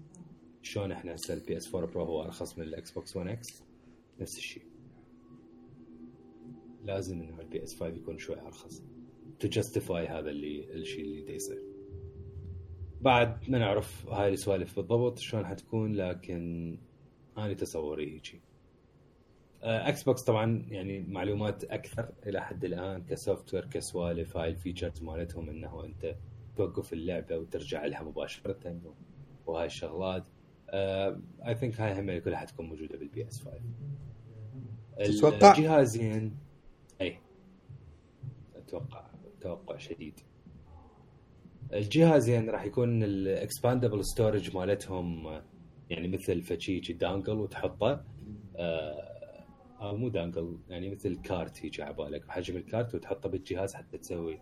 شلون 0.62 0.92
إحنا 0.92 1.14
هسه 1.14 1.34
ال 1.34 1.56
PS4 1.56 1.74
Pro 1.74 2.04
هو 2.04 2.22
أرخص 2.22 2.58
من 2.58 2.64
الاكس 2.64 2.90
بوكس 2.92 3.16
1 3.16 3.28
إكس 3.28 3.64
نفس 4.20 4.38
الشيء. 4.38 4.62
لازم 6.84 7.20
إنه 7.22 7.40
ال 7.40 7.62
PS5 7.62 7.86
يكون 7.86 8.18
شوي 8.18 8.40
أرخص. 8.40 8.82
to 9.40 9.48
justify 9.48 10.06
هذا 10.06 10.30
اللي 10.30 10.72
الشيء 10.74 11.04
اللي 11.04 11.22
دا 11.22 11.32
يصير. 11.32 11.62
بعد 13.00 13.50
ما 13.50 13.58
نعرف 13.58 14.06
هاي 14.08 14.28
السوالف 14.32 14.76
بالضبط 14.76 15.18
شلون 15.18 15.46
حتكون 15.46 15.92
لكن 15.92 16.78
أنا 17.38 17.54
تصوري 17.54 18.14
هيجي. 18.14 18.40
إكس 19.68 20.02
بوكس 20.02 20.22
طبعا 20.22 20.66
يعني 20.68 21.00
معلومات 21.02 21.64
أكثر 21.64 22.08
إلى 22.26 22.42
حد 22.42 22.64
الآن 22.64 23.04
ك 23.04 23.54
software 23.54 23.66
كسوالف 23.66 24.36
هاي 24.36 24.48
ال 24.50 24.56
features 24.56 25.02
مالتهم 25.02 25.48
إنه 25.50 25.84
أنت 25.84 26.16
توقف 26.56 26.92
اللعبة 26.92 27.36
وترجع 27.36 27.86
لها 27.86 28.02
مباشرة 28.02 28.80
وهاي 29.46 29.66
الشغلات. 29.66 30.24
I 30.74 31.54
think 31.54 31.80
هاي 31.80 32.00
هم 32.00 32.20
كلها 32.20 32.38
حتكون 32.38 32.66
موجودة 32.66 32.98
بال 32.98 33.28
PS5 33.28 33.58
تتوقع؟ 34.98 35.52
الجهازين 35.52 36.36
اي 37.00 37.18
أتوقع 38.56 39.04
توقع 39.40 39.76
شديد. 39.76 40.20
الجهازين 41.72 42.50
راح 42.50 42.64
يكون 42.64 43.02
ال 43.02 43.12
expandable 43.12 44.04
storage 44.04 44.56
مالتهم 44.56 45.40
يعني 45.90 46.08
مثل 46.08 46.42
فشي 46.42 46.80
dongle 46.92 47.36
وتحطه. 47.36 48.04
آه 48.56 49.17
أو 49.80 49.96
مو 49.96 50.08
dongle 50.08 50.58
يعني 50.68 50.90
مثل 50.90 51.16
كارت 51.16 51.64
يجي 51.64 51.82
على 51.82 51.94
بالك. 51.94 52.26
بحجم 52.26 52.56
الكارت 52.56 52.94
وتحطه 52.94 53.28
بالجهاز 53.28 53.74
حتى 53.74 53.98
تسوي 53.98 54.40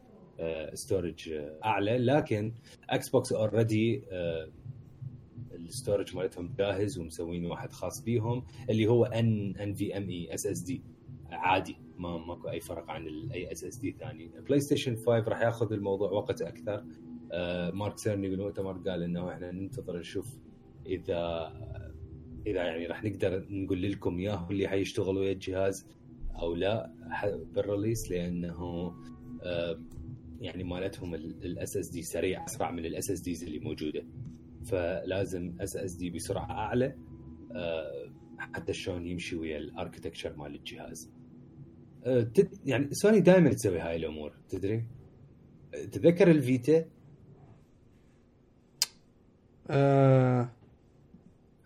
storage 0.74 1.30
آه، 1.32 1.40
آه، 1.40 1.58
أعلى. 1.64 1.98
لكن 1.98 2.52
إكس 2.90 3.08
بوكس 3.08 3.32
already 3.32 4.02
ال 5.52 5.60
storage 5.60 6.16
مالتهم 6.16 6.54
جاهز 6.58 6.98
ومسوين 6.98 7.46
واحد 7.46 7.72
خاص 7.72 8.02
بيهم 8.02 8.46
اللي 8.70 8.86
هو 8.86 9.04
ان 9.04 9.56
ان 9.56 9.74
في 9.74 9.96
ام 9.96 10.08
اي 10.08 10.34
اس 10.34 10.46
اس 10.46 10.60
دي 10.60 10.82
عادي 11.30 11.76
ما 11.98 12.18
ماكو 12.18 12.48
أي 12.48 12.60
فرق 12.60 12.90
عن 12.90 13.30
أي 13.34 13.52
SSD 13.52 13.92
ثاني. 14.00 14.28
بلاي 14.48 14.60
ستيشن 14.60 14.96
5 14.96 15.28
راح 15.28 15.40
ياخذ 15.42 15.72
الموضوع 15.72 16.10
وقت 16.10 16.42
أكثر. 16.42 16.84
آه 17.32 17.70
مارك 17.70 17.98
سيرني 17.98 18.28
بالمؤتمر 18.28 18.78
قال 18.78 19.02
إنه 19.02 19.32
إحنا 19.32 19.50
ننتظر 19.50 19.98
نشوف 19.98 20.38
إذا 20.86 21.52
إذا 22.46 22.62
يعني 22.64 22.86
راح 22.86 23.04
نقدر 23.04 23.46
نقول 23.50 23.82
لكم 23.82 24.18
إياه 24.18 24.48
اللي 24.50 24.68
حيشتغل 24.68 25.16
ويا 25.16 25.32
الجهاز 25.32 25.86
أو 26.38 26.54
لا 26.54 26.90
بال 27.54 27.66
release 27.66 28.10
لأنه 28.10 28.92
آه 29.42 29.80
يعني 30.40 30.64
مالتهم 30.64 31.14
ال 31.14 31.76
SSD 31.76 32.02
سريع 32.02 32.44
أسرع 32.44 32.70
من 32.70 32.86
ال 32.86 33.10
SSDs 33.10 33.44
اللي 33.44 33.58
موجودة. 33.58 34.04
فلازم 34.64 35.54
SSD 35.60 36.10
بسرعة 36.10 36.52
أعلى 36.52 36.94
آه، 37.52 38.12
حتى 38.38 38.72
شلون 38.72 39.06
يمشي 39.06 39.36
ويا 39.36 39.58
ال 39.58 39.64
architecture 39.64 40.36
مال 40.36 40.54
الجهاز. 40.54 41.10
آه، 42.04 42.30
يعني 42.66 42.88
سوني 42.92 43.20
دائما 43.20 43.52
تسوي 43.52 43.78
هاي 43.78 43.96
الأمور 43.96 44.32
تدري؟ 44.48 44.84
تذكر 45.92 46.30
الفيتا؟ 46.30 46.84
آه 49.70 50.48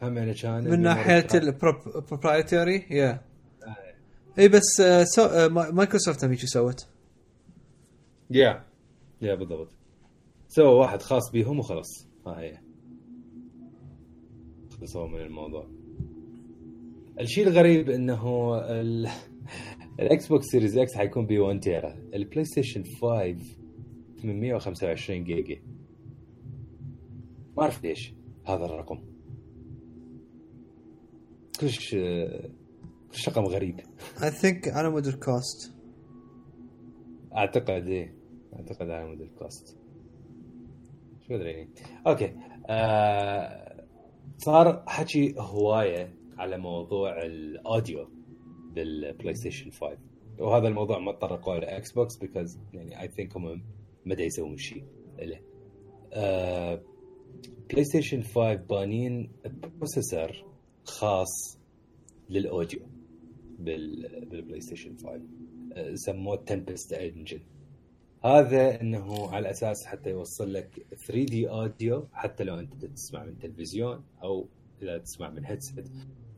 هم 0.03 0.19
يعني 0.19 0.35
كان 0.35 0.71
من 0.71 0.81
ناحيه 0.81 1.27
ال 1.35 1.48
proprietary 1.48 2.87
يا 2.91 3.21
إي 4.39 4.49
بس 4.49 4.81
آه 4.81 5.05
so... 5.05 5.49
مايكروسوفت 5.49 6.25
هم 6.25 6.35
سوت؟ 6.37 6.89
yeah 8.31 8.65
yeah 9.23 9.35
بالضبط. 9.35 9.69
سووا 10.49 10.81
واحد 10.81 11.03
خاص 11.03 11.31
بيهم 11.33 11.59
وخلاص. 11.59 12.09
ها 12.27 12.41
هي 12.41 12.59
خلصوا 14.71 15.09
من 15.09 15.21
الموضوع. 15.21 15.67
الشيء 17.21 17.47
الغريب 17.49 17.91
إنه 17.91 18.55
الاكس 20.01 20.29
بوكس 20.29 20.47
سيريز 20.47 20.79
إكس 20.79 20.95
حيكون 20.95 21.27
ب 21.27 21.39
1 21.39 21.61
تيرا. 21.61 21.97
البلاي 22.15 22.45
ستيشن 22.45 22.85
5 22.85 23.37
825 24.23 25.25
جيجا. 25.25 25.57
ما 27.57 27.63
أعرف 27.63 27.85
ليش. 27.85 28.15
هذا 28.47 28.65
الرقم. 28.65 29.10
كلش 31.61 31.95
كلش 33.13 33.29
رقم 33.29 33.45
غريب. 33.45 33.81
I 34.23 34.31
think 34.31 34.69
على 34.69 34.91
مود 34.91 35.07
ال 35.07 35.20
cost 35.20 35.75
أعتقد 37.37 37.87
إيه 37.87 38.15
أعتقد 38.57 38.91
على 38.91 39.07
مود 39.07 39.21
ال 39.21 39.32
cost 39.32 39.79
شو 41.29 41.35
أدري 41.35 41.69
okay 42.07 42.33
آه 42.67 43.85
صار 44.39 44.85
حكي 44.87 45.35
هواية 45.39 46.15
على 46.39 46.59
موضوع 46.59 47.23
ال 47.23 47.37
audio 47.37 48.09
بالبلاي 48.75 49.35
ستيشن 49.35 49.71
5 49.71 49.99
وهذا 50.39 50.69
الموضوع 50.69 50.99
ما 50.99 51.13
تطرقوا 51.13 51.55
له 51.55 51.77
إكس 51.77 51.93
بوكس 51.93 52.17
because 52.17 52.59
يعني 52.73 53.03
I 53.03 53.09
think 53.09 53.37
هم 53.37 53.63
ما 54.07 54.15
يسوون 54.15 54.57
شيء 54.57 54.85
له 55.19 55.41
بلاي 57.71 57.85
ستيشن 57.85 58.23
5 58.23 58.55
بانين 58.55 59.33
processor 59.79 60.50
خاص 60.85 61.59
لل 62.31 62.45
audio 62.45 62.81
بالبلاي 63.59 64.61
ستيشن 64.61 64.97
5 64.97 65.95
سموه 65.95 66.37
Tempest 66.37 66.93
Engine 66.93 67.41
هذا 68.25 68.81
إنه 68.81 69.31
على 69.31 69.51
أساس 69.51 69.87
حتى 69.87 70.11
يوصل 70.11 70.53
لك 70.53 70.87
3D 71.07 71.49
audio 71.51 72.09
حتى 72.13 72.45
لو 72.45 72.59
أنت 72.59 72.85
تسمع 72.85 73.25
من 73.25 73.39
تلفزيون 73.39 74.05
أو 74.23 74.49
إذا 74.83 74.99
تسمع 74.99 75.31
من 75.31 75.45
headset 75.45 75.89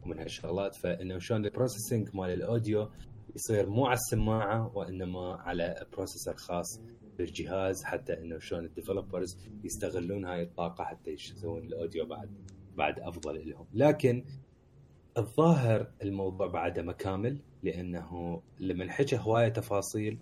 ومن 0.03 0.19
هالشغلات. 0.19 0.75
فإنه 0.75 1.19
شلون 1.19 1.45
ال 1.45 1.51
processing 1.51 2.17
مال 2.17 2.31
ال 2.31 2.41
audio 2.41 2.89
يصير 3.35 3.71
مو 3.71 3.87
على 3.87 3.95
السماعة 3.95 4.77
وإنما 4.77 5.35
على 5.35 5.87
processor 5.93 6.37
خاص 6.37 6.81
بالجهاز 7.19 7.85
حتى 7.85 8.13
إنه 8.13 8.39
شلون 8.39 8.65
ال 8.65 8.71
developers 8.71 9.37
يستغلون 9.65 10.25
هاي 10.25 10.43
الطاقة 10.43 10.85
حتى 10.85 11.11
يسوون 11.11 11.63
ال 11.67 11.74
audio 11.74 12.07
بعد. 12.07 12.31
بعد 12.77 13.01
أفضل 13.01 13.51
لهم. 13.51 13.67
لكن 13.75 14.25
الظاهر 15.19 15.91
الموضوع 16.03 16.47
بعده 16.47 16.93
كامل 16.93 17.39
لأنه 17.63 18.43
لما 18.59 18.85
نحكي 18.85 19.17
هواية 19.19 19.49
تفاصيل 19.49 20.19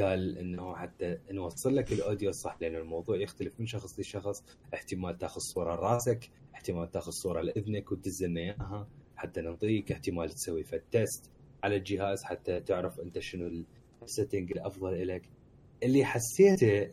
قال 0.00 0.38
إنه 0.38 0.74
حتى 0.74 1.18
نوصل 1.30 1.76
لك 1.76 1.92
ال 1.92 1.98
audio 1.98 2.30
الصح 2.30 2.56
لأن 2.60 2.74
الموضوع 2.76 3.16
يختلف 3.16 3.60
من 3.60 3.66
شخص 3.66 4.00
لشخص. 4.00 4.44
احتمال 4.74 5.18
تأخذ 5.18 5.40
صورة 5.40 5.74
راسك 5.74 6.30
احتمال 6.54 6.90
تأخذ 6.90 7.10
صورة 7.10 7.40
لإذنك 7.40 7.92
وتدز 7.92 8.24
لنا 8.24 8.40
إياها 8.40 8.88
حتى 9.16 9.40
نعطيك 9.40 9.92
احتمال 9.92 10.30
تسوي 10.30 10.64
فد 10.64 10.82
test 10.90 11.30
على 11.64 11.76
الجهاز 11.76 12.22
حتى 12.24 12.60
تعرف 12.60 13.00
أنت 13.00 13.18
شنو 13.18 13.64
ال 14.02 14.08
setting 14.08 14.52
الأفضل 14.52 15.08
لك 15.08 15.22
اللي 15.82 16.04
حسيته 16.04 16.90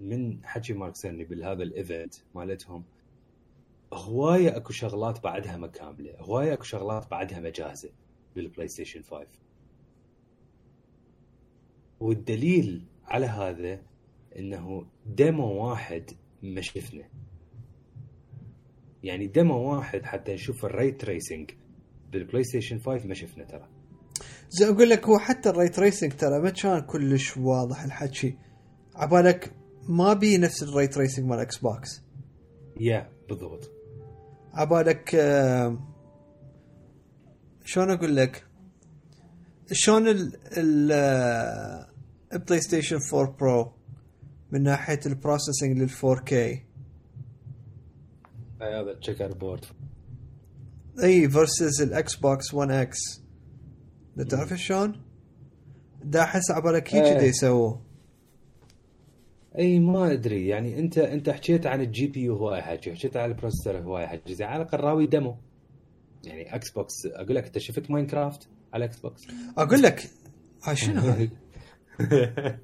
من 0.00 0.44
حكي 0.46 0.72
مارك 0.72 0.96
سيرني 0.96 1.24
بهذا 1.24 1.62
ال 1.62 1.71
event 1.71 2.14
مالتهم 2.34 2.84
هوايه 3.92 4.56
اكو 4.56 4.72
شغلات 4.72 5.22
بعدها 5.22 5.56
ما 5.56 5.66
كاملة. 5.66 6.14
هوايه 6.18 6.52
اكو 6.52 6.62
شغلات 6.62 7.10
بعدها 7.10 7.40
ما 7.40 7.50
جاهزة 7.50 7.90
بالبلاي 8.34 8.68
ستيشن 8.68 9.02
5 9.02 9.26
والدليل 12.00 12.86
على 13.04 13.26
هذا 13.26 13.82
إنه 14.38 14.86
demo 15.06 15.68
واحد 15.68 16.10
ما 16.42 16.60
شفنا. 16.60 17.08
يعني 19.02 19.26
demo 19.26 19.72
واحد 19.72 20.02
حتى 20.02 20.34
نشوف 20.34 20.64
ال 20.64 20.71
ray 20.71 20.92
tracing 20.92 21.50
بالبلاي 22.12 22.44
ستيشن 22.44 22.78
5 22.78 23.06
ما 23.06 23.14
شفنا 23.14 23.44
ترى. 23.44 23.68
زي 24.50 24.68
أقول 24.68 24.90
لك 24.90 25.06
هو 25.08 25.18
حتى 25.18 25.48
ال 25.48 25.56
ray 25.56 25.78
tracing 25.78 26.12
ترى 26.12 26.40
ما 26.42 26.50
كان 26.50 26.80
كلش 26.80 27.36
واضح 27.36 27.84
الحكي. 27.84 28.38
عبالك 28.94 29.52
ما 29.88 30.14
بي 30.14 30.38
نفس 30.38 30.62
ال 30.62 30.71
ray 30.71 30.98
tracing 30.98 31.26
مال 31.26 31.38
إكس 31.38 31.58
بوكس 31.58 32.02
yeah 32.80 33.12
بالضبط. 33.28 33.75
عبالك 34.56 35.14
آه، 35.14 35.78
شلون 37.64 37.90
أقول 37.90 38.16
لك؟ 38.16 38.46
شلون 39.72 40.08
ال 40.08 40.32
ال 40.58 40.92
البلاي 42.32 42.60
ستيشن 42.60 42.98
4 43.14 43.36
برو 43.36 43.72
من 44.50 44.62
ناحية 44.62 45.00
ال 45.06 45.12
processing 45.12 45.78
لل 45.78 45.90
4K 45.90 46.34
هذا 48.62 48.94
checkerboard 49.00 49.64
إي 51.02 51.30
versus 51.30 51.82
الاكس 51.82 52.16
بوكس 52.16 52.54
1 52.54 52.70
إكس 52.70 52.98
تعرف 54.28 54.54
شلون؟ 54.54 55.02
دا 56.04 56.22
أحس 56.22 56.50
عبالك 56.50 56.94
هيك 56.94 57.04
إيه. 57.04 57.28
يسووه. 57.28 57.85
إي 59.58 59.78
ما 59.78 60.12
أدري. 60.12 60.46
يعني 60.48 60.78
أنت 60.78 60.98
أنت 60.98 61.30
حكيت 61.30 61.66
عن 61.66 61.80
ال 61.80 62.06
GPU 62.06 62.36
هواي 62.36 62.62
حكي 62.62 62.94
حكيت 62.94 63.16
عن 63.16 63.30
ال 63.30 63.35
processor 63.35 63.78
هواي 63.78 64.06
حكي 64.06 64.34
زين 64.34 64.46
على 64.46 64.62
الأقل 64.62 64.80
راوي 64.80 65.06
demo. 65.06 65.36
يعني 66.24 66.54
إكس 66.54 66.70
بوكس 66.70 67.06
أقول 67.06 67.34
لك 67.34 67.46
أنت 67.46 67.58
شفت 67.58 67.90
ماينكرافت 67.90 68.48
على 68.72 68.84
إكس 68.84 69.00
بوكس 69.00 69.26
أقول 69.58 69.82
لك 69.82 70.10
هاي 70.64 70.76
شنو 70.76 71.00
هاي؟ 71.00 71.30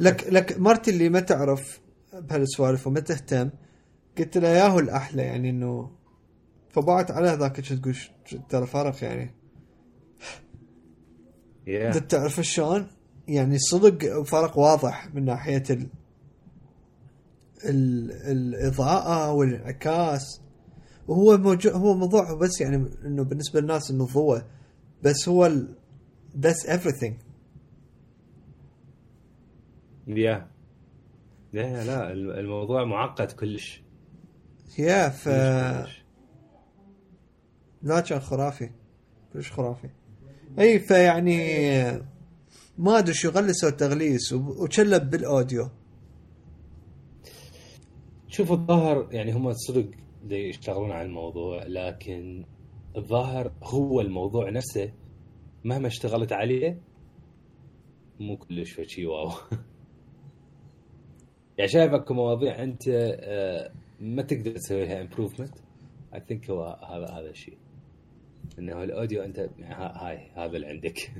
لك 0.00 0.26
لك 0.28 0.58
مرتي 0.58 0.90
اللي 0.90 1.08
ما 1.08 1.20
تعرف 1.20 1.80
بهالسوالف 2.12 2.86
وما 2.86 3.00
تهتم 3.00 3.50
قلت 4.18 4.38
لها 4.38 4.50
ياهو 4.50 4.78
الأحلى 4.78 5.22
يعني 5.22 5.50
إنه 5.50 5.90
فبعت 6.70 7.10
على 7.10 7.28
ذاك 7.28 7.60
شو 7.60 7.76
تقول 7.76 7.96
ترى 8.48 8.66
فرق 8.66 9.04
يعني. 9.04 9.34
يا 11.66 11.88
إنت 11.88 11.96
تعرف 11.96 12.40
شلون؟ 12.40 12.86
يعني 13.28 13.58
صدق 13.58 14.22
فرق 14.22 14.58
واضح 14.58 15.14
من 15.14 15.24
ناحية 15.24 15.62
ال 15.70 15.86
الإضاءة 17.64 19.32
والانعكاس. 19.32 20.40
وهو 21.08 21.36
موجود 21.36 21.72
هو 21.72 21.94
موضوع 21.94 22.34
بس 22.34 22.60
يعني 22.60 22.76
إنه 23.04 23.24
بالنسبة 23.24 23.60
للناس 23.60 23.90
إنه 23.90 24.06
ضوء 24.06 24.42
بس 25.02 25.28
هو 25.28 25.46
ال 25.46 25.74
بس 26.34 26.66
everything. 26.66 27.12
يا 30.06 30.48
لا 31.52 31.84
لا 31.84 32.12
الموضوع 32.12 32.84
معقد 32.84 33.32
كلش. 33.32 33.82
يا 34.78 35.08
ف 35.08 35.24
كلش 35.24 35.86
كلش. 35.86 36.04
لا 37.82 38.00
كان 38.00 38.20
خرافي. 38.20 38.70
كلش 39.32 39.52
خرافي. 39.52 39.88
أي 40.58 40.78
فيعني 40.78 41.38
ما 42.78 42.98
أدري 42.98 43.14
شو 43.14 43.30
غلسوا 43.30 43.68
التغليس 43.68 44.32
وشلب 44.32 45.10
بالأوديو. 45.10 45.70
شوف 48.34 48.52
الظاهر 48.52 49.08
يعني 49.12 49.32
هم 49.32 49.52
صدق 49.52 49.90
يشتغلون 50.30 50.90
على 50.90 51.06
الموضوع 51.06 51.64
لكن 51.66 52.44
الظاهر 52.96 53.52
هو 53.62 54.00
الموضوع 54.00 54.50
نفسه 54.50 54.92
مهما 55.64 55.86
اشتغلت 55.86 56.32
عليه 56.32 56.80
مو 58.20 58.36
كلش 58.36 58.80
شيء 58.80 59.06
واو. 59.06 59.28
يعني 61.58 61.70
شايف 61.70 61.92
اكو 61.92 62.14
مواضيع 62.14 62.62
أنت 62.62 62.82
آه، 62.88 63.72
ما 64.00 64.22
تقدر 64.22 64.52
تسوي 64.52 64.84
لها 64.84 65.00
improvement 65.00 65.58
I 66.14 66.20
think 66.28 66.50
هو 66.50 66.64
هذا 66.64 67.06
هذا 67.06 67.30
الشيء 67.30 67.58
إنه 68.58 68.82
ال 68.82 68.89
audio 68.89 69.22
أنت 69.22 69.38
ها- 69.62 70.08
هاي 70.08 70.30
هذا 70.34 70.56
اللي 70.56 70.66
عندك. 70.66 70.98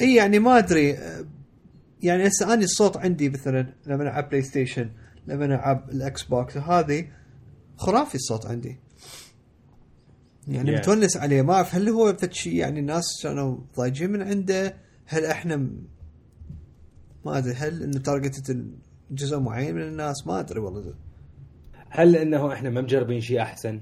إي 0.00 0.14
يعني 0.14 0.38
ما 0.38 0.58
أدري 0.58 0.96
يعني 2.04 2.28
هسه 2.28 2.54
أني 2.54 2.64
الصوت 2.64 2.96
عندي 2.96 3.28
مثلا 3.28 3.74
لما 3.86 4.02
العب 4.02 4.28
بلاي 4.28 4.42
ستيشن 4.42 4.90
لما 5.26 5.44
العب 5.44 5.90
الإكس 5.90 6.22
بوكس 6.22 6.56
هذه 6.56 7.08
خرافي 7.76 8.14
الصوت 8.14 8.46
عندي. 8.46 8.78
يعني 10.48 10.76
Yeah. 10.76 10.80
متونس 10.80 11.16
عليه. 11.16 11.42
ما 11.42 11.54
أعرف 11.54 11.74
هل 11.74 11.88
هو 11.88 12.16
شيء 12.30 12.54
يعني 12.54 12.80
الناس 12.80 13.04
كانوا 13.22 13.58
ضايجين 13.76 14.10
من 14.10 14.22
عنده؟ 14.22 14.76
هل 15.06 15.24
إحنا 15.24 15.56
ما 17.24 17.38
أدري. 17.38 17.54
هل 17.54 17.82
إنه 17.82 17.98
targeted 17.98 18.64
جزء 19.10 19.38
معين 19.38 19.74
من 19.74 19.82
الناس؟ 19.82 20.26
ما 20.26 20.40
أدري 20.40 20.60
والله. 20.60 20.94
هل 21.88 22.16
إنه 22.16 22.52
إحنا 22.52 22.70
ما 22.70 22.80
مجربين 22.80 23.20
شيء 23.20 23.42
أحسن؟ 23.42 23.80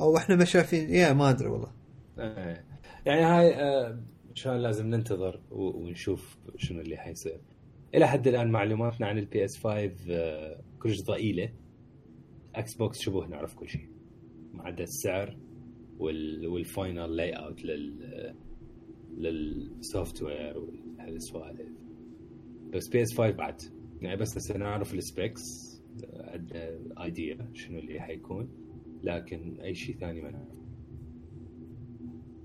أو 0.00 0.16
إحنا 0.16 0.36
ما 0.36 0.44
شايفين 0.44 0.90
yeah 0.90 1.12
ما 1.12 1.30
أدري 1.30 1.48
والله. 1.48 1.72
آه. 2.18 2.62
يعني 3.06 3.22
هاي 3.22 3.54
آه، 3.54 3.98
عشان 4.36 4.56
لازم 4.56 4.86
ننتظر 4.86 5.40
ونشوف 5.50 6.38
شنو 6.56 6.80
اللي 6.80 6.96
حيصير. 6.96 7.40
إلى 7.94 8.08
حد 8.08 8.28
الآن 8.28 8.50
معلوماتنا 8.50 9.06
عن 9.06 9.18
البي 9.18 9.44
اس 9.44 9.56
5 9.58 9.92
آه، 10.10 10.60
كلش 10.82 11.02
ضئيلة. 11.02 11.52
إكس 12.54 12.74
بوكس 12.74 13.00
شبه 13.00 13.26
نعرف 13.26 13.54
كل 13.54 13.68
شيء. 13.68 13.88
ما 14.52 14.62
عدا 14.62 14.82
السعر 14.84 15.36
وال 15.98 16.46
وال 16.46 17.16
final 17.16 17.32
layout 17.32 17.64
لل 17.64 18.34
لل 19.16 20.22
software 20.22 20.58
وهالسوالف 20.58 21.68
بس 22.72 22.88
بي 22.88 23.02
اس 23.02 23.18
5 23.18 23.30
بعد. 23.30 23.56
يعني 24.00 24.16
بس 24.16 24.36
هسه 24.36 24.58
نعرف 24.58 24.94
ال 24.94 25.02
specs 25.02 25.40
عندنا 26.14 26.78
idea 27.04 27.50
شنو 27.54 27.78
اللي 27.78 28.00
حيكون. 28.00 28.48
لكن 29.02 29.60
أي 29.60 29.74
شيء 29.74 29.96
ثاني 29.96 30.20
ما 30.20 30.30
نعرف. 30.30 30.56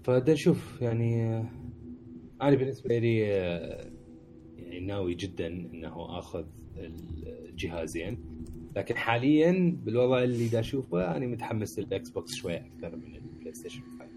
فدا 0.03 0.33
نشوف 0.33 0.81
يعني 0.81 1.23
آه، 1.23 1.61
أنا 2.41 2.55
بالنسبة 2.55 2.97
لي 2.97 3.33
آه، 3.33 3.91
يعني 4.57 4.79
ناوي 4.79 5.15
جدا 5.15 5.47
إنه 5.47 6.19
آخذ 6.19 6.45
الجهازين. 7.49 8.17
لكن 8.75 8.95
حاليا 8.95 9.77
بالوضع 9.85 10.23
اللي 10.23 10.47
دا 10.47 10.59
أشوفه 10.59 11.17
أنا 11.17 11.27
متحمس 11.27 11.79
للإكس 11.79 12.09
بوكس 12.09 12.33
شوي 12.33 12.57
أكثر 12.57 12.95
من 12.95 13.15
البلاي 13.15 13.53
ستيشن 13.53 13.81
5 13.81 14.11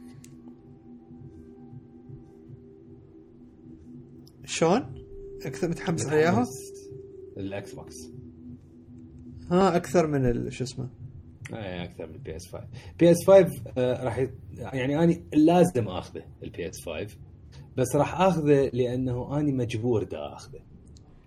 شلون؟ 4.44 5.04
أكثر 5.46 5.68
متحمس 5.68 6.06
عليها؟ 6.06 6.44
الاكس 7.36 7.74
بوكس. 7.74 7.94
ها 9.50 9.76
أكثر 9.76 10.06
من 10.06 10.50
شو 10.50 10.64
اسمه؟ 10.64 10.88
آه، 11.52 11.84
أكثر 11.84 12.06
من 12.06 12.14
البي 12.14 12.36
اس 12.36 12.48
5 12.48 12.68
بي 12.98 13.10
اس 13.10 13.26
5 13.26 13.62
آه، 13.78 14.04
راح 14.04 14.26
يعني 14.58 15.04
أنا 15.04 15.20
لازم 15.32 15.88
آخذه 15.88 16.22
البي 16.42 16.68
اس 16.68 16.84
5 16.84 17.16
بس 17.76 17.96
راح 17.96 18.20
آخذه 18.20 18.70
لأنه 18.72 19.38
أنا 19.40 19.52
مجبور 19.52 20.02
دا 20.02 20.32
آخذه. 20.32 20.60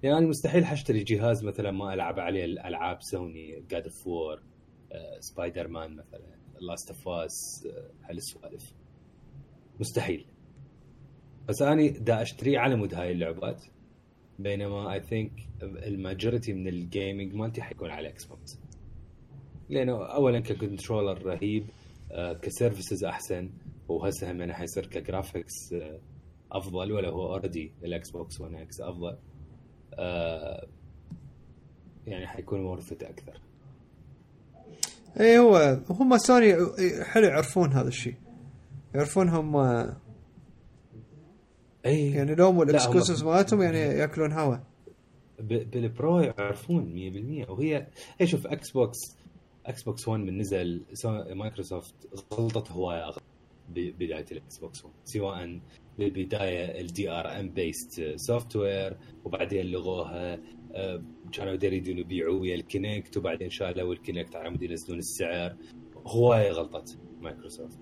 يعني 0.03 0.17
أنا 0.17 0.27
مستحيل 0.27 0.65
حاشتري 0.65 1.03
جهاز 1.03 1.43
مثلا 1.43 1.71
ما 1.71 1.93
ألعب 1.93 2.19
عليه 2.19 2.45
الألعاب 2.45 2.97
سوني 3.01 3.63
God 3.69 3.83
of 3.83 4.07
War 4.07 4.41
Spider-Man 5.19 5.95
مثلا 5.95 6.37
Last 6.61 6.89
of 6.89 7.07
Us 7.07 7.67
هالسوالف 8.03 8.73
مستحيل. 9.79 10.25
بس 11.47 11.61
أنا 11.61 11.87
دا 11.87 12.21
اشتريه 12.21 12.59
على 12.59 12.75
مود 12.75 12.93
هاي 12.93 13.11
اللعبات 13.11 13.63
بينما 14.39 14.93
I 14.93 15.01
think 15.01 15.31
ال 15.61 15.71
majority 15.71 16.53
من 16.53 16.67
ال 16.67 16.76
gaming 16.76 17.33
مالتي 17.33 17.61
حيكون 17.61 17.89
على 17.89 18.09
إكس 18.09 18.25
بوكس 18.25 18.59
لأنه 19.69 20.05
اولا 20.05 20.39
ك 20.39 20.47
controller 20.47 21.25
رهيب 21.25 21.65
آه، 22.11 22.33
ك 22.33 22.41
services 22.41 23.03
أحسن 23.03 23.49
وهسه 23.87 24.31
هم 24.31 24.51
حيصير 24.51 24.85
ك 24.85 24.95
graphics 24.95 25.73
آه، 25.73 25.99
أفضل 26.51 26.91
ولا 26.91 27.09
هو 27.09 27.27
already 27.33 27.71
الاكس 27.83 28.09
بوكس 28.11 28.41
1 28.41 28.53
إكس 28.55 28.81
أفضل. 28.81 29.17
آه، 29.93 30.67
يعني 32.07 32.27
حيكون 32.27 32.59
worth 32.65 32.92
it 32.92 33.03
أكثر. 33.03 33.41
اي 35.19 35.37
هو 35.39 35.79
هم 35.89 36.17
سوني 36.17 36.53
حلو 37.03 37.27
يعرفون 37.27 37.73
هذا 37.73 37.87
الشيء. 37.87 38.15
يعرفون 38.95 39.29
هم 39.29 39.55
إي. 41.85 42.11
يعني 42.11 42.35
لو 42.35 42.51
مو 42.51 42.63
لا، 42.63 42.69
ال 42.69 42.74
exclusives 42.74 43.23
هم- 43.23 43.29
مالتهم 43.33 43.61
يعني 43.61 43.77
يأكلون 43.79 44.31
هوا. 44.31 44.57
بالبرو 45.39 46.19
يعرفون 46.19 46.85
100% 46.93 47.49
وهي 47.49 47.87
هي 48.19 48.27
شوف 48.27 48.47
إكس 48.47 48.71
بوكس 48.71 48.97
إكس 49.65 49.83
بوكس 49.83 50.07
1 50.07 50.19
من 50.23 50.37
نزل 50.37 50.85
سو- 50.93 51.23
مايكروسوفت 51.35 51.95
غلطت 52.33 52.71
هواية 52.71 53.11
ببداية 53.67 54.25
الاكس 54.31 54.57
بوكس 54.57 54.85
1 54.85 54.93
سواء 55.03 55.59
بالبدايه 55.99 56.81
ال 56.81 57.09
DRM 57.09 57.49
based 57.49 58.13
software 58.15 58.97
وبعدين 59.25 59.65
لغوها 59.65 60.39
آه، 60.75 61.03
كانوا 61.31 61.53
يريدون 61.63 61.97
يبيعوا 61.97 62.39
ويا 62.39 62.55
الكونكت 62.55 63.17
وبعدين 63.17 63.49
شالوا 63.49 63.93
الكونكت 63.93 64.35
على 64.35 64.49
مود 64.49 64.61
ينزلون 64.61 64.99
السعر. 64.99 65.55
هواية 66.07 66.51
غلطت 66.51 66.99
مايكروسوفت. 67.21 67.79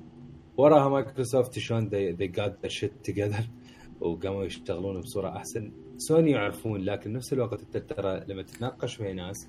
وراها 0.57 0.89
مايكروسوفت 0.89 1.59
شلون 1.59 1.89
they 1.89 2.27
got 2.27 2.67
their 2.67 2.71
shit 2.71 3.11
together 3.11 3.43
وقاموا 4.01 4.43
يشتغلون 4.43 5.01
بصورة 5.01 5.37
أحسن. 5.37 5.71
سوني 5.97 6.31
يعرفون 6.31 6.81
لكن 6.81 7.13
نفس 7.13 7.33
الوقت 7.33 7.61
أنت 7.61 7.77
ترى 7.77 8.25
لما 8.27 8.41
تتناقش 8.41 8.99
ويا 8.99 9.13
ناس 9.13 9.47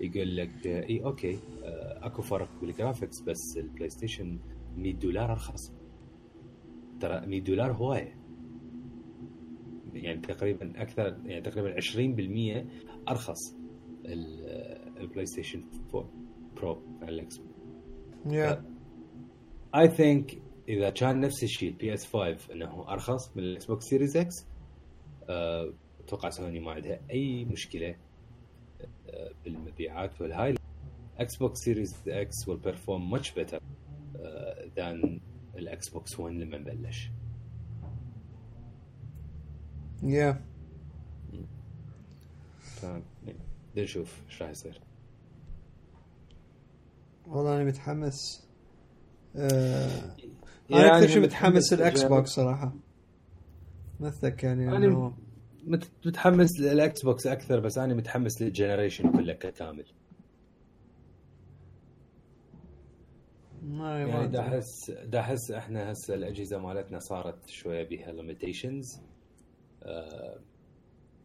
يقول 0.00 0.36
لك 0.36 0.66
إي 0.66 1.04
okay 1.04 1.38
آه، 1.64 2.06
أكو 2.06 2.22
فرق 2.22 2.48
بال 2.60 2.72
graphics 2.72 3.20
بس 3.20 3.56
البلاي 3.56 3.88
ستيشن 3.88 4.38
100 4.76 4.94
دولار 4.94 5.32
أرخص. 5.32 5.72
ترى 7.00 7.26
100 7.26 7.40
دولار 7.40 7.72
هوايه 7.72 8.16
يعني 9.94 10.20
تقريبا 10.20 10.82
أكثر 10.82 11.16
يعني 11.24 11.40
تقريبا 11.40 11.80
20% 11.80 12.66
أرخص 13.08 13.56
البلاي 15.00 15.26
ستيشن 15.26 15.64
4 15.94 16.10
برو 16.56 16.82
على 17.02 17.10
الإكس. 17.10 17.40
Yeah. 18.28 18.58
I 19.76 19.88
think 19.88 20.42
إذا 20.68 20.90
كان 20.90 21.20
نفس 21.20 21.42
الشيء 21.42 21.68
ال 21.68 21.94
PS 21.94 22.06
5 22.06 22.52
إنه 22.52 22.88
أرخص 22.88 23.36
من 23.36 23.42
الاكس 23.42 23.66
بوكس 23.66 23.84
سيريز 23.84 24.16
إكس 24.16 24.46
أتوقع 26.00 26.30
سوني 26.30 26.60
ما 26.60 26.72
عندها 26.72 27.00
أي 27.10 27.44
مشكلة 27.44 27.96
آه، 29.10 29.30
بالمبيعات 29.44 30.20
والهاي. 30.20 30.54
إكس 31.18 31.36
بوكس 31.36 31.58
سيريز 31.58 32.08
إكس 32.08 32.34
will 32.50 32.68
perform 32.68 33.14
much 33.16 33.34
better 33.34 33.58
uh, 33.58 34.78
than 34.78 35.20
الإكس 35.58 35.88
بوكس 35.88 36.20
1 36.20 36.34
لما 36.34 36.58
بلش 36.58 37.10
yeah. 40.02 40.36
ف 42.60 42.86
نشوف 43.76 44.20
إيش 44.30 44.42
راح 44.42 44.50
يصير. 44.50 44.80
والله 47.26 47.56
أنا 47.56 47.64
متحمس. 47.64 48.46
آه... 49.36 50.16
يعني 50.70 50.84
أنا 50.84 50.98
أكثر 50.98 51.08
شيء 51.08 51.22
متحمس 51.22 51.72
أجرب. 51.72 52.08
بوكس 52.10 52.30
صراحة. 52.30 52.72
مثلك 54.00 54.44
يعني 54.44 54.88
مت- 55.64 55.90
متحمس 56.06 56.60
للإكس 56.60 57.02
بوكس 57.04 57.26
أكثر 57.26 57.60
بس 57.60 57.78
أنا 57.78 57.94
متحمس 57.94 58.42
لل 58.42 58.54
generation 58.54 59.12
كله 59.12 59.32
كامل 59.32 59.84
ما 63.66 64.00
يعني 64.00 64.28
دا. 64.28 64.40
احس 64.40 64.90
دا 64.90 65.20
أحس 65.20 65.50
إحنا 65.50 65.92
هسه 65.92 66.14
الأجهزة 66.14 66.58
مالتنا 66.58 66.98
صارت 66.98 67.48
شوية 67.48 67.84
بيها 67.84 68.12
limitations 68.12 69.02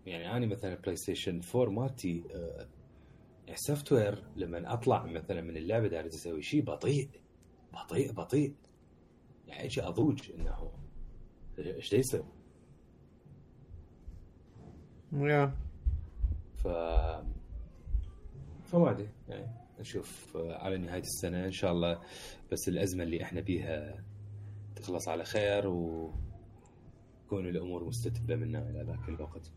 يعني 0.05 0.37
أنا 0.37 0.45
مثلا 0.45 0.75
بلاي 0.75 0.95
ستيشن 0.95 1.41
4 1.55 1.69
مالتي 1.69 2.23
آه، 2.33 2.67
ال 3.49 3.91
software 3.91 4.24
لما 4.35 4.73
أطلع 4.73 5.05
مثلا 5.05 5.41
من 5.41 5.57
اللعبة 5.57 5.87
دا 5.88 5.91
أريد 5.91 6.07
أسوي 6.07 6.41
شيء 6.41 6.63
بطيء 6.63 7.09
بطيء 7.73 8.11
بطيء 8.11 8.55
يعني 9.47 9.65
أجي 9.65 9.83
أضوج 9.83 10.31
إنه 10.31 10.71
إيش 11.59 11.91
دا 11.91 11.97
يصير 11.97 12.23
yeah. 15.13 15.49
ف 16.55 16.67
فما 18.63 18.91
أدري 18.91 19.09
يعني 19.29 19.61
نشوف 19.82 20.38
آه، 20.38 20.57
على 20.57 20.77
نهاية 20.77 21.01
السنة 21.01 21.45
إن 21.45 21.51
شاء 21.51 21.71
الله 21.71 21.99
بس 22.51 22.67
الأزمة 22.67 23.03
اللي 23.03 23.23
إحنا 23.23 23.41
بيها 23.41 24.03
تخلص 24.75 25.07
على 25.07 25.23
خير 25.25 25.67
وتكون 25.67 27.47
الأمور 27.47 27.84
مستتبة 27.84 28.36
منا 28.36 28.69
إلى 28.69 28.84
ذاك 28.84 29.09
الوقت. 29.09 29.51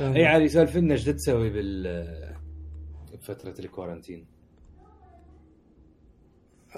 إي 0.00 0.26
علي 0.26 0.48
سالف 0.48 0.76
لنا 0.76 0.94
إيش 0.94 1.04
تسوي 1.04 1.50
بال 1.50 2.36
بفترة 3.12 3.54
ال 3.58 3.64
quarantine؟ 3.64 4.26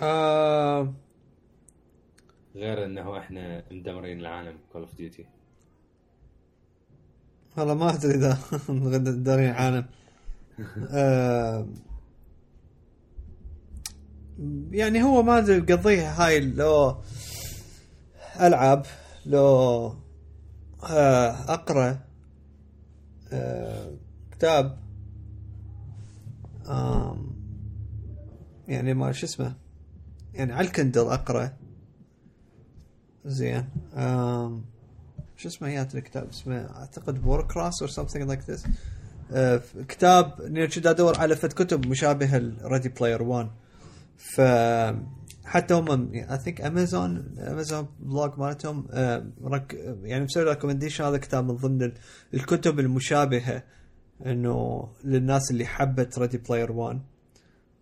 آه... 0.03 0.95
غير 2.55 2.85
إنه 2.85 3.18
إحنا 3.18 3.64
مدمرين 3.70 4.20
العالم 4.20 4.59
كول 4.72 4.83
اوف 4.83 4.95
ديوتي. 4.95 5.27
والله 7.57 7.74
ما 7.74 7.95
أدري 7.95 8.14
إذا 8.14 8.39
دارين 9.24 9.51
عالم 9.51 9.87
آه... 10.91 11.67
يعني 14.71 15.03
هو 15.03 15.23
ما 15.23 15.37
قضيها 15.37 16.27
هاي 16.27 16.41
لو 16.41 16.97
العب 18.41 18.87
لو 19.27 19.87
آه... 20.85 21.31
أقرأ 21.31 21.99
آه... 23.33 23.93
كتاب. 24.33 24.87
يعني 28.69 28.95
ما 28.95 29.13
شو 29.13 29.27
اسمه 29.27 29.55
يعني 30.35 30.53
على 30.53 30.67
الكندل 30.67 31.07
أقرأ 31.07 31.53
زين. 33.25 33.69
شو 35.37 35.49
اسمه 35.49 35.69
هي 35.69 35.83
الكتاب 35.83 36.29
اسمه 36.29 36.57
أعتقد 36.57 37.27
Warcross 37.27 37.83
or 37.83 37.91
something 37.91 38.17
like 38.17 38.51
this 38.51 38.64
كتاب 39.89 40.41
اني 40.41 40.66
كنت 40.66 40.87
ادور 40.87 41.18
على 41.18 41.37
فد 41.37 41.53
كتب 41.53 41.87
مشابهه 41.87 42.39
لريدي 42.39 42.89
بلاير 42.89 43.22
1 43.22 43.49
ف 44.16 44.41
حتى 45.45 45.74
هم 45.74 46.12
I 46.14 46.39
think 46.39 46.61
امازون 46.61 47.35
امازون 47.39 47.87
blog 48.01 48.39
مالتهم 48.39 48.87
آه، 48.91 49.27
يعني 50.03 50.24
مسوي 50.24 50.43
recommendation 50.45 51.05
هذا 51.05 51.18
كتاب 51.18 51.45
من 51.45 51.57
ضمن 51.57 51.83
ال- 51.83 51.95
الكتب 52.35 52.81
المشابهة 52.81 53.62
إنه 54.27 54.89
للناس 55.05 55.51
اللي 55.51 55.66
حبت 55.66 56.18
ريدي 56.18 56.39
بلاير 56.39 56.72
1 56.72 57.01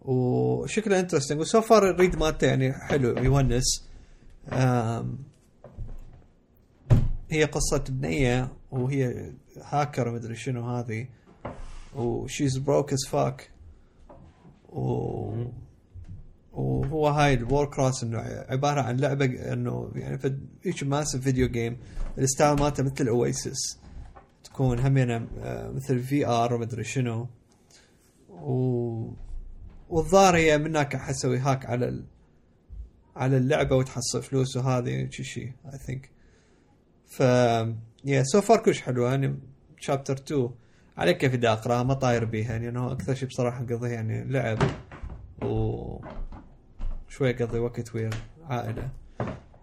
وشكله 0.03 1.01
interesting 1.01 1.41
و 1.41 1.47
so 1.47 1.61
far 1.61 1.91
ال 1.91 1.96
read 1.96 2.16
مالته 2.16 2.47
يعني 2.47 2.72
حلو 2.72 3.09
يونس. 3.18 3.88
هي 7.30 7.45
قصة 7.45 7.84
بنية 7.88 8.49
وهي 8.70 9.30
هاكر 9.62 10.11
مدري 10.12 10.36
شنو 10.36 10.70
هذه. 10.76 11.07
و 11.95 12.05
she's 12.05 12.59
broke 12.59 12.93
as 12.93 13.07
fuck 13.11 13.51
وهو 16.53 17.09
هاي 17.09 17.34
ال 17.35 17.66
Warcross 17.66 18.03
إنه 18.03 18.18
عبارة 18.49 18.80
عن 18.80 18.97
لعبة 18.97 19.53
إنه 19.53 19.90
يعني 19.95 20.18
هيك 20.64 20.82
ماسف 20.82 21.20
فيديو 21.20 21.49
جيم 21.49 21.76
الستايل 22.18 22.61
مالته 22.61 22.82
مثل 22.82 22.95
الاويسس 23.01 23.78
تكون 24.45 24.78
همينة 24.78 25.28
آه، 25.38 25.70
مثل 25.70 26.03
في 26.03 26.26
ار 26.26 26.55
ومدري 26.55 26.84
شنو. 26.84 27.28
و 28.28 29.11
والظاهر 29.88 30.36
هي 30.36 30.59
منك 30.59 30.97
حسوي 30.97 31.38
هاك 31.38 31.66
على 31.66 31.88
ال... 31.88 32.05
على 33.16 33.36
اللعبة 33.36 33.76
وتحصل 33.76 34.22
فلوس 34.22 34.57
وهذه 34.57 35.09
شي 35.11 35.24
شي 35.24 35.42
اي 35.42 35.78
ثينك 35.86 36.11
ف 37.07 37.20
يا 38.05 38.22
سو 38.22 38.40
فار 38.40 38.62
كلش 38.62 38.80
حلوة 38.80 39.11
يعني 39.11 39.38
شابتر 39.80 40.14
2 40.14 40.51
عليك 40.97 41.16
كيف 41.16 41.32
بدي 41.32 41.49
أقرأها 41.49 41.82
ما 41.82 41.95
طاير 41.95 42.24
بيها 42.24 42.53
يعني 42.53 42.68
إنه 42.68 42.92
أكثر 42.92 43.14
شيء 43.14 43.28
بصراحة 43.28 43.64
قضية 43.64 43.88
يعني 43.88 44.24
لعب 44.24 44.59
و 45.42 45.99
شوي 47.09 47.32
قضي 47.32 47.59
وقت 47.59 47.95
ويا 47.95 48.11
عائلة. 48.42 48.90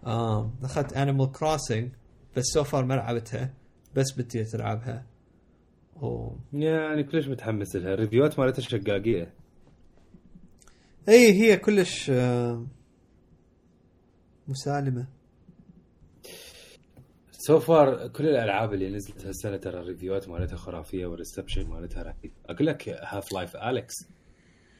آم 0.08 0.56
أخذت 0.64 0.94
انيمال 0.94 1.32
كروسنج 1.32 1.92
بس 2.38 2.44
so 2.46 2.64
far 2.64 2.86
ما 2.86 2.94
لعبتها 2.94 3.54
بس 3.96 4.12
بدي 4.18 4.44
تلعبها 4.44 5.06
و... 6.02 6.36
يعني 6.54 7.04
كلش 7.04 7.28
متحمس 7.28 7.76
لها. 7.76 7.94
ال 7.94 7.99
review 7.99 8.34
ات 8.34 8.40
مالتها 8.40 8.62
شقاقية. 8.62 9.34
اي 11.10 11.34
هي 11.34 11.58
كلش 11.58 12.12
مسالمة. 14.48 15.08
so 17.48 17.60
far 17.60 18.08
كل 18.08 18.28
الألعاب 18.28 18.74
اللي 18.74 18.90
نزلت 18.90 19.26
هالسنة 19.26 19.58
ترى 19.58 19.80
ال 19.80 19.86
review 19.86 20.23
ات 20.23 20.30
مالتها 20.30 20.56
خرافية 20.56 21.06
وال 21.06 21.17
reception 21.17 21.68
مالتها 21.70 22.04
رهيب. 22.04 22.32
أقول 22.46 22.68
لك 22.68 22.90
هاف 22.90 23.34
لايف 23.34 23.56
اليكس 23.56 23.94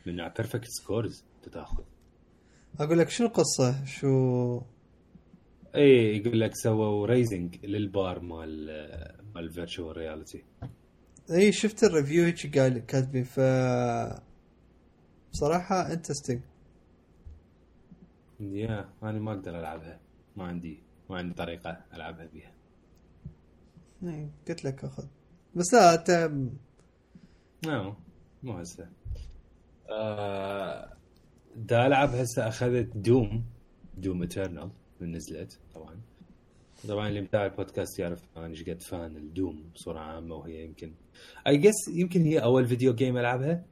من 0.06 0.16
perfect 0.16 0.68
scores 0.68 1.26
تاخذ 1.52 1.84
أقول 2.80 3.00
لك 3.00 3.10
شنو 3.10 3.28
القصة؟ 3.28 3.86
شو؟ 3.86 4.62
إي 5.76 6.18
يقول 6.18 6.40
لك 6.40 6.56
سووا 6.56 7.08
raising 7.08 7.66
لل 7.66 7.87
bar 7.87 8.20
مال 8.20 8.66
مال 9.36 9.44
ال 9.44 9.50
virtual 9.51 9.98
reality 9.98 10.44
إي 11.32 11.52
شفت 11.52 11.84
ال 11.84 11.89
review 11.89 12.24
هيك 12.24 12.58
قال 12.60 12.86
كاتبين 12.86 13.24
ف 13.24 13.40
بصراحة 15.32 15.94
interesting 15.94 16.42
yeah 18.40 18.90
أنا 19.04 19.20
ما 19.20 19.32
أقدر 19.34 19.60
ألعبها. 19.60 20.00
ما 20.36 20.44
عندي 20.44 20.84
ما 21.12 21.18
عندي 21.18 21.34
طريقة 21.34 21.86
ألعبها 21.94 22.26
بيها. 22.26 22.52
إيه، 24.04 24.30
قلت 24.48 24.66
لك 24.66 24.84
أخذ. 24.84 25.08
بس 25.56 25.74
لا 25.74 25.94
أنت 25.94 26.32
no 27.68 27.96
مو 28.44 28.54
هسه. 28.54 28.90
آه 29.90 30.94
دا 31.56 31.88
ألعب 31.88 32.10
هسه 32.10 32.48
أخذت 32.48 32.98
دوم 32.98 33.46
دوم 33.98 34.24
اترنال 34.24 34.72
من 35.00 35.12
نزلت 35.12 35.60
طبعا. 35.74 36.02
طبعا 36.88 37.08
اللي 37.08 37.22
متابع 37.22 37.46
البودكاست 37.46 38.00
يعرف 38.00 38.24
أنا 38.38 38.48
إيش 38.48 38.70
قد 38.70 38.82
fan 38.82 39.16
الدوم 39.16 39.70
بصورة 39.76 40.00
عامة 40.00 40.36
وهي 40.36 40.64
يمكن 40.66 40.94
I 41.48 41.58
guess 41.58 41.88
يمكن 41.88 42.22
هي 42.22 42.44
أول 42.44 42.68
video 42.68 42.94
game 42.96 43.18
ألعبها 43.18 43.66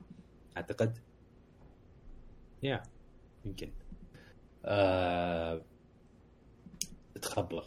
أعتقد. 0.58 0.98
yeah 2.64 2.84
يمكن. 3.46 3.72
آه 4.66 5.62
تخبل 7.20 7.62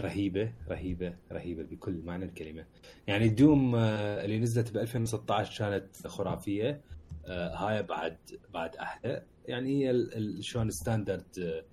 رهيبة 0.00 0.52
رهيبة 0.68 1.16
رهيبة 1.32 1.62
بكل 1.62 2.02
معنى 2.04 2.24
الكلمة. 2.24 2.66
يعني 3.06 3.28
دوم 3.28 3.74
آه 3.74 4.24
اللي 4.24 4.38
نزلت 4.38 4.72
ب 4.72 4.76
2016 4.76 5.58
كانت 5.58 6.06
خرافية. 6.06 6.80
آه 7.26 7.54
هاي 7.54 7.82
بعد 7.82 8.16
بعد 8.54 8.76
أحلى. 8.76 9.22
يعني 9.48 9.88
هي 9.88 10.06
شلون 10.42 10.70
standard 10.70 11.38
آه، 11.38 11.64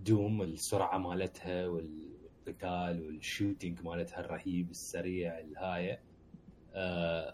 دوم 0.00 0.42
السرعة 0.42 0.98
مالتها 0.98 1.66
والقتال 1.66 3.06
وال 3.06 3.21
shooting 3.21 3.82
مالتها 3.82 4.20
الرهيب 4.20 4.70
السريع 4.70 5.38
الهاي 5.38 5.98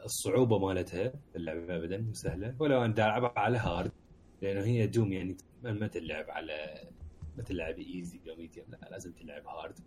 الصعوبة 0.05 0.59
مالتها 0.59 1.13
اللعبة 1.37 1.77
ابدا 1.77 1.99
مو 1.99 2.15
سهله 2.15 2.55
ولو 2.59 2.85
أنا 2.85 2.95
العبها 2.95 3.33
على 3.37 3.59
hard 3.59 3.93
لأنه 4.43 4.65
هي 4.65 4.87
دوم 4.87 5.13
يعني 5.13 5.37
ما 5.63 5.87
تلعب 5.87 6.31
على 6.31 6.85
ما 7.37 7.43
تلعب 7.43 7.79
easy 7.79 8.21
أو 8.31 8.37
medium 8.37 8.67
لا 8.71 8.89
لازم 8.91 9.13
تلعب 9.13 9.47
hard 9.47 9.79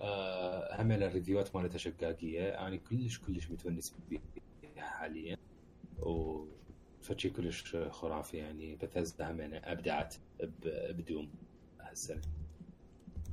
آه 0.00 0.82
هم 0.82 0.92
ال 0.92 1.00
review 1.00 1.48
ات 1.48 1.56
مالتها 1.56 1.78
شقاقية. 1.78 2.48
أنا 2.48 2.76
كلش 2.76 3.18
كلش 3.18 3.50
متونس 3.50 3.94
بيها 4.10 4.20
حاليا. 4.76 5.36
فشي 7.00 7.30
كلش 7.30 7.76
خرافي 7.76 8.36
يعني. 8.36 8.76
بثزدا 8.76 9.30
هم 9.30 9.40
يعني 9.40 9.72
أبدعت 9.72 10.16
بدوم 10.90 11.30
هالسنة. 11.80 12.20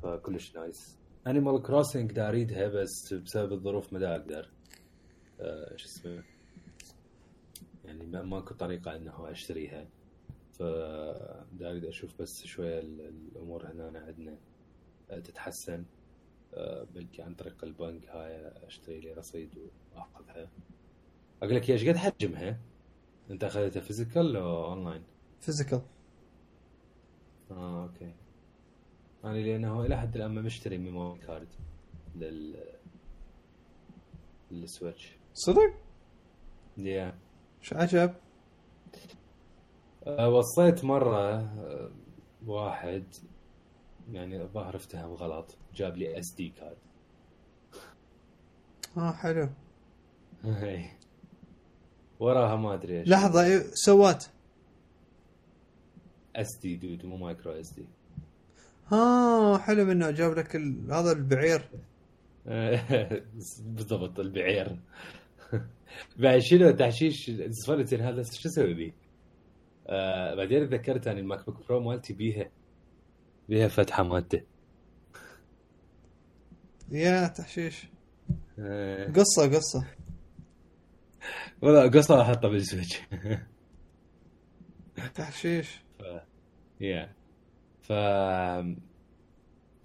فكلش 0.03 0.55
nice 0.55 0.97
Animal 1.27 1.61
Crossing 1.61 2.11
دا 2.11 2.29
أريدها 2.29 2.67
بس 2.67 3.13
بسبب 3.13 3.53
الظروف 3.53 3.93
ما 3.93 3.99
دا 3.99 4.11
أقدر. 4.11 4.49
آه 5.39 5.75
شو 5.75 5.85
اسمه؟ 5.85 6.23
يعني 7.85 8.05
ما 8.05 8.23
ماكو 8.23 8.53
طريقة 8.53 8.95
إنه 8.95 9.31
أشتريها. 9.31 9.87
ف 10.53 10.63
دا 11.53 11.69
أريد 11.71 11.85
أشوف 11.85 12.21
بس 12.21 12.45
شوية 12.45 12.79
ال- 12.79 13.01
الأمور 13.31 13.65
هنا 13.71 13.99
عندنا 13.99 14.37
آه، 15.11 15.19
تتحسن 15.19 15.85
آه، 16.53 16.83
بلكي 16.95 17.21
عن 17.21 17.35
طريق 17.35 17.63
البنك 17.63 18.09
هاي 18.09 18.47
أشتري 18.67 18.99
لي 18.99 19.13
رصيد 19.13 19.49
وأخذها 19.95 20.49
أقول 21.43 21.55
لك 21.55 21.69
إيش 21.69 21.87
قد 21.89 21.95
حجمها؟ 21.97 22.59
أنت 23.31 23.43
أخذتها 23.43 23.79
physical 23.81 24.35
أو 24.35 24.65
online؟ 24.65 25.03
physical 25.39 25.81
آه 27.51 27.83
okay 27.83 28.13
أنا 29.23 29.37
لأنه 29.37 29.85
إلى 29.85 29.97
حد 29.97 30.15
الآن 30.15 30.31
ما 30.31 30.41
مشتري 30.41 30.77
memory 30.77 31.19
card 31.19 31.47
لل 32.15 32.63
لل 34.51 34.67
Switch 34.67 35.15
صدق؟ 35.33 35.73
يا 36.77 37.17
شو 37.61 37.75
عجب؟ 37.75 38.13
أه 40.07 40.29
وصيت 40.29 40.85
مرة 40.85 41.39
أه، 41.39 41.89
واحد 42.45 43.03
يعني 44.11 44.41
الظاهر 44.41 44.75
افتهم 44.75 45.13
غلط 45.13 45.57
جاب 45.75 45.97
لي 45.97 46.19
SD 46.19 46.49
card 46.49 46.77
آه 48.97 49.11
حلو. 49.11 49.49
وراها 52.19 52.55
ما 52.55 52.73
أدري 52.73 52.99
إيش. 52.99 53.07
لحظة 53.09 53.63
سوات 53.73 54.25
SD 56.35 56.75
دود 56.75 57.05
مو 57.05 57.17
micro 57.17 57.51
SD 57.51 57.85
ها 58.91 59.57
حلو 59.57 59.85
منه 59.85 60.11
جاب 60.11 60.31
لك 60.33 60.55
ال... 60.55 60.91
هذا 60.93 61.11
البعير. 61.11 61.69
بالضبط 63.75 64.19
البعير. 64.19 64.79
بعد 66.19 66.39
شنو 66.39 66.71
تحشيش 66.71 67.31
سفلتين 67.49 68.01
هذا 68.01 68.23
شو 68.23 68.49
أسوي 68.49 68.73
بيه؟ 68.73 68.93
آه 69.87 70.35
بعدين 70.35 70.69
تذكرت 70.69 71.07
اني 71.07 71.19
ال 71.19 71.45
MacBook 71.45 71.67
Pro 71.67 71.79
مالتي 71.79 72.13
بيها 72.13 72.49
بيها 73.49 73.67
فتحة 73.67 74.03
مالته 74.03 74.41
يا 76.91 77.27
تحشيش. 77.27 77.87
آه. 78.59 79.11
قصة 79.11 79.55
قصة. 79.55 79.87
والله 81.61 81.89
قصة 81.89 82.21
احطها 82.21 82.49
بال 82.49 82.62
Switch 82.62 82.99
تحشيش. 85.15 85.83
يا. 86.81 87.13
ف 87.81 87.91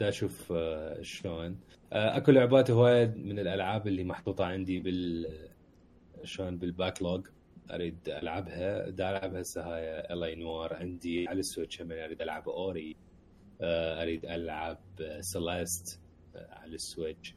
دا 0.01 0.09
أشوف 0.09 0.53
آه، 0.53 1.03
شلون. 1.03 1.61
أكو 1.93 2.31
لعبات 2.31 2.71
هواية 2.71 3.07
من 3.07 3.39
الألعاب 3.39 3.87
اللي 3.87 4.05
محطوطة 4.05 4.45
عندي 4.45 4.81
بال 4.81 5.27
شلون 6.25 6.59
بال 6.59 7.03
backlog 7.03 7.27
أريد 7.71 8.09
ألعبها. 8.09 8.91
دا 8.91 9.11
ألعبها 9.11 9.41
هسه 9.41 9.63
هاي 9.63 10.01
ال 10.01 10.08
L.A. 10.08 10.35
Noire 10.35 10.75
عندي 10.75 11.29
على 11.29 11.41
ال 11.41 11.47
Switch 11.47 11.81
أريد 11.83 12.23
ألعب 12.23 12.49
Ori 12.49 12.97
آه، 13.61 14.03
أريد 14.03 14.25
ألعب 14.27 14.79
Celeste 15.21 16.01
على 16.35 16.75
ال 16.75 16.82
Switch. 16.82 17.35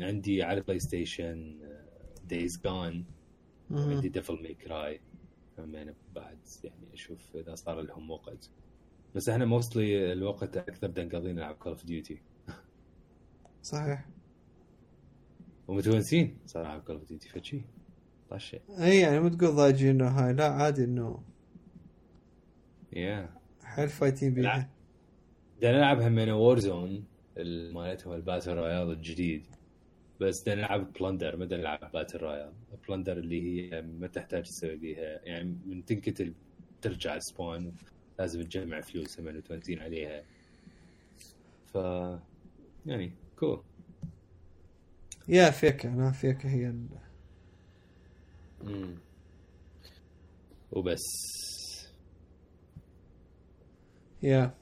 عندي 0.00 0.42
على 0.42 0.58
ال 0.58 0.78
PlayStation 0.78 1.60
Days 2.24 2.60
Gone. 2.64 3.04
عندي 3.70 4.08
Devil 4.08 4.42
May 4.42 4.66
Cry 4.66 5.00
همين 5.58 5.94
بعد 6.14 6.38
يعني 6.64 6.94
أشوف 6.94 7.36
إذا 7.36 7.54
صار 7.54 7.80
لهم 7.80 8.10
وقت. 8.10 8.50
بس 9.14 9.28
إحنا 9.28 9.44
mostly 9.44 10.12
الوقت 10.12 10.56
أكثر 10.56 10.88
نقضيه 10.88 11.32
نلعب 11.32 11.54
Call 11.54 11.72
of 11.72 11.84
Duty 11.84 12.22
صحيح. 13.62 14.08
ومتونسين 15.68 16.38
صراحة 16.46 16.78
Call 16.78 16.96
of 16.96 17.08
Duty 17.08 17.28
فشي 17.28 17.62
طشه 18.30 18.60
اي 18.80 18.98
يعني 19.00 19.20
مو 19.20 19.28
تقول 19.28 19.56
ضايجين 19.56 19.90
انه 19.90 20.08
هاي 20.08 20.32
لا 20.32 20.48
عادي 20.48 20.84
انه 20.84 21.22
يا 22.92 23.30
حيل 23.62 23.88
فايتين 23.88 24.34
بيها. 24.34 24.70
بدنا 25.58 25.72
نلعب 25.72 26.00
همين 26.00 26.30
Warzone 26.30 27.04
مالتهم 27.72 28.12
ال 28.12 28.18
battle 28.18 28.54
royale 28.54 28.90
الجديد. 28.90 29.46
بس 30.20 30.42
بدنا 30.42 30.54
نلعب 30.54 30.92
Plunder 30.92 31.36
ما 31.36 31.44
بدنا 31.44 31.60
نلعب 31.60 31.92
battle 31.92 32.18
royale. 32.18 32.52
بلندر 32.88 33.18
اللي 33.18 33.72
هي 33.72 33.82
ما 33.82 34.06
تحتاج 34.06 34.42
تسوي 34.42 34.76
بيها. 34.76 35.20
يعني 35.24 35.58
من 35.66 35.84
تنقتل 35.84 36.34
ترجع 36.82 37.18
سبون 37.18 37.72
لازم 38.18 38.42
تجمع 38.42 38.80
فلوس 38.80 39.20
هم 39.20 39.26
متونسين 39.26 39.78
عليها. 39.78 40.22
ف 41.66 41.74
يعني 42.86 43.12
كول 43.36 43.62
يا 45.28 45.50
فيك 45.50 45.86
أنا 45.86 46.10
فيك 46.12 46.46
هي 46.46 46.66
ال... 46.66 46.86
مم. 48.64 48.98
وبس. 50.72 51.06
يا 54.22 54.54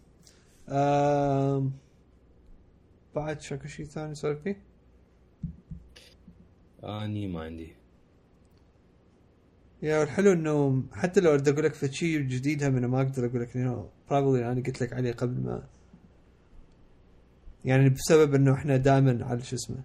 آم... 0.69 1.73
بعد 3.15 3.41
شكو 3.41 3.69
شيء 3.69 3.87
ثاني 3.87 4.11
نسولف 4.11 4.43
فيه؟ 4.43 4.63
اني 6.85 7.27
ما 7.27 7.43
عندي 7.43 7.75
يا 9.83 10.03
الحلو 10.03 10.33
انه 10.33 10.83
حتى 10.93 11.21
لو 11.21 11.37
بدي 11.37 11.51
أقول 11.51 11.65
لك 11.65 11.75
في 11.75 11.93
شيء 11.93 12.21
جديد 12.21 12.65
هم 12.65 12.77
أنا 12.77 12.87
ما 12.87 13.03
أقدر 13.03 13.27
أقول 13.27 13.43
لك 13.43 13.57
انه 13.57 13.91
بروبلي 14.11 14.53
أنا 14.53 14.63
قلت 14.63 14.83
لك 14.83 14.93
عليه 14.93 15.13
قبل 15.13 15.41
ما. 15.41 15.69
يعني 17.65 17.89
بسبب 17.89 18.35
انه 18.35 18.55
إحنا 18.55 18.77
دائما 18.77 19.25
على 19.25 19.43
شو 19.43 19.57
اسمه. 19.57 19.83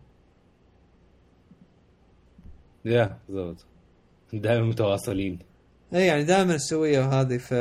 يا 2.86 3.20
بالضبط. 3.30 3.66
دائما 4.40 4.66
متواصلين. 4.66 5.40
اي 5.94 6.06
يعني 6.06 6.24
دائما 6.24 6.56
نسويها 6.56 7.08
وهذه 7.08 7.38
ف 7.38 7.52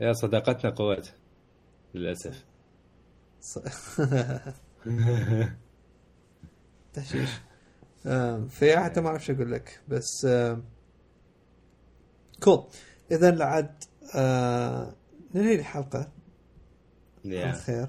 يا 0.00 0.12
صداقتنا 0.12 0.70
قوات 0.70 1.08
للأسف. 1.94 2.44
تحشيش 6.94 7.30
فيا 8.48 8.80
حتى 8.80 9.00
ما 9.00 9.08
أعرف 9.08 9.24
شو 9.24 9.32
أقول 9.32 9.52
لك 9.52 9.80
بس 9.88 10.26
كول 12.42 12.64
اذا 13.12 13.30
لعد 13.30 13.84
آه، 14.14 14.94
ننهي 15.34 15.54
الحلقة. 15.54 16.12
على 17.24 17.36
يا 17.36 17.52
خير 17.52 17.88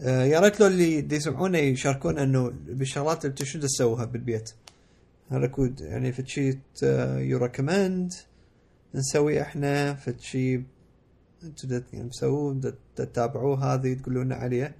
آه، 0.00 0.24
يا 0.24 0.40
ريت 0.40 0.60
لو 0.60 0.66
اللي 0.66 1.16
يسمعونا 1.16 1.58
يشاركونا 1.58 2.22
إنه 2.22 2.52
بالشغلات 2.66 3.24
اللي 3.24 3.30
أنتم 3.30 3.44
شو 3.44 3.60
تسووها 3.60 4.04
بالبيت. 4.04 4.54
هذا 5.28 5.46
كود. 5.46 5.80
يعني 5.80 6.12
في 6.12 6.26
شيء 6.26 6.58
you 7.18 7.38
recommend 7.38 8.12
نسوي 8.94 9.42
إحنا 9.42 9.96
دا- 11.64 11.84
يعني 11.92 12.08
تسووه 12.08 12.74
تتابعوه 12.96 13.74
هذه 13.74 13.94
تقولوا 13.94 14.24
لنا 14.24 14.34
عليه. 14.34 14.76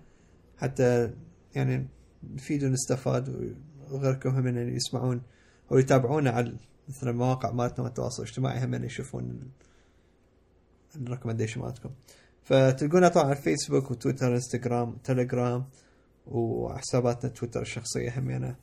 حتى 0.58 1.10
يعني 1.54 1.86
نفيد 2.34 2.64
ونستفاد 2.64 3.54
وغيركم 3.90 4.30
هم 4.30 4.46
يعني 4.46 4.76
يسمعون 4.76 5.22
أو 5.72 5.78
يتابعونا 5.78 6.30
على 6.30 6.56
مثلا 6.88 7.10
المواقع 7.10 7.50
مالتنا 7.50 7.84
والتواصل 7.84 8.22
الاجتماعي 8.22 8.64
هم 8.64 8.72
يعني 8.72 8.86
يشوفون 8.86 9.40
ال 10.96 11.01
recommendation 11.01 11.60
مالتكم. 11.60 11.90
فتلقونا 12.42 13.08
طبعا 13.08 13.24
على 13.24 13.32
الفيسبوك 13.36 13.90
وتويتر 13.90 14.34
إنستغرام 14.34 14.96
تليجرام 15.04 15.64
وحساباتنا 16.26 17.30
تويتر 17.30 17.62
الشخصية 17.62 18.18
همينه 18.18 18.56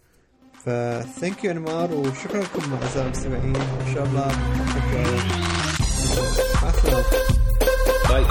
فثانك 0.65 1.43
يو 1.43 1.51
انمار 1.51 1.93
وشكرا 1.93 2.41
لكم 2.41 2.73
اعزائي 2.73 3.05
المستمعين. 3.05 3.55
وان 3.55 3.93
شاء 3.93 4.03
الله 4.05 4.31
مع 6.63 6.69
السلامة. 6.69 7.03
باي 8.09 8.25